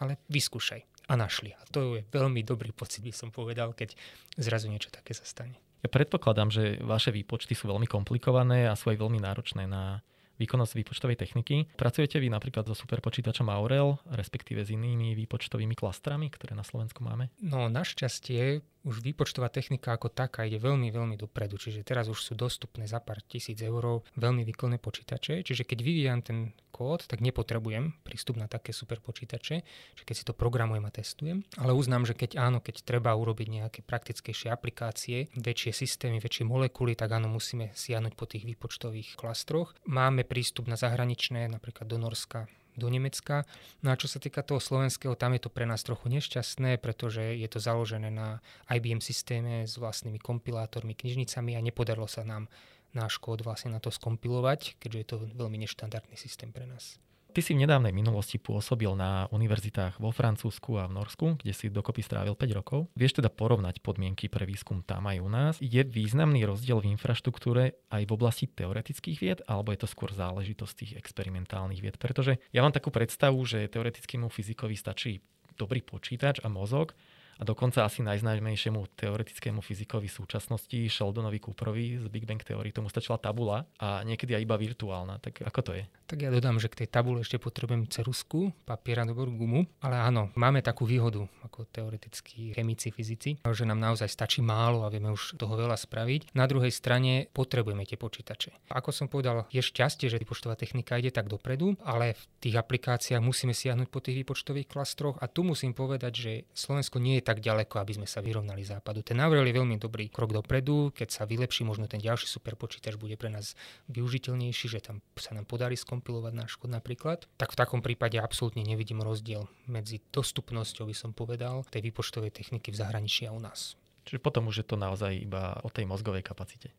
ale 0.00 0.16
vyskúšaj. 0.32 1.12
A 1.12 1.14
našli. 1.20 1.52
A 1.52 1.60
to 1.68 2.00
je 2.00 2.08
veľmi 2.08 2.40
dobrý 2.40 2.72
pocit, 2.72 3.04
by 3.04 3.12
som 3.12 3.28
povedal, 3.28 3.76
keď 3.76 3.92
zrazu 4.40 4.72
niečo 4.72 4.88
také 4.88 5.12
sa 5.12 5.28
stane. 5.28 5.60
Ja 5.84 5.92
predpokladám, 5.92 6.48
že 6.48 6.78
vaše 6.80 7.12
výpočty 7.12 7.52
sú 7.52 7.68
veľmi 7.68 7.90
komplikované 7.90 8.70
a 8.70 8.78
sú 8.78 8.88
aj 8.88 9.02
veľmi 9.02 9.20
náročné 9.20 9.68
na 9.68 10.00
výkonnosť 10.42 10.72
výpočtovej 10.74 11.16
techniky. 11.16 11.70
Pracujete 11.78 12.18
vy 12.18 12.28
napríklad 12.28 12.66
so 12.66 12.74
superpočítačom 12.74 13.46
Aurel, 13.46 13.96
respektíve 14.10 14.66
s 14.66 14.74
inými 14.74 15.14
výpočtovými 15.14 15.78
klastrami, 15.78 16.28
ktoré 16.28 16.58
na 16.58 16.66
Slovensku 16.66 17.06
máme? 17.06 17.30
No 17.38 17.70
našťastie 17.70 18.62
už 18.82 18.98
výpočtová 18.98 19.46
technika 19.46 19.94
ako 19.94 20.10
taká 20.10 20.42
ide 20.42 20.58
veľmi, 20.58 20.90
veľmi 20.90 21.14
dopredu. 21.14 21.54
Čiže 21.54 21.86
teraz 21.86 22.10
už 22.10 22.18
sú 22.18 22.32
dostupné 22.34 22.90
za 22.90 22.98
pár 22.98 23.22
tisíc 23.22 23.62
eur 23.62 24.02
veľmi 24.18 24.42
výkonné 24.42 24.82
počítače. 24.82 25.46
Čiže 25.46 25.62
keď 25.62 25.78
vyvíjam 25.82 26.20
ten 26.22 26.50
kód, 26.82 27.06
tak 27.06 27.22
nepotrebujem 27.22 27.94
prístup 28.02 28.34
na 28.34 28.50
také 28.50 28.74
super 28.74 28.98
počítače, 28.98 29.62
že 29.94 30.02
keď 30.02 30.14
si 30.18 30.26
to 30.26 30.34
programujem 30.34 30.82
a 30.82 30.90
testujem. 30.90 31.46
Ale 31.54 31.70
uznám, 31.70 32.02
že 32.02 32.18
keď 32.18 32.42
áno, 32.42 32.58
keď 32.58 32.82
treba 32.82 33.14
urobiť 33.14 33.46
nejaké 33.46 33.80
praktickejšie 33.86 34.50
aplikácie, 34.50 35.30
väčšie 35.38 35.70
systémy, 35.86 36.18
väčšie 36.18 36.42
molekuly, 36.42 36.98
tak 36.98 37.14
áno, 37.14 37.30
musíme 37.30 37.70
siahnuť 37.70 38.18
po 38.18 38.26
tých 38.26 38.42
výpočtových 38.42 39.14
klastroch. 39.14 39.78
Máme 39.86 40.26
prístup 40.26 40.66
na 40.66 40.74
zahraničné, 40.74 41.46
napríklad 41.46 41.86
do 41.86 42.02
Norska, 42.02 42.50
do 42.74 42.90
Nemecka. 42.90 43.46
No 43.84 43.94
a 43.94 43.98
čo 44.00 44.10
sa 44.10 44.18
týka 44.18 44.42
toho 44.42 44.58
slovenského, 44.58 45.14
tam 45.14 45.38
je 45.38 45.46
to 45.46 45.54
pre 45.54 45.68
nás 45.68 45.86
trochu 45.86 46.10
nešťastné, 46.10 46.82
pretože 46.82 47.22
je 47.38 47.46
to 47.46 47.62
založené 47.62 48.10
na 48.10 48.42
IBM 48.66 48.98
systéme 48.98 49.70
s 49.70 49.78
vlastnými 49.78 50.18
kompilátormi, 50.18 50.98
knižnicami 50.98 51.54
a 51.54 51.60
nepodarilo 51.62 52.10
sa 52.10 52.26
nám 52.26 52.50
náš 52.92 53.18
kód 53.18 53.44
vlastne 53.44 53.72
na 53.72 53.80
to 53.80 53.92
skompilovať, 53.92 54.76
keďže 54.80 54.98
je 54.98 55.06
to 55.08 55.16
veľmi 55.36 55.58
neštandardný 55.64 56.16
systém 56.16 56.52
pre 56.52 56.64
nás. 56.64 57.00
Ty 57.32 57.40
si 57.40 57.56
v 57.56 57.64
nedávnej 57.64 57.96
minulosti 57.96 58.36
pôsobil 58.36 58.92
na 58.92 59.24
univerzitách 59.32 60.04
vo 60.04 60.12
Francúzsku 60.12 60.76
a 60.76 60.84
v 60.84 61.00
Norsku, 61.00 61.40
kde 61.40 61.56
si 61.56 61.72
dokopy 61.72 62.04
strávil 62.04 62.36
5 62.36 62.58
rokov. 62.60 62.92
Vieš 62.92 63.24
teda 63.24 63.32
porovnať 63.32 63.80
podmienky 63.80 64.28
pre 64.28 64.44
výskum 64.44 64.84
tam 64.84 65.08
aj 65.08 65.16
u 65.16 65.28
nás? 65.32 65.54
Je 65.56 65.80
významný 65.80 66.44
rozdiel 66.44 66.84
v 66.84 66.92
infraštruktúre 66.92 67.88
aj 67.88 68.02
v 68.04 68.12
oblasti 68.12 68.52
teoretických 68.52 69.16
vied, 69.24 69.40
alebo 69.48 69.72
je 69.72 69.80
to 69.80 69.88
skôr 69.88 70.12
záležitosť 70.12 70.74
tých 70.76 70.92
experimentálnych 71.00 71.80
vied? 71.80 71.96
Pretože 71.96 72.36
ja 72.52 72.60
mám 72.60 72.76
takú 72.76 72.92
predstavu, 72.92 73.40
že 73.48 73.64
teoretickému 73.64 74.28
fyzikovi 74.28 74.76
stačí 74.76 75.24
dobrý 75.56 75.80
počítač 75.80 76.44
a 76.44 76.52
mozog 76.52 76.92
a 77.38 77.42
dokonca 77.44 77.84
asi 77.84 78.04
najznámejšiemu 78.04 78.98
teoretickému 78.98 79.64
fyzikovi 79.64 80.10
súčasnosti 80.10 80.78
Sheldonovi 80.88 81.40
Cooperovi 81.40 82.00
z 82.02 82.06
Big 82.12 82.28
Bang 82.28 82.40
Theory 82.40 82.72
tomu 82.72 82.92
stačila 82.92 83.16
tabula 83.16 83.64
a 83.80 84.04
niekedy 84.04 84.36
aj 84.36 84.42
iba 84.44 84.56
virtuálna. 84.60 85.22
Tak 85.22 85.44
ako 85.46 85.60
to 85.64 85.72
je? 85.78 85.84
Tak 86.06 86.18
ja 86.20 86.28
dodám, 86.28 86.60
že 86.60 86.68
k 86.68 86.84
tej 86.84 86.88
tabule 86.92 87.24
ešte 87.24 87.40
potrebujem 87.40 87.88
cerusku, 87.88 88.52
papier 88.68 89.00
a 89.00 89.08
dobrú 89.08 89.32
gumu, 89.32 89.64
ale 89.80 89.96
áno, 89.96 90.28
máme 90.36 90.60
takú 90.60 90.84
výhodu 90.84 91.24
ako 91.48 91.64
teoretickí 91.72 92.52
chemici, 92.52 92.92
fyzici, 92.92 93.40
že 93.40 93.64
nám 93.64 93.80
naozaj 93.80 94.12
stačí 94.12 94.44
málo 94.44 94.84
a 94.84 94.92
vieme 94.92 95.08
už 95.08 95.40
toho 95.40 95.56
veľa 95.56 95.76
spraviť. 95.78 96.36
Na 96.36 96.44
druhej 96.44 96.68
strane 96.68 97.32
potrebujeme 97.32 97.88
tie 97.88 97.96
počítače. 97.96 98.52
Ako 98.68 98.92
som 98.92 99.08
povedal, 99.08 99.48
je 99.48 99.64
šťastie, 99.64 100.12
že 100.12 100.20
výpočtová 100.20 100.52
technika 100.58 101.00
ide 101.00 101.08
tak 101.08 101.32
dopredu, 101.32 101.80
ale 101.80 102.12
v 102.12 102.22
tých 102.44 102.60
aplikáciách 102.60 103.24
musíme 103.24 103.56
siahnuť 103.56 103.88
po 103.88 104.04
tých 104.04 104.20
výpočtových 104.20 104.68
klastroch 104.68 105.16
a 105.22 105.30
tu 105.30 105.46
musím 105.46 105.72
povedať, 105.72 106.12
že 106.12 106.32
Slovensko 106.52 107.00
nie 107.00 107.18
je 107.18 107.21
tak 107.22 107.40
ďaleko, 107.40 107.78
aby 107.78 107.92
sme 107.96 108.06
sa 108.10 108.18
vyrovnali 108.18 108.66
západu. 108.66 109.00
Ten 109.00 109.22
Avril 109.22 109.46
je 109.46 109.54
veľmi 109.54 109.78
dobrý 109.78 110.10
krok 110.10 110.34
dopredu, 110.34 110.90
keď 110.90 111.08
sa 111.08 111.22
vylepší, 111.24 111.62
možno 111.62 111.86
ten 111.86 112.02
ďalší 112.02 112.26
superpočítač 112.26 112.98
bude 112.98 113.14
pre 113.14 113.30
nás 113.30 113.54
využiteľnejší, 113.88 114.66
že 114.66 114.82
tam 114.82 114.98
sa 115.14 115.32
nám 115.32 115.46
podarí 115.46 115.78
skompilovať 115.78 116.32
náš 116.34 116.58
kód 116.58 116.74
napríklad. 116.74 117.30
Tak 117.38 117.54
v 117.54 117.60
takom 117.62 117.80
prípade 117.80 118.18
absolútne 118.18 118.66
nevidím 118.66 119.00
rozdiel 119.00 119.46
medzi 119.70 120.02
dostupnosťou, 120.10 120.90
by 120.90 120.96
som 120.98 121.10
povedal, 121.14 121.62
tej 121.70 121.86
výpočtovej 121.88 122.34
techniky 122.34 122.74
v 122.74 122.80
zahraničí 122.82 123.24
a 123.24 123.32
u 123.32 123.40
nás. 123.40 123.78
Čiže 124.02 124.18
potom 124.18 124.50
už 124.50 124.60
je 124.60 124.66
to 124.66 124.74
naozaj 124.74 125.14
iba 125.14 125.62
o 125.62 125.70
tej 125.70 125.86
mozgovej 125.86 126.26
kapacite. 126.26 126.74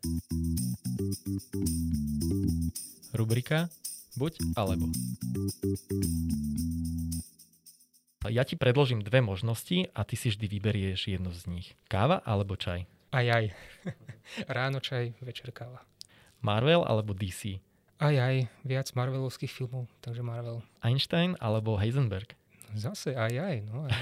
Rubrika 3.15 3.71
Buď 4.13 4.37
alebo. 4.53 4.85
Ja 8.31 8.47
ti 8.47 8.55
predložím 8.55 9.03
dve 9.03 9.19
možnosti 9.19 9.91
a 9.91 10.07
ty 10.07 10.15
si 10.15 10.31
vždy 10.31 10.47
vyberieš 10.47 11.11
jednu 11.11 11.35
z 11.35 11.43
nich. 11.51 11.67
Káva 11.91 12.23
alebo 12.23 12.55
čaj? 12.55 12.87
Aj, 13.11 13.25
aj. 13.27 13.51
Ráno 14.55 14.79
čaj, 14.79 15.19
večer 15.19 15.51
káva. 15.51 15.83
Marvel 16.39 16.87
alebo 16.87 17.11
DC? 17.11 17.59
Aj, 17.99 18.15
aj. 18.15 18.47
Viac 18.63 18.87
Marvelovských 18.95 19.51
filmov, 19.51 19.91
takže 19.99 20.23
Marvel. 20.23 20.63
Einstein 20.79 21.35
alebo 21.43 21.75
Heisenberg? 21.75 22.35
Zase 22.73 23.13
aj 23.13 23.33
aj, 23.37 23.55
no 23.69 23.85
aj 23.85 23.93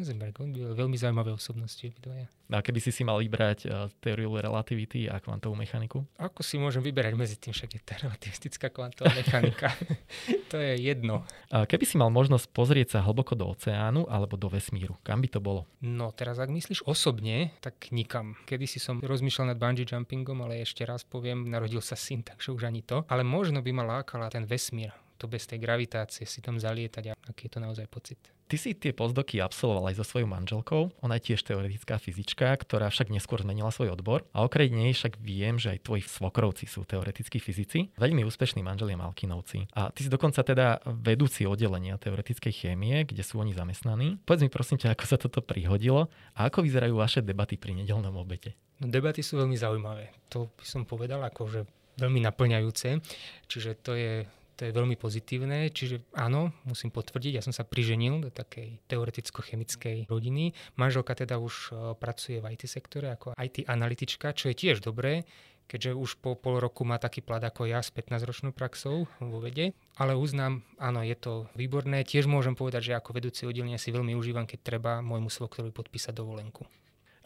Heisenberg. 0.00 0.34
On 0.40 0.52
byl 0.52 0.72
veľmi 0.74 0.96
zaujímavé 0.96 1.32
osobnosti 1.32 1.84
obidvaja. 1.84 2.26
A 2.46 2.62
keby 2.62 2.78
si 2.78 2.94
si 2.94 3.02
mal 3.02 3.18
vybrať 3.18 3.58
uh, 3.66 3.90
teóriu 3.98 4.30
relativity 4.38 5.10
a 5.10 5.18
kvantovú 5.18 5.58
mechaniku? 5.58 6.06
Ako 6.14 6.46
si 6.46 6.62
môžem 6.62 6.78
vyberať 6.78 7.18
medzi 7.18 7.36
tým, 7.36 7.50
však 7.50 7.70
je 7.74 7.80
tá 7.82 7.98
relativistická 8.06 8.70
kvantová 8.70 9.10
mechanika. 9.18 9.74
to 10.52 10.56
je 10.62 10.78
jedno. 10.78 11.26
A 11.50 11.66
keby 11.66 11.84
si 11.84 11.98
mal 11.98 12.08
možnosť 12.14 12.46
pozrieť 12.54 12.88
sa 12.96 12.98
hlboko 13.02 13.34
do 13.34 13.50
oceánu 13.50 14.06
alebo 14.06 14.38
do 14.38 14.46
vesmíru, 14.46 14.94
kam 15.02 15.20
by 15.20 15.28
to 15.28 15.42
bolo? 15.42 15.66
No 15.82 16.14
teraz 16.14 16.38
ak 16.38 16.48
myslíš 16.48 16.86
osobne, 16.86 17.50
tak 17.58 17.90
nikam. 17.90 18.38
Kedy 18.46 18.64
si 18.70 18.78
som 18.78 19.02
rozmýšľal 19.02 19.52
nad 19.52 19.58
bungee 19.58 19.82
jumpingom, 19.82 20.38
ale 20.46 20.62
ešte 20.62 20.86
raz 20.86 21.02
poviem, 21.02 21.50
narodil 21.50 21.82
sa 21.82 21.98
syn, 21.98 22.22
takže 22.22 22.54
už 22.54 22.70
ani 22.70 22.86
to. 22.86 23.02
Ale 23.10 23.26
možno 23.26 23.58
by 23.58 23.70
ma 23.74 23.84
lákala 23.98 24.30
ten 24.30 24.46
vesmír 24.46 24.94
to 25.16 25.26
bez 25.26 25.48
tej 25.48 25.58
gravitácie 25.58 26.28
si 26.28 26.44
tam 26.44 26.60
zalietať 26.60 27.04
a 27.10 27.12
aký 27.28 27.48
je 27.48 27.52
to 27.56 27.60
naozaj 27.60 27.86
pocit. 27.88 28.20
Ty 28.46 28.56
si 28.62 28.78
tie 28.78 28.94
pozdoky 28.94 29.42
absolvoval 29.42 29.90
aj 29.90 29.98
so 29.98 30.04
svojou 30.06 30.30
manželkou. 30.30 30.94
Ona 31.02 31.18
je 31.18 31.34
tiež 31.34 31.42
teoretická 31.42 31.98
fyzička, 31.98 32.54
ktorá 32.54 32.86
však 32.94 33.10
neskôr 33.10 33.42
zmenila 33.42 33.74
svoj 33.74 33.98
odbor. 33.98 34.22
A 34.30 34.46
okrem 34.46 34.70
nej 34.70 34.94
však 34.94 35.18
viem, 35.18 35.58
že 35.58 35.74
aj 35.74 35.82
tvoji 35.82 36.06
svokrovci 36.06 36.70
sú 36.70 36.86
teoretickí 36.86 37.42
fyzici. 37.42 37.90
Veľmi 37.98 38.22
úspešní 38.22 38.62
manželia 38.62 38.94
Malkinovci. 39.02 39.66
A 39.74 39.90
ty 39.90 40.06
si 40.06 40.10
dokonca 40.12 40.46
teda 40.46 40.78
vedúci 40.86 41.42
oddelenia 41.42 41.98
teoretickej 41.98 42.54
chémie, 42.54 43.02
kde 43.02 43.26
sú 43.26 43.42
oni 43.42 43.50
zamestnaní. 43.50 44.22
Povedz 44.22 44.46
mi 44.46 44.50
prosím 44.54 44.78
ťa, 44.78 44.94
ako 44.94 45.04
sa 45.10 45.18
toto 45.18 45.42
prihodilo 45.42 46.06
a 46.38 46.46
ako 46.46 46.62
vyzerajú 46.62 46.94
vaše 46.94 47.26
debaty 47.26 47.58
pri 47.58 47.74
nedelnom 47.74 48.14
obete. 48.14 48.54
No, 48.78 48.86
debaty 48.86 49.26
sú 49.26 49.42
veľmi 49.42 49.58
zaujímavé. 49.58 50.14
To 50.30 50.54
by 50.54 50.62
som 50.62 50.86
povedal 50.86 51.18
ako, 51.26 51.50
že 51.50 51.60
veľmi 51.98 52.22
naplňajúce. 52.22 53.02
Čiže 53.50 53.70
to 53.82 53.98
je 53.98 54.22
to 54.56 54.64
je 54.64 54.72
veľmi 54.72 54.96
pozitívne, 54.96 55.68
čiže 55.68 56.00
áno, 56.16 56.48
musím 56.64 56.88
potvrdiť, 56.88 57.32
ja 57.36 57.44
som 57.44 57.52
sa 57.52 57.68
priženil 57.68 58.24
do 58.24 58.30
takej 58.32 58.80
teoreticko-chemickej 58.88 60.08
rodiny. 60.08 60.56
Manželka 60.80 61.12
teda 61.12 61.36
už 61.36 61.54
e, 61.54 61.92
pracuje 62.00 62.40
v 62.40 62.56
IT 62.56 62.64
sektore 62.64 63.12
ako 63.12 63.36
IT 63.36 63.68
analytička, 63.68 64.32
čo 64.32 64.48
je 64.48 64.56
tiež 64.56 64.80
dobré, 64.80 65.28
keďže 65.68 65.92
už 65.92 66.10
po 66.24 66.32
pol 66.40 66.56
roku 66.56 66.88
má 66.88 66.96
taký 66.96 67.20
plat 67.20 67.44
ako 67.44 67.68
ja 67.68 67.84
s 67.84 67.92
15-ročnou 67.92 68.56
praxou 68.56 69.04
vo 69.20 69.38
vede. 69.44 69.76
Ale 70.00 70.16
uznám, 70.16 70.64
áno, 70.80 71.04
je 71.04 71.16
to 71.20 71.52
výborné. 71.52 72.06
Tiež 72.08 72.24
môžem 72.24 72.56
povedať, 72.56 72.92
že 72.92 72.96
ako 72.96 73.12
vedúci 73.12 73.44
oddelenia 73.44 73.76
si 73.76 73.92
veľmi 73.92 74.16
užívam, 74.16 74.48
keď 74.48 74.58
treba 74.64 74.92
môjmu 75.04 75.28
svokrovi 75.28 75.68
podpísať 75.68 76.16
dovolenku. 76.16 76.64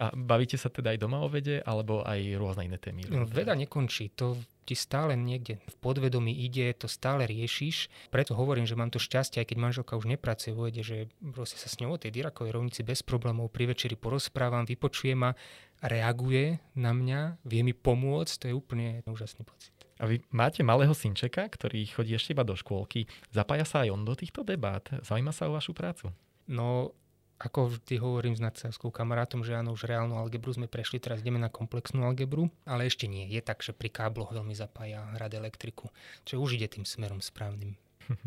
A 0.00 0.08
bavíte 0.16 0.56
sa 0.56 0.72
teda 0.72 0.96
aj 0.96 0.98
doma 1.04 1.20
o 1.20 1.28
vede, 1.28 1.60
alebo 1.60 2.00
aj 2.00 2.40
rôzne 2.40 2.72
iné 2.72 2.80
témy? 2.80 3.04
No, 3.12 3.28
veda 3.28 3.52
nekončí. 3.52 4.08
To 4.16 4.32
ti 4.64 4.72
stále 4.72 5.12
niekde 5.12 5.60
v 5.60 5.76
podvedomí 5.76 6.32
ide, 6.32 6.72
to 6.72 6.88
stále 6.88 7.28
riešiš. 7.28 8.08
Preto 8.08 8.32
hovorím, 8.32 8.64
že 8.64 8.80
mám 8.80 8.88
to 8.88 8.96
šťastie, 8.96 9.44
aj 9.44 9.52
keď 9.52 9.58
manželka 9.60 10.00
už 10.00 10.08
nepracuje 10.08 10.56
vede, 10.56 10.80
že 10.80 11.12
proste 11.20 11.60
sa 11.60 11.68
s 11.68 11.76
ňou 11.84 11.98
o 11.98 12.00
tej 12.00 12.16
Dirakovej 12.16 12.56
rovnici 12.56 12.80
bez 12.80 13.04
problémov 13.04 13.52
pri 13.52 13.76
večeri 13.76 13.92
porozprávam, 13.92 14.64
vypočuje 14.64 15.12
ma, 15.12 15.36
reaguje 15.84 16.64
na 16.80 16.96
mňa, 16.96 17.42
vie 17.44 17.60
mi 17.60 17.76
pomôcť, 17.76 18.32
to 18.40 18.44
je 18.48 18.54
úplne 18.56 19.04
úžasný 19.04 19.44
pocit. 19.44 19.74
A 20.00 20.08
vy 20.08 20.24
máte 20.32 20.64
malého 20.64 20.96
synčeka, 20.96 21.44
ktorý 21.44 21.84
chodí 21.92 22.16
ešte 22.16 22.32
iba 22.32 22.40
do 22.40 22.56
škôlky. 22.56 23.04
Zapája 23.36 23.68
sa 23.68 23.84
aj 23.84 23.92
on 23.92 24.08
do 24.08 24.16
týchto 24.16 24.40
debát? 24.40 24.88
Zaujíma 25.04 25.28
sa 25.28 25.44
o 25.44 25.52
vašu 25.52 25.76
prácu? 25.76 26.08
No, 26.48 26.96
ako 27.40 27.72
vždy 27.72 27.96
hovorím 27.96 28.36
s 28.36 28.44
nadsávskou 28.44 28.92
kamarátom, 28.92 29.40
že 29.40 29.56
áno, 29.56 29.72
už 29.72 29.88
reálnu 29.88 30.20
algebru 30.20 30.52
sme 30.52 30.68
prešli, 30.68 31.00
teraz 31.00 31.24
ideme 31.24 31.40
na 31.40 31.48
komplexnú 31.48 32.04
algebru, 32.04 32.52
ale 32.68 32.84
ešte 32.84 33.08
nie. 33.08 33.24
Je 33.32 33.40
tak, 33.40 33.64
že 33.64 33.72
pri 33.72 33.88
kábloch 33.88 34.36
veľmi 34.36 34.52
zapája 34.52 35.08
hrad 35.16 35.32
elektriku, 35.32 35.88
čo 36.28 36.36
už 36.36 36.60
ide 36.60 36.68
tým 36.68 36.84
smerom 36.84 37.24
správnym. 37.24 37.80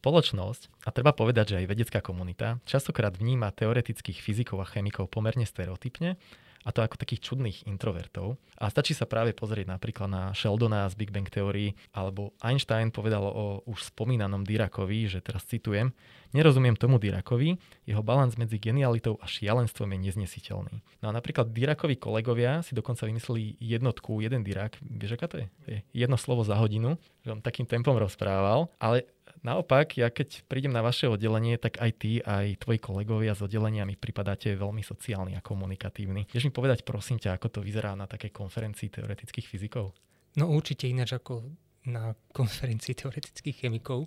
Spoločnosť, 0.00 0.88
a 0.88 0.88
treba 0.88 1.12
povedať, 1.12 1.52
že 1.52 1.58
aj 1.60 1.68
vedecká 1.68 2.00
komunita, 2.00 2.56
častokrát 2.64 3.12
vníma 3.12 3.52
teoretických 3.52 4.24
fyzikov 4.24 4.64
a 4.64 4.66
chemikov 4.66 5.12
pomerne 5.12 5.44
stereotypne 5.44 6.16
a 6.62 6.70
to 6.70 6.82
ako 6.82 6.98
takých 6.98 7.32
čudných 7.32 7.66
introvertov. 7.66 8.38
A 8.58 8.70
stačí 8.70 8.94
sa 8.94 9.06
práve 9.08 9.34
pozrieť 9.34 9.66
napríklad 9.66 10.08
na 10.08 10.22
Sheldona 10.32 10.86
z 10.86 10.94
Big 10.94 11.10
Bang 11.10 11.26
Theory, 11.26 11.74
alebo 11.94 12.34
Einstein 12.42 12.94
povedal 12.94 13.26
o 13.26 13.66
už 13.66 13.90
spomínanom 13.94 14.46
Dirakovi, 14.46 15.10
že 15.10 15.18
teraz 15.18 15.42
citujem, 15.46 15.90
nerozumiem 16.30 16.78
tomu 16.78 17.02
Dirakovi, 17.02 17.58
jeho 17.84 18.02
balans 18.02 18.38
medzi 18.38 18.56
genialitou 18.62 19.18
a 19.18 19.26
šialenstvom 19.26 19.92
je 19.94 19.98
neznesiteľný. 20.10 20.76
No 21.02 21.10
a 21.10 21.12
napríklad 21.12 21.50
Dirakovi 21.50 21.98
kolegovia 21.98 22.62
si 22.62 22.72
dokonca 22.72 23.04
vymysleli 23.04 23.58
jednotku, 23.58 24.22
jeden 24.22 24.46
Dirak, 24.46 24.78
vieš 24.80 25.18
aká 25.18 25.26
to 25.28 25.36
je? 25.42 25.46
je 25.66 25.78
jedno 25.92 26.16
slovo 26.18 26.42
za 26.42 26.58
hodinu, 26.58 26.98
že 27.22 27.32
on 27.34 27.44
takým 27.44 27.66
tempom 27.66 27.94
rozprával, 27.98 28.70
ale 28.78 29.06
Naopak, 29.40 29.96
ja 29.96 30.12
keď 30.12 30.44
prídem 30.44 30.70
na 30.70 30.84
vaše 30.84 31.08
oddelenie, 31.08 31.56
tak 31.56 31.80
aj 31.80 31.90
ty, 31.96 32.20
aj 32.20 32.60
tvoji 32.60 32.78
kolegovia 32.78 33.32
z 33.32 33.48
oddelenia 33.48 33.88
mi 33.88 33.96
pripadáte 33.96 34.52
veľmi 34.54 34.84
sociálni 34.84 35.34
a 35.34 35.42
komunikatívni. 35.42 36.28
Vieš 36.28 36.46
mi 36.46 36.52
povedať, 36.52 36.84
prosím 36.84 37.16
ťa, 37.16 37.40
ako 37.40 37.48
to 37.48 37.60
vyzerá 37.64 37.96
na 37.96 38.04
takej 38.04 38.30
konferencii 38.30 38.92
teoretických 38.92 39.48
fyzikov? 39.48 39.96
No 40.38 40.52
určite 40.52 40.86
ináč 40.88 41.16
ako 41.16 41.48
na 41.82 42.14
konferencii 42.30 42.94
teoretických 42.94 43.66
chemikov. 43.66 44.06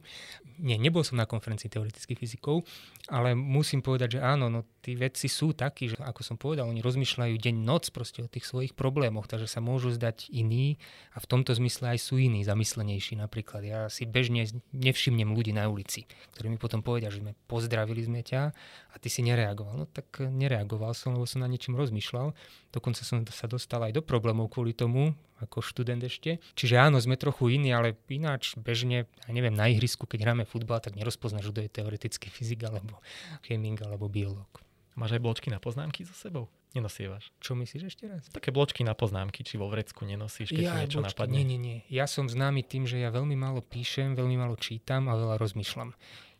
Nie, 0.64 0.80
nebol 0.80 1.04
som 1.04 1.20
na 1.20 1.28
konferencii 1.28 1.68
teoretických 1.68 2.16
fyzikov, 2.16 2.64
ale 3.12 3.36
musím 3.36 3.84
povedať, 3.84 4.18
že 4.18 4.20
áno, 4.24 4.48
no 4.48 4.64
tí 4.80 4.96
vedci 4.96 5.28
sú 5.28 5.52
takí, 5.52 5.92
že 5.92 6.00
ako 6.00 6.22
som 6.24 6.36
povedal, 6.40 6.72
oni 6.72 6.80
rozmýšľajú 6.80 7.36
deň 7.36 7.56
noc 7.68 7.92
proste 7.92 8.24
o 8.24 8.32
tých 8.32 8.48
svojich 8.48 8.72
problémoch, 8.72 9.28
takže 9.28 9.52
sa 9.52 9.60
môžu 9.60 9.92
zdať 9.92 10.32
iní 10.32 10.80
a 11.12 11.20
v 11.20 11.28
tomto 11.28 11.52
zmysle 11.52 11.98
aj 11.98 12.00
sú 12.00 12.16
iní, 12.16 12.48
zamyslenejší 12.48 13.20
napríklad. 13.20 13.62
Ja 13.68 13.80
si 13.92 14.08
bežne 14.08 14.48
nevšimnem 14.72 15.36
ľudí 15.36 15.52
na 15.52 15.68
ulici, 15.68 16.08
ktorí 16.32 16.48
mi 16.48 16.58
potom 16.62 16.80
povedia, 16.80 17.12
že 17.12 17.20
sme 17.20 17.36
pozdravili 17.52 18.08
sme 18.08 18.24
ťa 18.24 18.42
a 18.90 18.96
ty 18.96 19.12
si 19.12 19.20
nereagoval. 19.20 19.76
No 19.76 19.86
tak 19.92 20.24
nereagoval 20.24 20.96
som, 20.96 21.12
lebo 21.12 21.28
som 21.28 21.44
na 21.44 21.52
niečím 21.52 21.76
rozmýšľal. 21.76 22.32
Dokonca 22.72 23.04
som 23.04 23.20
sa 23.28 23.52
dostal 23.52 23.84
aj 23.84 24.00
do 24.00 24.02
problémov 24.02 24.48
kvôli 24.48 24.72
tomu, 24.72 25.12
ako 25.41 25.60
študent 25.60 26.00
ešte. 26.04 26.39
Čiže 26.56 26.80
áno, 26.80 27.00
sme 27.00 27.19
trochu 27.19 27.52
iní, 27.52 27.76
ale 27.76 27.95
ináč 28.08 28.56
bežne, 28.56 29.04
ja 29.06 29.32
neviem, 29.32 29.52
na 29.52 29.67
ihrisku, 29.67 30.08
keď 30.08 30.32
hráme 30.32 30.43
futbal, 30.48 30.80
tak 30.80 30.95
nerozpoznáš, 30.95 31.52
kto 31.52 31.60
je 31.65 31.69
teoretický 31.69 32.32
fyzik 32.32 32.63
alebo 32.63 33.04
chemik 33.43 33.84
alebo 33.84 34.08
biológ. 34.08 34.48
Máš 34.95 35.19
aj 35.19 35.21
bločky 35.28 35.52
na 35.52 35.60
poznámky 35.60 36.08
so 36.08 36.15
sebou? 36.15 36.48
Nenosievaš. 36.71 37.32
Čo 37.43 37.56
myslíš 37.56 37.84
ešte 37.88 38.08
raz? 38.08 38.28
Také 38.32 38.52
bločky 38.52 38.84
na 38.88 38.95
poznámky, 38.95 39.43
či 39.43 39.60
vo 39.60 39.67
vrecku 39.67 40.08
nenosíš, 40.08 40.56
keď 40.56 40.63
ja, 40.63 40.71
sa 40.71 40.80
niečo 40.84 41.00
bločky, 41.04 41.12
napadne? 41.12 41.36
Nie, 41.36 41.45
nie, 41.48 41.60
nie. 41.60 41.78
Ja 41.91 42.08
som 42.08 42.32
známy 42.32 42.63
tým, 42.63 42.88
že 42.88 43.00
ja 43.04 43.12
veľmi 43.12 43.36
málo 43.36 43.60
píšem, 43.60 44.15
veľmi 44.15 44.39
málo 44.39 44.56
čítam 44.56 45.12
a 45.12 45.19
veľa 45.19 45.36
rozmýšľam. 45.39 45.91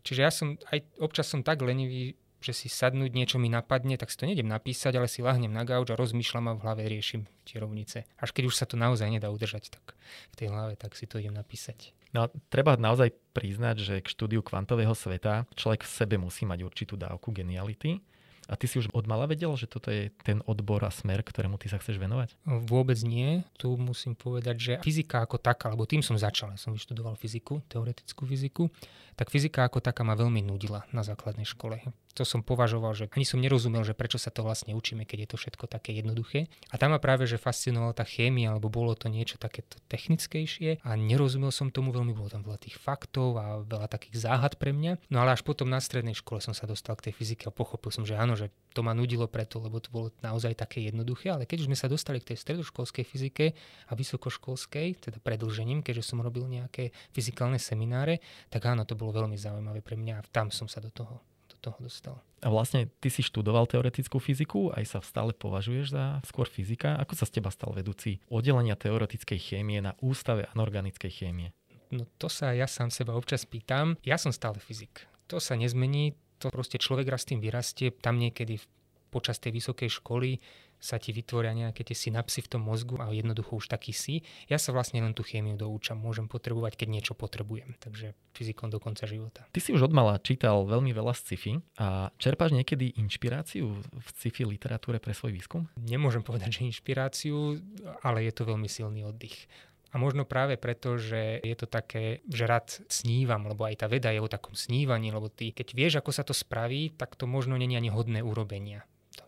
Čiže 0.08 0.21
ja 0.23 0.31
som 0.31 0.55
aj 0.71 0.79
občas 1.03 1.27
som 1.27 1.43
tak 1.43 1.63
lenivý, 1.63 2.15
že 2.45 2.53
si 2.53 2.69
sadnúť, 2.69 3.10
niečo 3.17 3.41
mi 3.41 3.49
napadne, 3.49 3.97
tak 3.97 4.13
si 4.13 4.21
to 4.21 4.29
nejdem 4.29 4.45
napísať, 4.45 4.93
ale 4.93 5.10
si 5.10 5.25
lahnem 5.25 5.49
na 5.49 5.65
gauč 5.65 5.89
a 5.89 5.97
rozmýšľam 5.97 6.53
a 6.53 6.53
v 6.53 6.62
hlave 6.62 6.81
riešim 6.86 7.25
tie 7.41 7.58
rovnice. 7.58 8.05
Až 8.21 8.29
keď 8.38 8.53
už 8.53 8.55
sa 8.62 8.69
to 8.69 8.77
naozaj 8.77 9.10
nedá 9.10 9.34
udržať 9.34 9.73
tak 9.73 9.97
v 10.29 10.36
tej 10.38 10.53
hlave, 10.53 10.77
tak 10.77 10.93
si 10.93 11.10
to 11.10 11.17
idem 11.17 11.34
napísať. 11.34 11.97
No, 12.13 12.31
treba 12.47 12.79
naozaj 12.79 13.12
priznať, 13.36 13.75
že 13.81 13.95
k 13.99 14.08
štúdiu 14.08 14.39
kvantového 14.39 14.95
sveta 14.95 15.43
človek 15.58 15.84
v 15.84 15.91
sebe 15.91 16.15
musí 16.15 16.47
mať 16.47 16.63
určitú 16.63 16.95
dávku 16.95 17.36
geniality 17.36 17.99
A 18.47 18.53
ty 18.53 18.69
si 18.69 18.77
už 18.77 18.93
od 18.93 19.10
mala 19.10 19.25
vedel, 19.25 19.49
že 19.58 19.65
toto 19.65 19.89
je 19.89 20.13
ten 20.21 20.38
odbor 20.45 20.86
a 20.86 20.93
smer, 20.93 21.25
ktorému 21.25 21.58
ty 21.58 21.65
sa 21.65 21.81
chceš 21.81 21.97
venovať? 21.97 22.38
Vôbec 22.45 22.97
nie. 23.01 23.41
Tu 23.58 23.73
musím 23.73 24.13
povedať, 24.13 24.55
že 24.55 24.73
fyzika 24.86 25.25
ako 25.25 25.41
taká, 25.41 25.73
lebo 25.73 25.89
tým 25.89 26.05
som 26.05 26.13
začal, 26.13 26.53
ja 26.53 26.60
som 26.62 26.69
vyštudoval 26.69 27.17
fyziku, 27.17 27.65
teoretickú 27.65 28.23
fyziku, 28.29 28.69
tak 29.17 29.34
fyzika 29.34 29.65
ako 29.65 29.81
taká 29.81 30.05
ma 30.05 30.13
veľmi 30.13 30.45
nudila 30.45 30.86
na 30.93 31.01
základnej 31.01 31.49
škole 31.49 31.81
to 32.15 32.23
som 32.23 32.39
považoval, 32.39 32.95
že 32.95 33.12
ani 33.12 33.28
som 33.28 33.43
nerozumel, 33.43 33.84
že 33.84 33.91
prečo 33.91 34.15
sa 34.15 34.32
to 34.32 34.47
vlastne 34.47 34.71
učíme, 34.71 35.04
keď 35.04 35.28
je 35.28 35.30
to 35.36 35.38
všetko 35.38 35.67
také 35.67 35.91
jednoduché. 35.91 36.47
A 36.71 36.80
tam 36.80 36.95
ma 36.95 36.99
práve, 37.04 37.28
že 37.28 37.36
fascinovala 37.36 37.91
tá 37.91 38.08
chémia, 38.08 38.56
alebo 38.56 38.71
bolo 38.71 38.95
to 38.95 39.12
niečo 39.12 39.36
takéto 39.36 39.75
technickejšie 39.91 40.80
a 40.88 40.95
nerozumel 40.95 41.51
som 41.51 41.67
tomu 41.67 41.91
veľmi, 41.91 42.15
bolo 42.15 42.32
tam 42.32 42.47
veľa 42.47 42.63
tých 42.63 42.80
faktov 42.80 43.36
a 43.36 43.60
veľa 43.67 43.91
takých 43.91 44.23
záhad 44.23 44.56
pre 44.56 44.71
mňa. 44.71 45.12
No 45.12 45.19
ale 45.19 45.36
až 45.36 45.43
potom 45.43 45.67
na 45.67 45.84
strednej 45.84 46.15
škole 46.15 46.39
som 46.39 46.56
sa 46.56 46.63
dostal 46.63 46.95
k 46.95 47.12
tej 47.12 47.19
fyzike 47.19 47.43
a 47.45 47.51
pochopil 47.51 47.91
som, 47.91 48.08
že 48.08 48.15
áno, 48.15 48.39
že 48.39 48.47
to 48.71 48.80
ma 48.80 48.95
nudilo 48.95 49.28
preto, 49.28 49.60
lebo 49.60 49.84
to 49.84 49.91
bolo 49.91 50.08
naozaj 50.23 50.56
také 50.56 50.88
jednoduché, 50.88 51.36
ale 51.36 51.43
keď 51.43 51.67
už 51.67 51.67
sme 51.67 51.78
sa 51.78 51.91
dostali 51.91 52.23
k 52.23 52.32
tej 52.32 52.39
stredoškolskej 52.39 53.04
fyzike 53.04 53.45
a 53.88 53.93
vysokoškolskej, 53.93 55.12
teda 55.12 55.19
predlžením, 55.19 55.84
keďže 55.84 56.15
som 56.15 56.23
robil 56.23 56.47
nejaké 56.47 56.95
fyzikálne 57.12 57.60
semináre, 57.60 58.23
tak 58.47 58.63
áno, 58.71 58.88
to 58.88 58.95
bolo 58.95 59.12
veľmi 59.19 59.36
zaujímavé 59.36 59.84
pre 59.84 59.99
mňa 59.99 60.13
a 60.23 60.25
tam 60.32 60.47
som 60.47 60.71
sa 60.71 60.80
do 60.80 60.88
toho 60.88 61.35
toho 61.65 61.78
dostal. 61.82 62.21
A 62.45 62.54
vlastne 62.54 62.86
ty 63.01 63.10
si 63.10 63.25
študoval 63.25 63.65
teoretickú 63.65 64.21
fyziku, 64.21 64.69
aj 64.78 64.86
sa 64.86 64.99
stále 65.01 65.34
považuješ 65.34 65.97
za 65.97 66.21
skôr 66.30 66.45
fyzika. 66.45 66.93
Ako 67.01 67.17
sa 67.17 67.25
z 67.25 67.41
teba 67.41 67.49
stal 67.49 67.73
vedúci 67.73 68.21
oddelenia 68.30 68.78
teoretickej 68.78 69.39
chémie 69.41 69.82
na 69.82 69.97
Ústave 70.06 70.45
anorganickej 70.54 71.10
chémie? 71.10 71.49
No 71.89 72.06
to 72.21 72.30
sa 72.30 72.54
ja 72.54 72.69
sám 72.69 72.93
seba 72.93 73.17
občas 73.17 73.49
pýtam. 73.49 73.97
Ja 74.06 74.21
som 74.21 74.30
stále 74.30 74.62
fyzik. 74.62 75.10
To 75.34 75.41
sa 75.41 75.58
nezmení, 75.58 76.13
to 76.38 76.54
proste 76.54 76.78
človek 76.78 77.10
raz 77.10 77.25
tým 77.25 77.41
vyrastie. 77.41 77.89
Tam 77.89 78.21
niekedy 78.21 78.62
počas 79.10 79.39
tej 79.39 79.56
vysokej 79.56 79.89
školy 80.04 80.43
sa 80.79 81.01
ti 81.01 81.09
vytvoria 81.15 81.55
nejaké 81.55 81.81
tie 81.81 81.97
synapsy 81.97 82.45
v 82.45 82.51
tom 82.57 82.61
mozgu 82.65 83.01
a 83.01 83.09
jednoducho 83.09 83.57
už 83.57 83.71
taký 83.71 83.95
si. 83.95 84.21
Ja 84.51 84.61
sa 84.61 84.75
vlastne 84.75 85.01
len 85.01 85.17
tú 85.17 85.25
chémiu 85.25 85.57
doučam, 85.57 85.97
môžem 85.97 86.29
potrebovať, 86.29 86.77
keď 86.77 86.88
niečo 86.89 87.13
potrebujem. 87.17 87.73
Takže 87.81 88.13
fyzikom 88.35 88.69
do 88.69 88.77
konca 88.77 89.07
života. 89.07 89.47
Ty 89.49 89.59
si 89.63 89.71
už 89.71 89.89
od 89.89 89.93
mala 89.95 90.19
čítal 90.21 90.67
veľmi 90.67 90.91
veľa 90.91 91.15
sci-fi 91.15 91.63
a 91.79 92.11
čerpáš 92.19 92.53
niekedy 92.53 92.99
inšpiráciu 92.99 93.71
v 93.79 94.07
sci-fi 94.19 94.43
literatúre 94.45 94.99
pre 94.99 95.15
svoj 95.15 95.33
výskum? 95.33 95.71
Nemôžem 95.79 96.21
povedať, 96.21 96.59
že 96.61 96.67
inšpiráciu, 96.67 97.57
ale 98.03 98.27
je 98.27 98.33
to 98.35 98.43
veľmi 98.43 98.67
silný 98.67 99.07
oddych. 99.07 99.47
A 99.95 100.01
možno 100.01 100.27
práve 100.27 100.59
preto, 100.59 100.99
že 100.99 101.39
je 101.39 101.55
to 101.55 101.71
také, 101.71 102.19
že 102.27 102.43
rád 102.43 102.67
snívam, 102.91 103.47
lebo 103.47 103.63
aj 103.63 103.79
tá 103.79 103.88
veda 103.88 104.11
je 104.11 104.19
o 104.19 104.27
takom 104.27 104.51
snívaní, 104.51 105.07
lebo 105.07 105.31
ty, 105.31 105.55
keď 105.55 105.67
vieš, 105.71 105.93
ako 106.03 106.11
sa 106.11 106.27
to 106.27 106.35
spraví, 106.35 106.91
tak 106.99 107.15
to 107.15 107.23
možno 107.23 107.55
není 107.55 107.79
ani 107.79 107.88
hodné 107.88 108.19
urobenia 108.19 108.83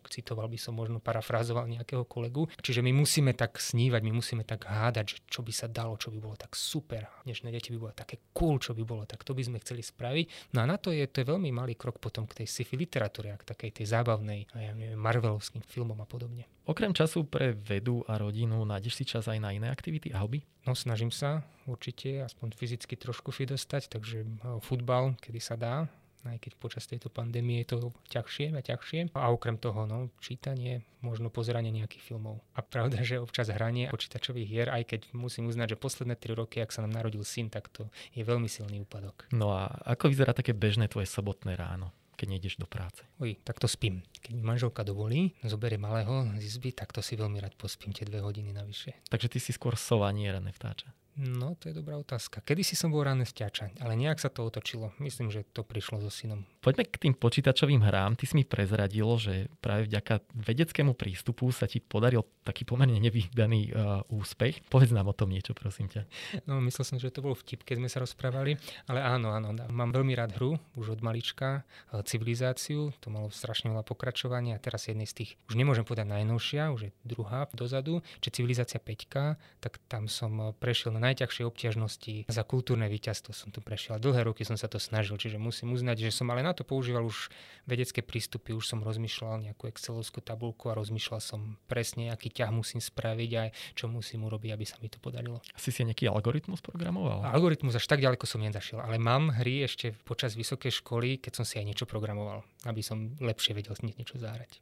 citoval 0.10 0.48
by 0.48 0.60
som 0.60 0.74
možno 0.74 0.98
parafrázoval 1.00 1.68
nejakého 1.70 2.04
kolegu. 2.08 2.48
Čiže 2.60 2.82
my 2.82 2.92
musíme 2.92 3.32
tak 3.36 3.60
snívať, 3.60 4.02
my 4.04 4.14
musíme 4.16 4.44
tak 4.48 4.66
hádať, 4.66 5.06
že 5.06 5.18
čo 5.28 5.44
by 5.44 5.54
sa 5.54 5.68
dalo, 5.68 5.96
čo 6.00 6.10
by 6.10 6.20
bolo 6.20 6.36
tak 6.36 6.56
super. 6.58 7.08
Dnešné 7.28 7.52
deti 7.52 7.72
by 7.76 7.80
bolo 7.80 7.94
také 7.94 8.20
cool, 8.34 8.58
čo 8.58 8.72
by 8.74 8.84
bolo, 8.84 9.04
tak 9.04 9.24
to 9.24 9.36
by 9.36 9.44
sme 9.44 9.62
chceli 9.62 9.84
spraviť. 9.84 10.56
No 10.56 10.64
a 10.64 10.66
na 10.66 10.80
to 10.80 10.96
je, 10.96 11.04
to 11.08 11.22
je 11.22 11.30
veľmi 11.30 11.52
malý 11.52 11.76
krok 11.76 12.00
potom 12.00 12.26
k 12.26 12.44
tej 12.44 12.48
sci-fi 12.48 12.80
literatúre, 12.80 13.36
k 13.36 13.48
takej 13.48 13.84
tej 13.84 13.86
zábavnej, 13.92 14.48
ja 14.56 14.74
neviem, 14.74 15.00
Marvelovským 15.00 15.64
filmom 15.66 16.00
a 16.00 16.08
podobne. 16.08 16.48
Okrem 16.68 16.92
času 16.92 17.24
pre 17.24 17.56
vedu 17.56 18.04
a 18.12 18.20
rodinu 18.20 18.68
nájdeš 18.68 19.00
si 19.00 19.04
čas 19.08 19.32
aj 19.32 19.40
na 19.40 19.56
iné 19.56 19.72
aktivity 19.72 20.12
a 20.12 20.20
hobby? 20.20 20.44
No 20.68 20.76
snažím 20.76 21.16
sa 21.16 21.48
určite, 21.64 22.28
aspoň 22.28 22.60
fyzicky 22.60 23.00
trošku 23.00 23.32
fi 23.32 23.48
dostať, 23.48 23.88
takže 23.88 24.28
futbal, 24.60 25.16
kedy 25.24 25.40
sa 25.40 25.56
dá, 25.56 25.88
aj 26.32 26.40
keď 26.44 26.52
počas 26.60 26.84
tejto 26.86 27.08
pandémie 27.08 27.64
je 27.64 27.76
to 27.76 27.78
ťažšie 28.12 28.52
a 28.56 28.62
ťažšie. 28.62 29.16
A 29.16 29.32
okrem 29.32 29.56
toho, 29.56 29.88
no, 29.88 30.12
čítanie, 30.20 30.84
možno 31.00 31.32
pozeranie 31.32 31.72
nejakých 31.72 32.04
filmov. 32.04 32.44
A 32.58 32.64
pravda, 32.66 33.02
že 33.02 33.22
občas 33.22 33.48
hranie 33.48 33.88
počítačových 33.88 34.48
hier, 34.48 34.68
aj 34.68 34.84
keď 34.88 35.02
musím 35.16 35.48
uznať, 35.48 35.76
že 35.76 35.82
posledné 35.82 36.16
3 36.20 36.36
roky, 36.36 36.60
ak 36.60 36.74
sa 36.74 36.84
nám 36.84 36.96
narodil 36.98 37.24
syn, 37.24 37.48
tak 37.48 37.72
to 37.72 37.88
je 38.12 38.24
veľmi 38.26 38.52
silný 38.52 38.84
úpadok. 38.84 39.30
No 39.32 39.56
a 39.56 39.72
ako 39.88 40.12
vyzerá 40.12 40.36
také 40.36 40.52
bežné 40.52 40.92
tvoje 40.92 41.08
sobotné 41.08 41.56
ráno? 41.56 41.94
keď 42.18 42.34
nejdeš 42.34 42.58
do 42.58 42.66
práce? 42.66 43.06
Oj, 43.22 43.38
tak 43.46 43.62
to 43.62 43.70
spím. 43.70 44.02
Keď 44.26 44.34
mi 44.34 44.42
manželka 44.42 44.82
dovolí, 44.82 45.38
zoberie 45.46 45.78
malého 45.78 46.26
z 46.42 46.50
izby, 46.50 46.74
tak 46.74 46.90
to 46.90 47.06
si 47.06 47.14
veľmi 47.14 47.38
rád 47.38 47.54
pospím 47.54 47.94
tie 47.94 48.10
dve 48.10 48.26
hodiny 48.26 48.58
navyše. 48.58 48.98
Takže 49.14 49.30
ty 49.30 49.38
si 49.38 49.54
skôr 49.54 49.78
sova, 49.78 50.10
nie 50.10 50.26
rané 50.26 50.50
vtáča. 50.50 50.90
No, 51.18 51.58
to 51.58 51.70
je 51.70 51.74
dobrá 51.74 51.98
otázka. 51.98 52.46
Kedy 52.46 52.62
si 52.62 52.78
som 52.78 52.94
bol 52.94 53.02
ráne 53.02 53.26
vťača, 53.26 53.82
ale 53.82 53.98
nejak 53.98 54.22
sa 54.22 54.30
to 54.30 54.46
otočilo. 54.46 54.94
Myslím, 55.02 55.34
že 55.34 55.42
to 55.50 55.66
prišlo 55.66 55.98
so 55.98 56.14
synom. 56.14 56.46
Poďme 56.68 56.84
k 56.84 57.00
tým 57.00 57.16
počítačovým 57.16 57.80
hrám. 57.80 58.20
Ty 58.20 58.28
si 58.28 58.36
mi 58.36 58.44
prezradil, 58.44 59.08
že 59.16 59.48
práve 59.64 59.88
vďaka 59.88 60.20
vedeckému 60.36 61.00
prístupu 61.00 61.48
sa 61.56 61.64
ti 61.64 61.80
podaril 61.80 62.28
taký 62.44 62.68
pomerne 62.68 63.00
nevydaný 63.00 63.72
uh, 63.72 64.04
úspech. 64.12 64.68
Povedz 64.68 64.92
nám 64.92 65.08
o 65.08 65.16
tom 65.16 65.32
niečo, 65.32 65.56
prosím 65.56 65.88
ťa. 65.88 66.04
No, 66.44 66.60
myslel 66.60 66.84
som, 66.84 67.00
že 67.00 67.08
to 67.08 67.24
bol 67.24 67.40
vtip, 67.40 67.64
keď 67.64 67.80
sme 67.80 67.88
sa 67.88 68.04
rozprávali, 68.04 68.60
ale 68.84 69.00
áno, 69.00 69.32
áno. 69.32 69.56
Mám 69.72 69.96
veľmi 69.96 70.12
rád 70.12 70.36
hru, 70.36 70.60
už 70.76 71.00
od 71.00 71.02
malička, 71.08 71.64
uh, 71.64 72.04
civilizáciu. 72.04 72.92
To 73.00 73.16
malo 73.16 73.32
strašne 73.32 73.72
veľa 73.72 73.88
pokračovania 73.88 74.60
a 74.60 74.64
teraz 74.64 74.92
jednej 74.92 75.08
z 75.08 75.24
tých, 75.24 75.40
už 75.48 75.56
nemôžem 75.56 75.88
povedať 75.88 76.12
najnovšia, 76.12 76.76
už 76.76 76.82
je 76.84 76.96
druhá 77.08 77.48
dozadu, 77.56 78.04
či 78.20 78.44
civilizácia 78.44 78.84
5, 78.84 79.64
tak 79.64 79.80
tam 79.88 80.12
som 80.12 80.52
prešiel 80.60 80.92
na 80.92 81.00
najťažšej 81.00 81.48
obťažnosti 81.48 82.28
za 82.28 82.44
kultúrne 82.44 82.92
víťazstvo 82.92 83.32
som 83.32 83.56
tu 83.56 83.64
prešiel. 83.64 84.04
Dlhé 84.04 84.28
roky 84.28 84.44
som 84.44 84.60
sa 84.60 84.68
to 84.68 84.84
snažil, 84.84 85.16
čiže 85.16 85.40
musím 85.40 85.72
uznať, 85.72 86.12
že 86.12 86.12
som 86.12 86.28
ale 86.28 86.44
na 86.44 86.57
to 86.58 86.66
používal 86.66 87.06
už 87.06 87.30
vedecké 87.70 88.02
prístupy, 88.02 88.58
už 88.58 88.66
som 88.66 88.82
rozmýšľal 88.82 89.46
nejakú 89.46 89.70
excelovskú 89.70 90.26
tabulku 90.26 90.74
a 90.74 90.78
rozmýšľal 90.80 91.22
som 91.22 91.62
presne, 91.70 92.10
aký 92.10 92.34
ťah 92.34 92.50
musím 92.50 92.82
spraviť 92.82 93.32
a 93.38 93.44
čo 93.78 93.86
musím 93.86 94.26
urobiť, 94.26 94.50
aby 94.58 94.66
sa 94.66 94.82
mi 94.82 94.90
to 94.90 94.98
podarilo. 94.98 95.38
Asi 95.54 95.70
si 95.70 95.86
nejaký 95.86 96.10
algoritmus 96.10 96.66
programoval? 96.66 97.30
Algoritmus 97.30 97.78
až 97.78 97.86
tak 97.86 98.02
ďaleko 98.02 98.26
som 98.26 98.42
nezašiel, 98.42 98.82
ale 98.82 98.98
mám 98.98 99.30
hry 99.30 99.62
ešte 99.70 99.94
počas 100.02 100.34
vysokej 100.34 100.82
školy, 100.82 101.22
keď 101.22 101.44
som 101.44 101.46
si 101.46 101.62
aj 101.62 101.66
niečo 101.70 101.86
programoval, 101.86 102.42
aby 102.66 102.82
som 102.82 103.14
lepšie 103.22 103.54
vedel 103.54 103.78
niečo 103.86 104.18
zahrať. 104.18 104.58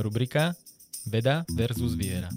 Rubrika 0.00 0.56
Veda 1.04 1.44
versus 1.52 1.92
viera. 2.00 2.32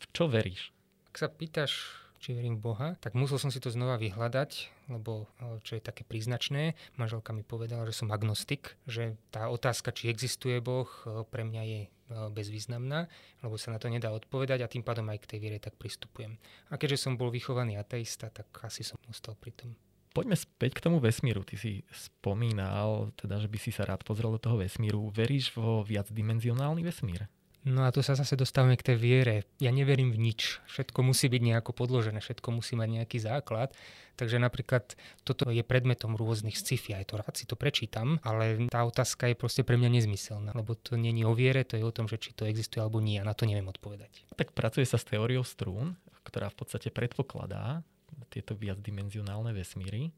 V 0.00 0.04
čo 0.16 0.24
veríš? 0.24 0.72
Ak 1.12 1.20
sa 1.20 1.28
pýtaš, 1.28 1.92
či 2.22 2.38
verím 2.38 2.62
Boha, 2.62 2.94
tak 3.02 3.18
musel 3.18 3.42
som 3.42 3.50
si 3.50 3.58
to 3.58 3.74
znova 3.74 3.98
vyhľadať, 3.98 4.70
lebo 4.94 5.26
e, 5.42 5.58
čo 5.66 5.74
je 5.74 5.82
také 5.82 6.06
príznačné, 6.06 6.78
manželka 6.94 7.34
mi 7.34 7.42
povedala, 7.42 7.82
že 7.90 7.98
som 7.98 8.14
agnostik, 8.14 8.78
že 8.86 9.18
tá 9.34 9.50
otázka, 9.50 9.90
či 9.90 10.06
existuje 10.06 10.62
Boh, 10.62 10.86
e, 11.02 11.26
pre 11.26 11.42
mňa 11.42 11.62
je 11.66 11.80
e, 11.82 11.88
bezvýznamná, 12.30 13.10
lebo 13.42 13.58
sa 13.58 13.74
na 13.74 13.82
to 13.82 13.90
nedá 13.90 14.14
odpovedať 14.14 14.62
a 14.62 14.70
tým 14.70 14.86
pádom 14.86 15.10
aj 15.10 15.26
k 15.26 15.34
tej 15.34 15.38
viere 15.42 15.58
tak 15.58 15.74
pristupujem. 15.74 16.38
A 16.70 16.78
keďže 16.78 17.10
som 17.10 17.18
bol 17.18 17.34
vychovaný 17.34 17.74
ateista, 17.74 18.30
tak 18.30 18.46
asi 18.62 18.86
som 18.86 19.02
ostal 19.10 19.34
pri 19.34 19.50
tom. 19.58 19.74
Poďme 20.12 20.36
späť 20.36 20.78
k 20.78 20.84
tomu 20.84 21.00
vesmíru. 21.00 21.40
Ty 21.40 21.56
si 21.56 21.82
spomínal, 21.88 23.16
teda, 23.16 23.40
že 23.40 23.48
by 23.48 23.58
si 23.58 23.72
sa 23.72 23.88
rád 23.88 24.04
pozrel 24.04 24.36
do 24.36 24.44
toho 24.44 24.60
vesmíru. 24.60 25.08
Veríš 25.08 25.56
vo 25.56 25.80
viacdimenzionálny 25.82 26.84
vesmír? 26.84 27.32
No 27.62 27.86
a 27.86 27.94
tu 27.94 28.02
sa 28.02 28.18
zase 28.18 28.34
dostávame 28.34 28.74
k 28.74 28.90
tej 28.90 28.98
viere. 28.98 29.36
Ja 29.62 29.70
neverím 29.70 30.10
v 30.10 30.18
nič. 30.18 30.58
Všetko 30.66 31.06
musí 31.06 31.30
byť 31.30 31.42
nejako 31.46 31.70
podložené, 31.70 32.18
všetko 32.18 32.58
musí 32.58 32.74
mať 32.74 32.88
nejaký 32.90 33.22
základ. 33.22 33.70
Takže 34.18 34.42
napríklad 34.42 34.98
toto 35.22 35.46
je 35.48 35.62
predmetom 35.62 36.18
rôznych 36.18 36.58
sci-fi, 36.58 36.98
aj 36.98 37.08
to 37.08 37.14
rád 37.16 37.34
si 37.38 37.48
to 37.48 37.56
prečítam, 37.56 38.20
ale 38.26 38.68
tá 38.68 38.84
otázka 38.84 39.30
je 39.30 39.38
proste 39.38 39.62
pre 39.64 39.80
mňa 39.80 39.88
nezmyselná, 39.88 40.52
lebo 40.52 40.76
to 40.76 41.00
není 41.00 41.24
o 41.24 41.32
viere, 41.32 41.64
to 41.64 41.80
je 41.80 41.84
o 41.86 41.94
tom, 41.94 42.10
že 42.10 42.20
či 42.20 42.36
to 42.36 42.44
existuje 42.44 42.82
alebo 42.84 43.00
nie 43.00 43.16
a 43.16 43.24
na 43.24 43.32
to 43.32 43.48
neviem 43.48 43.70
odpovedať. 43.72 44.28
Tak 44.36 44.52
pracuje 44.52 44.84
sa 44.84 45.00
s 45.00 45.08
teóriou 45.08 45.46
strún, 45.46 45.96
ktorá 46.28 46.52
v 46.52 46.58
podstate 46.60 46.92
predpokladá, 46.92 47.80
tieto 48.28 48.52
viacdimenzionálne 48.52 49.56
vesmíry. 49.56 50.12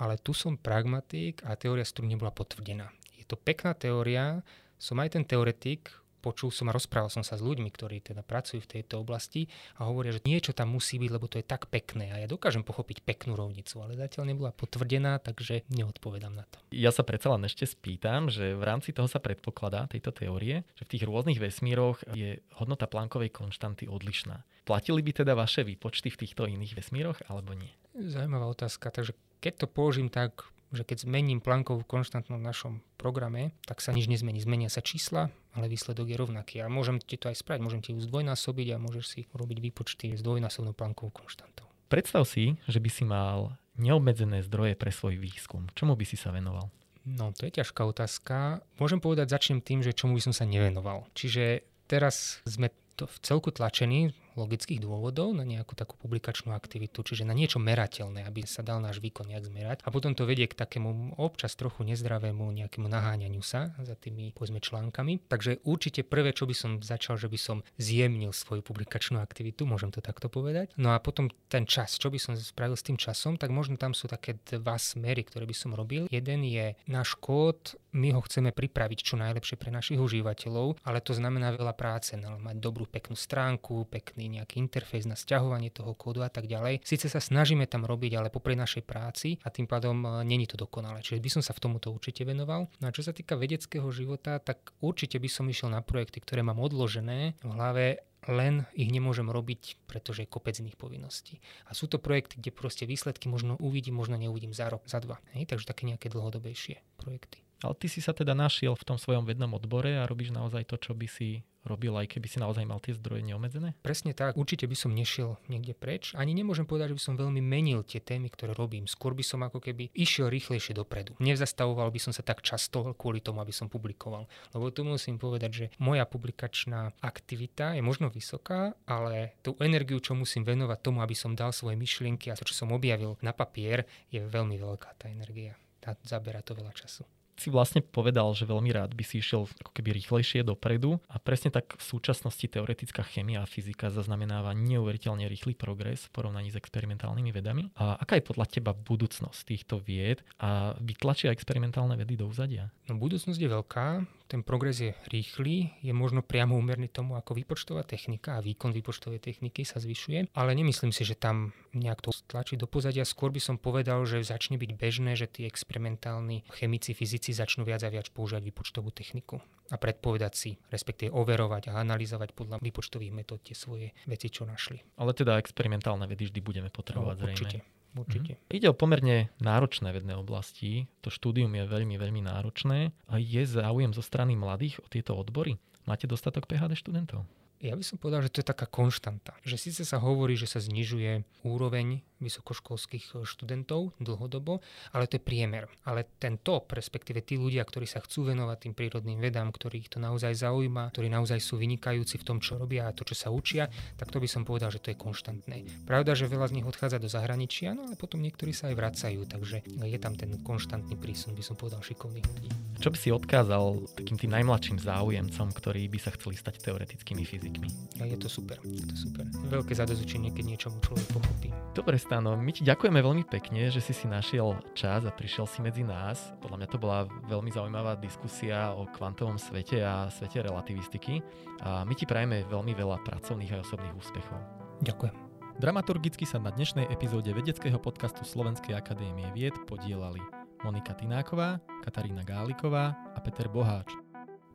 Ale 0.00 0.16
tu 0.16 0.32
som 0.32 0.56
pragmatik 0.56 1.44
a 1.44 1.58
teória 1.58 1.84
strún 1.84 2.08
nebola 2.08 2.32
potvrdená. 2.32 2.88
Je 3.18 3.26
to 3.26 3.36
pekná 3.36 3.76
teória, 3.76 4.40
som 4.80 4.96
aj 4.96 5.18
ten 5.18 5.24
teoretik, 5.28 5.92
počul 6.20 6.52
som 6.52 6.68
a 6.68 6.76
rozprával 6.76 7.08
som 7.08 7.24
sa 7.24 7.34
s 7.34 7.42
ľuďmi, 7.42 7.72
ktorí 7.72 8.04
teda 8.04 8.20
pracujú 8.20 8.60
v 8.62 8.78
tejto 8.78 9.00
oblasti 9.00 9.48
a 9.80 9.88
hovoria, 9.88 10.12
že 10.12 10.22
niečo 10.28 10.52
tam 10.52 10.76
musí 10.76 11.00
byť, 11.00 11.10
lebo 11.10 11.26
to 11.26 11.40
je 11.40 11.46
tak 11.48 11.72
pekné. 11.72 12.12
A 12.12 12.20
ja 12.22 12.28
dokážem 12.28 12.60
pochopiť 12.60 13.02
peknú 13.02 13.34
rovnicu, 13.34 13.80
ale 13.80 13.96
zatiaľ 13.96 14.30
nebola 14.30 14.52
potvrdená, 14.52 15.16
takže 15.18 15.64
neodpovedám 15.72 16.36
na 16.36 16.44
to. 16.46 16.60
Ja 16.70 16.92
sa 16.92 17.02
predsa 17.02 17.32
len 17.32 17.48
ešte 17.48 17.64
spýtam, 17.64 18.28
že 18.28 18.52
v 18.52 18.62
rámci 18.62 18.92
toho 18.92 19.08
sa 19.08 19.18
predpokladá 19.18 19.88
tejto 19.88 20.12
teórie, 20.12 20.62
že 20.76 20.84
v 20.84 20.92
tých 20.96 21.08
rôznych 21.08 21.40
vesmíroch 21.40 22.04
je 22.12 22.44
hodnota 22.60 22.84
Planckovej 22.84 23.32
konštanty 23.32 23.88
odlišná. 23.88 24.44
Platili 24.68 25.00
by 25.00 25.24
teda 25.24 25.32
vaše 25.32 25.64
výpočty 25.64 26.12
v 26.12 26.20
týchto 26.26 26.44
iných 26.44 26.76
vesmíroch 26.76 27.24
alebo 27.26 27.56
nie? 27.56 27.72
Zaujímavá 27.96 28.46
otázka. 28.52 28.92
Takže 28.92 29.16
keď 29.40 29.64
to 29.64 29.66
položím 29.66 30.12
tak 30.12 30.44
že 30.70 30.86
keď 30.86 31.06
zmením 31.06 31.42
Planckovú 31.42 31.82
konštantnú 31.82 32.38
v 32.38 32.46
našom 32.46 32.72
programe, 32.94 33.54
tak 33.66 33.82
sa 33.82 33.90
nič 33.90 34.06
nezmení. 34.06 34.38
Zmenia 34.38 34.70
sa 34.70 34.82
čísla, 34.82 35.30
ale 35.54 35.66
výsledok 35.66 36.06
je 36.10 36.16
rovnaký. 36.16 36.62
A 36.62 36.70
môžem 36.70 37.02
ti 37.02 37.18
to 37.18 37.26
aj 37.26 37.42
spraviť, 37.42 37.62
môžem 37.62 37.82
ti 37.82 37.90
ju 37.90 38.00
zdvojnásobiť 38.00 38.68
a 38.74 38.82
môžeš 38.82 39.04
si 39.04 39.20
urobiť 39.34 39.58
výpočty 39.58 40.06
s 40.14 40.22
dvojnásobnou 40.22 40.72
Planckovou 40.72 41.10
konštantou. 41.10 41.66
Predstav 41.90 42.22
si, 42.22 42.54
že 42.70 42.78
by 42.78 42.90
si 42.90 43.02
mal 43.02 43.58
neobmedzené 43.74 44.46
zdroje 44.46 44.78
pre 44.78 44.94
svoj 44.94 45.18
výskum, 45.18 45.66
čomu 45.74 45.98
by 45.98 46.06
si 46.06 46.14
sa 46.14 46.30
venoval? 46.30 46.70
No, 47.02 47.32
to 47.34 47.48
je 47.48 47.58
ťažká 47.58 47.82
otázka. 47.82 48.60
Môžem 48.78 49.02
povedať, 49.02 49.32
začnem 49.32 49.64
tým, 49.64 49.80
že 49.80 49.96
čomu 49.96 50.14
by 50.14 50.22
som 50.30 50.34
sa 50.36 50.44
nevenoval. 50.46 51.08
Čiže 51.16 51.64
teraz 51.88 52.44
sme 52.46 52.70
to 52.94 53.08
v 53.08 53.16
celku 53.24 53.48
tlačení 53.50 54.12
logických 54.36 54.82
dôvodov 54.82 55.32
na 55.34 55.46
nejakú 55.46 55.74
takú 55.74 55.96
publikačnú 55.98 56.52
aktivitu, 56.54 57.02
čiže 57.02 57.26
na 57.26 57.34
niečo 57.34 57.62
merateľné, 57.62 58.26
aby 58.26 58.46
sa 58.46 58.60
dal 58.60 58.82
náš 58.82 58.98
výkon 58.98 59.30
nejak 59.30 59.46
zmerať. 59.46 59.78
A 59.86 59.88
potom 59.88 60.14
to 60.14 60.28
vedie 60.28 60.50
k 60.50 60.58
takému 60.58 61.16
občas 61.16 61.54
trochu 61.56 61.86
nezdravému 61.86 62.50
nejakému 62.50 62.86
naháňaniu 62.90 63.40
sa 63.40 63.72
za 63.80 63.94
tými 63.96 64.34
povedzme 64.36 64.60
článkami. 64.60 65.24
Takže 65.30 65.62
určite 65.64 66.04
prvé, 66.04 66.34
čo 66.36 66.44
by 66.44 66.54
som 66.54 66.70
začal, 66.82 67.16
že 67.16 67.30
by 67.30 67.38
som 67.38 67.56
zjemnil 67.80 68.34
svoju 68.34 68.60
publikačnú 68.60 69.22
aktivitu, 69.22 69.64
môžem 69.64 69.94
to 69.94 70.04
takto 70.04 70.28
povedať. 70.28 70.74
No 70.76 70.92
a 70.92 70.98
potom 71.00 71.32
ten 71.48 71.64
čas, 71.64 71.96
čo 71.96 72.12
by 72.12 72.18
som 72.20 72.34
spravil 72.36 72.76
s 72.76 72.84
tým 72.84 73.00
časom, 73.00 73.40
tak 73.40 73.54
možno 73.54 73.80
tam 73.80 73.96
sú 73.96 74.10
také 74.10 74.36
dva 74.50 74.76
smery, 74.76 75.24
ktoré 75.24 75.48
by 75.48 75.56
som 75.56 75.72
robil. 75.72 76.10
Jeden 76.12 76.44
je 76.44 76.76
náš 76.90 77.16
kód, 77.16 77.78
my 77.96 78.12
ho 78.14 78.20
chceme 78.22 78.52
pripraviť 78.52 78.98
čo 79.02 79.14
najlepšie 79.16 79.56
pre 79.56 79.72
našich 79.72 79.98
užívateľov, 79.98 80.78
ale 80.84 81.00
to 81.00 81.16
znamená 81.16 81.56
veľa 81.56 81.74
práce, 81.74 82.14
mať 82.18 82.56
dobrú 82.60 82.84
peknú 82.86 83.16
stránku, 83.16 83.88
pekný 83.88 84.19
nejaký 84.28 84.60
interfejs 84.60 85.06
na 85.06 85.16
stiahovanie 85.16 85.70
toho 85.70 85.94
kódu 85.94 86.26
a 86.26 86.30
tak 86.32 86.50
ďalej. 86.50 86.84
Sice 86.84 87.06
sa 87.06 87.22
snažíme 87.22 87.64
tam 87.70 87.86
robiť, 87.86 88.18
ale 88.18 88.28
popri 88.34 88.58
našej 88.58 88.84
práci 88.84 89.38
a 89.46 89.48
tým 89.48 89.70
pádom 89.70 89.96
e, 90.02 90.08
není 90.26 90.44
to 90.50 90.58
dokonalé. 90.60 91.00
Čiže 91.00 91.22
by 91.22 91.30
som 91.30 91.42
sa 91.46 91.54
v 91.54 91.62
tomuto 91.62 91.94
určite 91.94 92.26
venoval. 92.26 92.68
No 92.82 92.90
a 92.90 92.94
čo 92.94 93.06
sa 93.06 93.14
týka 93.14 93.38
vedeckého 93.38 93.86
života, 93.94 94.42
tak 94.42 94.74
určite 94.82 95.16
by 95.16 95.28
som 95.30 95.46
išiel 95.48 95.70
na 95.72 95.80
projekty, 95.80 96.20
ktoré 96.20 96.44
mám 96.44 96.60
odložené 96.60 97.38
v 97.40 97.50
hlave 97.54 97.84
len 98.28 98.68
ich 98.76 98.92
nemôžem 98.92 99.24
robiť, 99.24 99.88
pretože 99.88 100.28
je 100.28 100.28
kopec 100.28 100.52
iných 100.52 100.76
povinností. 100.76 101.40
A 101.64 101.72
sú 101.72 101.88
to 101.88 101.96
projekty, 101.96 102.36
kde 102.36 102.52
proste 102.52 102.84
výsledky 102.84 103.32
možno 103.32 103.56
uvidím, 103.56 103.96
možno 103.96 104.20
neuvidím 104.20 104.52
za 104.52 104.68
rok, 104.68 104.84
za 104.84 105.00
dva. 105.00 105.16
Hej? 105.32 105.48
Takže 105.48 105.64
také 105.64 105.88
nejaké 105.88 106.12
dlhodobejšie 106.12 106.84
projekty. 107.00 107.40
Ale 107.60 107.74
ty 107.76 107.86
si 107.92 108.00
sa 108.00 108.16
teda 108.16 108.32
našiel 108.32 108.72
v 108.72 108.86
tom 108.86 108.96
svojom 108.96 109.28
vednom 109.28 109.52
odbore 109.52 110.00
a 110.00 110.08
robíš 110.08 110.32
naozaj 110.32 110.64
to, 110.68 110.76
čo 110.80 110.92
by 110.96 111.06
si 111.08 111.44
robil, 111.64 111.92
aj 111.92 112.08
keby 112.16 112.28
si 112.28 112.40
naozaj 112.40 112.64
mal 112.64 112.80
tie 112.80 112.96
zdroje 112.96 113.20
neobmedzené? 113.20 113.76
Presne 113.84 114.16
tak. 114.16 114.36
Určite 114.36 114.64
by 114.64 114.76
som 114.76 114.96
nešiel 114.96 115.36
niekde 115.52 115.76
preč. 115.76 116.16
Ani 116.16 116.32
nemôžem 116.32 116.64
povedať, 116.64 116.92
že 116.92 116.96
by 116.96 117.02
som 117.04 117.14
veľmi 117.20 117.42
menil 117.44 117.84
tie 117.84 118.00
témy, 118.00 118.32
ktoré 118.32 118.56
robím. 118.56 118.88
Skôr 118.88 119.12
by 119.12 119.24
som 119.24 119.44
ako 119.44 119.60
keby 119.60 119.92
išiel 119.92 120.32
rýchlejšie 120.32 120.72
dopredu. 120.72 121.12
Nezastavoval 121.20 121.92
by 121.92 122.00
som 122.00 122.12
sa 122.16 122.24
tak 122.24 122.40
často 122.40 122.96
kvôli 122.96 123.20
tomu, 123.20 123.44
aby 123.44 123.52
som 123.52 123.68
publikoval. 123.68 124.24
Lebo 124.56 124.72
tu 124.72 124.88
musím 124.88 125.20
povedať, 125.20 125.50
že 125.52 125.66
moja 125.76 126.08
publikačná 126.08 126.96
aktivita 127.04 127.76
je 127.76 127.82
možno 127.84 128.08
vysoká, 128.08 128.72
ale 128.88 129.36
tú 129.44 129.52
energiu, 129.60 130.00
čo 130.00 130.16
musím 130.16 130.48
venovať 130.48 130.80
tomu, 130.80 131.04
aby 131.04 131.12
som 131.12 131.36
dal 131.36 131.52
svoje 131.52 131.76
myšlienky 131.76 132.32
a 132.32 132.38
to, 132.38 132.48
čo 132.48 132.56
som 132.56 132.72
objavil 132.72 133.20
na 133.20 133.36
papier, 133.36 133.84
je 134.08 134.24
veľmi 134.24 134.56
veľká 134.56 134.96
tá 134.96 135.12
energia. 135.12 135.60
Tá 135.80 135.96
zabera 136.04 136.44
to 136.44 136.56
veľa 136.56 136.72
času 136.72 137.04
si 137.40 137.48
vlastne 137.48 137.80
povedal, 137.80 138.28
že 138.36 138.44
veľmi 138.44 138.68
rád 138.68 138.92
by 138.92 139.00
si 139.00 139.24
išiel 139.24 139.48
ako 139.48 139.72
keby 139.72 139.96
rýchlejšie 139.96 140.44
dopredu 140.44 141.00
a 141.08 141.16
presne 141.16 141.48
tak 141.48 141.72
v 141.72 141.80
súčasnosti 141.80 142.44
teoretická 142.44 143.00
chemia 143.00 143.40
a 143.40 143.48
fyzika 143.48 143.88
zaznamenáva 143.88 144.52
neuveriteľne 144.52 145.24
rýchly 145.24 145.56
progres 145.56 146.04
v 146.12 146.20
porovnaní 146.20 146.52
s 146.52 146.60
experimentálnymi 146.60 147.32
vedami. 147.32 147.72
A 147.80 147.96
aká 147.96 148.20
je 148.20 148.28
podľa 148.28 148.46
teba 148.52 148.76
budúcnosť 148.76 149.40
týchto 149.48 149.80
vied 149.80 150.20
a 150.36 150.76
vytlačia 150.76 151.32
experimentálne 151.32 151.96
vedy 151.96 152.20
do 152.20 152.28
úzadia? 152.28 152.68
No, 152.84 153.00
budúcnosť 153.00 153.40
je 153.40 153.48
veľká, 153.48 153.86
ten 154.30 154.46
progres 154.46 154.78
je 154.78 154.94
rýchly, 155.10 155.74
je 155.82 155.90
možno 155.90 156.22
priamo 156.22 156.54
úmerný 156.54 156.86
tomu, 156.86 157.18
ako 157.18 157.34
výpočtová 157.34 157.82
technika 157.82 158.38
a 158.38 158.44
výkon 158.44 158.70
výpočtovej 158.70 159.18
techniky 159.18 159.66
sa 159.66 159.82
zvyšuje, 159.82 160.30
ale 160.38 160.54
nemyslím 160.54 160.94
si, 160.94 161.02
že 161.02 161.18
tam 161.18 161.50
nejak 161.74 162.02
to 162.02 162.10
tlačí 162.26 162.58
do 162.58 162.66
pozadia. 162.66 163.06
Skôr 163.06 163.30
by 163.30 163.40
som 163.42 163.56
povedal, 163.56 164.02
že 164.06 164.22
začne 164.22 164.58
byť 164.58 164.70
bežné, 164.74 165.14
že 165.14 165.30
tí 165.30 165.46
experimentálni 165.46 166.42
chemici, 166.54 166.94
fyzici 166.94 167.30
začnú 167.30 167.62
viac 167.62 167.82
a 167.86 167.92
viac 167.92 168.10
používať 168.10 168.42
výpočtovú 168.42 168.90
techniku 168.90 169.38
a 169.70 169.76
predpovedať 169.78 170.32
si, 170.34 170.50
respektíve 170.74 171.14
overovať 171.14 171.70
a 171.70 171.78
analyzovať 171.78 172.34
podľa 172.34 172.56
výpočtových 172.58 173.14
metód 173.14 173.40
tie 173.46 173.54
svoje 173.54 173.94
veci, 174.10 174.26
čo 174.28 174.42
našli. 174.42 174.82
Ale 174.98 175.14
teda 175.14 175.38
experimentálne 175.38 176.10
vedy 176.10 176.26
vždy 176.26 176.40
budeme 176.42 176.70
potrebovať 176.74 177.16
no, 177.18 177.24
určite. 177.30 177.58
zrejme. 177.62 177.78
Určite. 177.90 178.38
Mm. 178.38 178.54
Ide 178.54 178.68
o 178.70 178.76
pomerne 178.78 179.16
náročné 179.42 179.90
vedné 179.90 180.14
oblasti. 180.14 180.86
To 181.02 181.10
štúdium 181.10 181.50
je 181.58 181.66
veľmi, 181.66 181.98
veľmi 181.98 182.22
náročné. 182.22 182.94
A 183.10 183.18
je 183.18 183.42
záujem 183.42 183.90
zo 183.90 184.02
strany 184.02 184.38
mladých 184.38 184.78
o 184.78 184.86
tieto 184.86 185.18
odbory? 185.18 185.58
Máte 185.90 186.06
dostatok 186.06 186.46
PHD 186.46 186.78
študentov? 186.78 187.26
Ja 187.60 187.76
by 187.76 187.84
som 187.84 188.00
povedal, 188.00 188.24
že 188.24 188.32
to 188.32 188.40
je 188.40 188.50
taká 188.56 188.64
konštanta. 188.64 189.36
Že 189.44 189.56
síce 189.60 189.82
sa 189.84 190.00
hovorí, 190.00 190.32
že 190.32 190.48
sa 190.48 190.64
znižuje 190.64 191.44
úroveň 191.44 192.00
vysokoškolských 192.20 193.04
e, 193.16 193.26
študentov 193.26 193.96
dlhodobo, 193.98 194.60
ale 194.92 195.08
to 195.08 195.16
je 195.18 195.22
priemer. 195.24 195.66
Ale 195.88 196.06
ten 196.20 196.38
top, 196.38 196.72
respektíve 196.76 197.24
tí 197.24 197.40
ľudia, 197.40 197.64
ktorí 197.64 197.88
sa 197.88 198.04
chcú 198.04 198.30
venovať 198.30 198.68
tým 198.68 198.74
prírodným 198.76 199.18
vedám, 199.18 199.50
ktorých 199.50 199.90
to 199.90 199.98
naozaj 199.98 200.36
zaujíma, 200.36 200.92
ktorí 200.92 201.08
naozaj 201.08 201.40
sú 201.40 201.56
vynikajúci 201.58 202.20
v 202.20 202.26
tom, 202.26 202.38
čo 202.38 202.60
robia 202.60 202.86
a 202.86 202.94
to, 202.94 203.02
čo 203.02 203.16
sa 203.16 203.28
učia, 203.32 203.66
tak 203.96 204.12
to 204.12 204.20
by 204.20 204.28
som 204.28 204.44
povedal, 204.44 204.70
že 204.70 204.78
to 204.78 204.92
je 204.92 204.96
konštantné. 205.00 205.88
Pravda, 205.88 206.14
že 206.14 206.30
veľa 206.30 206.52
z 206.52 206.60
nich 206.60 206.66
odchádza 206.68 207.00
do 207.00 207.08
zahraničia, 207.08 207.72
no 207.74 207.88
ale 207.88 207.96
potom 207.96 208.20
niektorí 208.20 208.52
sa 208.52 208.68
aj 208.68 208.76
vracajú, 208.76 209.20
takže 209.26 209.64
je 209.66 209.98
tam 209.98 210.14
ten 210.14 210.36
konštantný 210.44 210.94
prísun, 211.00 211.32
by 211.34 211.42
som 211.42 211.56
povedal, 211.56 211.80
šikovných 211.80 212.26
ľudí. 212.28 212.50
Čo 212.80 212.88
by 212.88 212.96
si 212.96 213.12
odkázal 213.12 213.92
takým 213.92 214.16
tým 214.16 214.32
najmladším 214.32 214.80
záujemcom, 214.80 215.52
ktorí 215.52 215.84
by 215.92 215.98
sa 216.00 216.16
chceli 216.16 216.40
stať 216.40 216.64
teoretickými 216.64 217.28
fyzikmi? 217.28 217.68
A 218.00 218.08
je 218.08 218.16
to 218.16 218.32
super, 218.32 218.56
je 218.64 218.80
to 218.80 218.96
super. 218.96 219.28
Veľké 219.52 219.76
zadozučenie, 219.76 220.32
keď 220.32 220.44
niečomu 220.48 220.80
človek 220.80 221.06
pochopí. 221.12 221.52
Dobre, 221.76 222.00
Stano, 222.10 222.34
my 222.34 222.50
ti 222.50 222.66
ďakujeme 222.66 222.98
veľmi 222.98 223.22
pekne, 223.22 223.70
že 223.70 223.78
si 223.78 223.94
si 223.94 224.10
našiel 224.10 224.58
čas 224.74 225.06
a 225.06 225.14
prišiel 225.14 225.46
si 225.46 225.62
medzi 225.62 225.86
nás. 225.86 226.34
Podľa 226.42 226.58
mňa 226.58 226.68
to 226.74 226.82
bola 226.82 227.06
veľmi 227.06 227.54
zaujímavá 227.54 227.94
diskusia 228.02 228.74
o 228.74 228.82
kvantovom 228.90 229.38
svete 229.38 229.78
a 229.78 230.10
svete 230.10 230.42
relativistiky. 230.42 231.22
A 231.62 231.86
my 231.86 231.94
ti 231.94 232.10
prajeme 232.10 232.42
veľmi 232.50 232.74
veľa 232.74 233.06
pracovných 233.06 233.54
a 233.54 233.62
osobných 233.62 233.94
úspechov. 233.94 234.42
Ďakujem. 234.82 235.14
Dramaturgicky 235.62 236.26
sa 236.26 236.42
na 236.42 236.50
dnešnej 236.50 236.90
epizóde 236.90 237.30
vedeckého 237.30 237.78
podcastu 237.78 238.26
Slovenskej 238.26 238.74
akadémie 238.74 239.30
vied 239.30 239.54
podielali 239.70 240.18
Monika 240.66 240.98
Tináková, 240.98 241.62
Katarína 241.86 242.26
Gáliková 242.26 242.90
a 243.14 243.22
Peter 243.22 243.46
Boháč. 243.46 243.86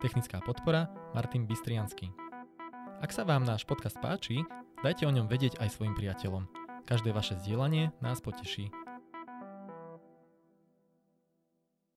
Technická 0.03 0.43
podpora 0.43 0.91
Martin 1.15 1.47
Bystriansky. 1.47 2.11
Ak 2.99 3.15
sa 3.15 3.23
vám 3.23 3.47
náš 3.47 3.63
podcast 3.63 3.95
páči, 4.03 4.43
dajte 4.83 5.07
o 5.07 5.15
ňom 5.15 5.31
vedieť 5.31 5.55
aj 5.63 5.71
svojim 5.71 5.95
priateľom. 5.95 6.64
Každé 6.85 7.17
vaše 7.17 7.33
zdieľanie 7.41 7.89
nás 7.97 8.21
poteší. 8.21 8.84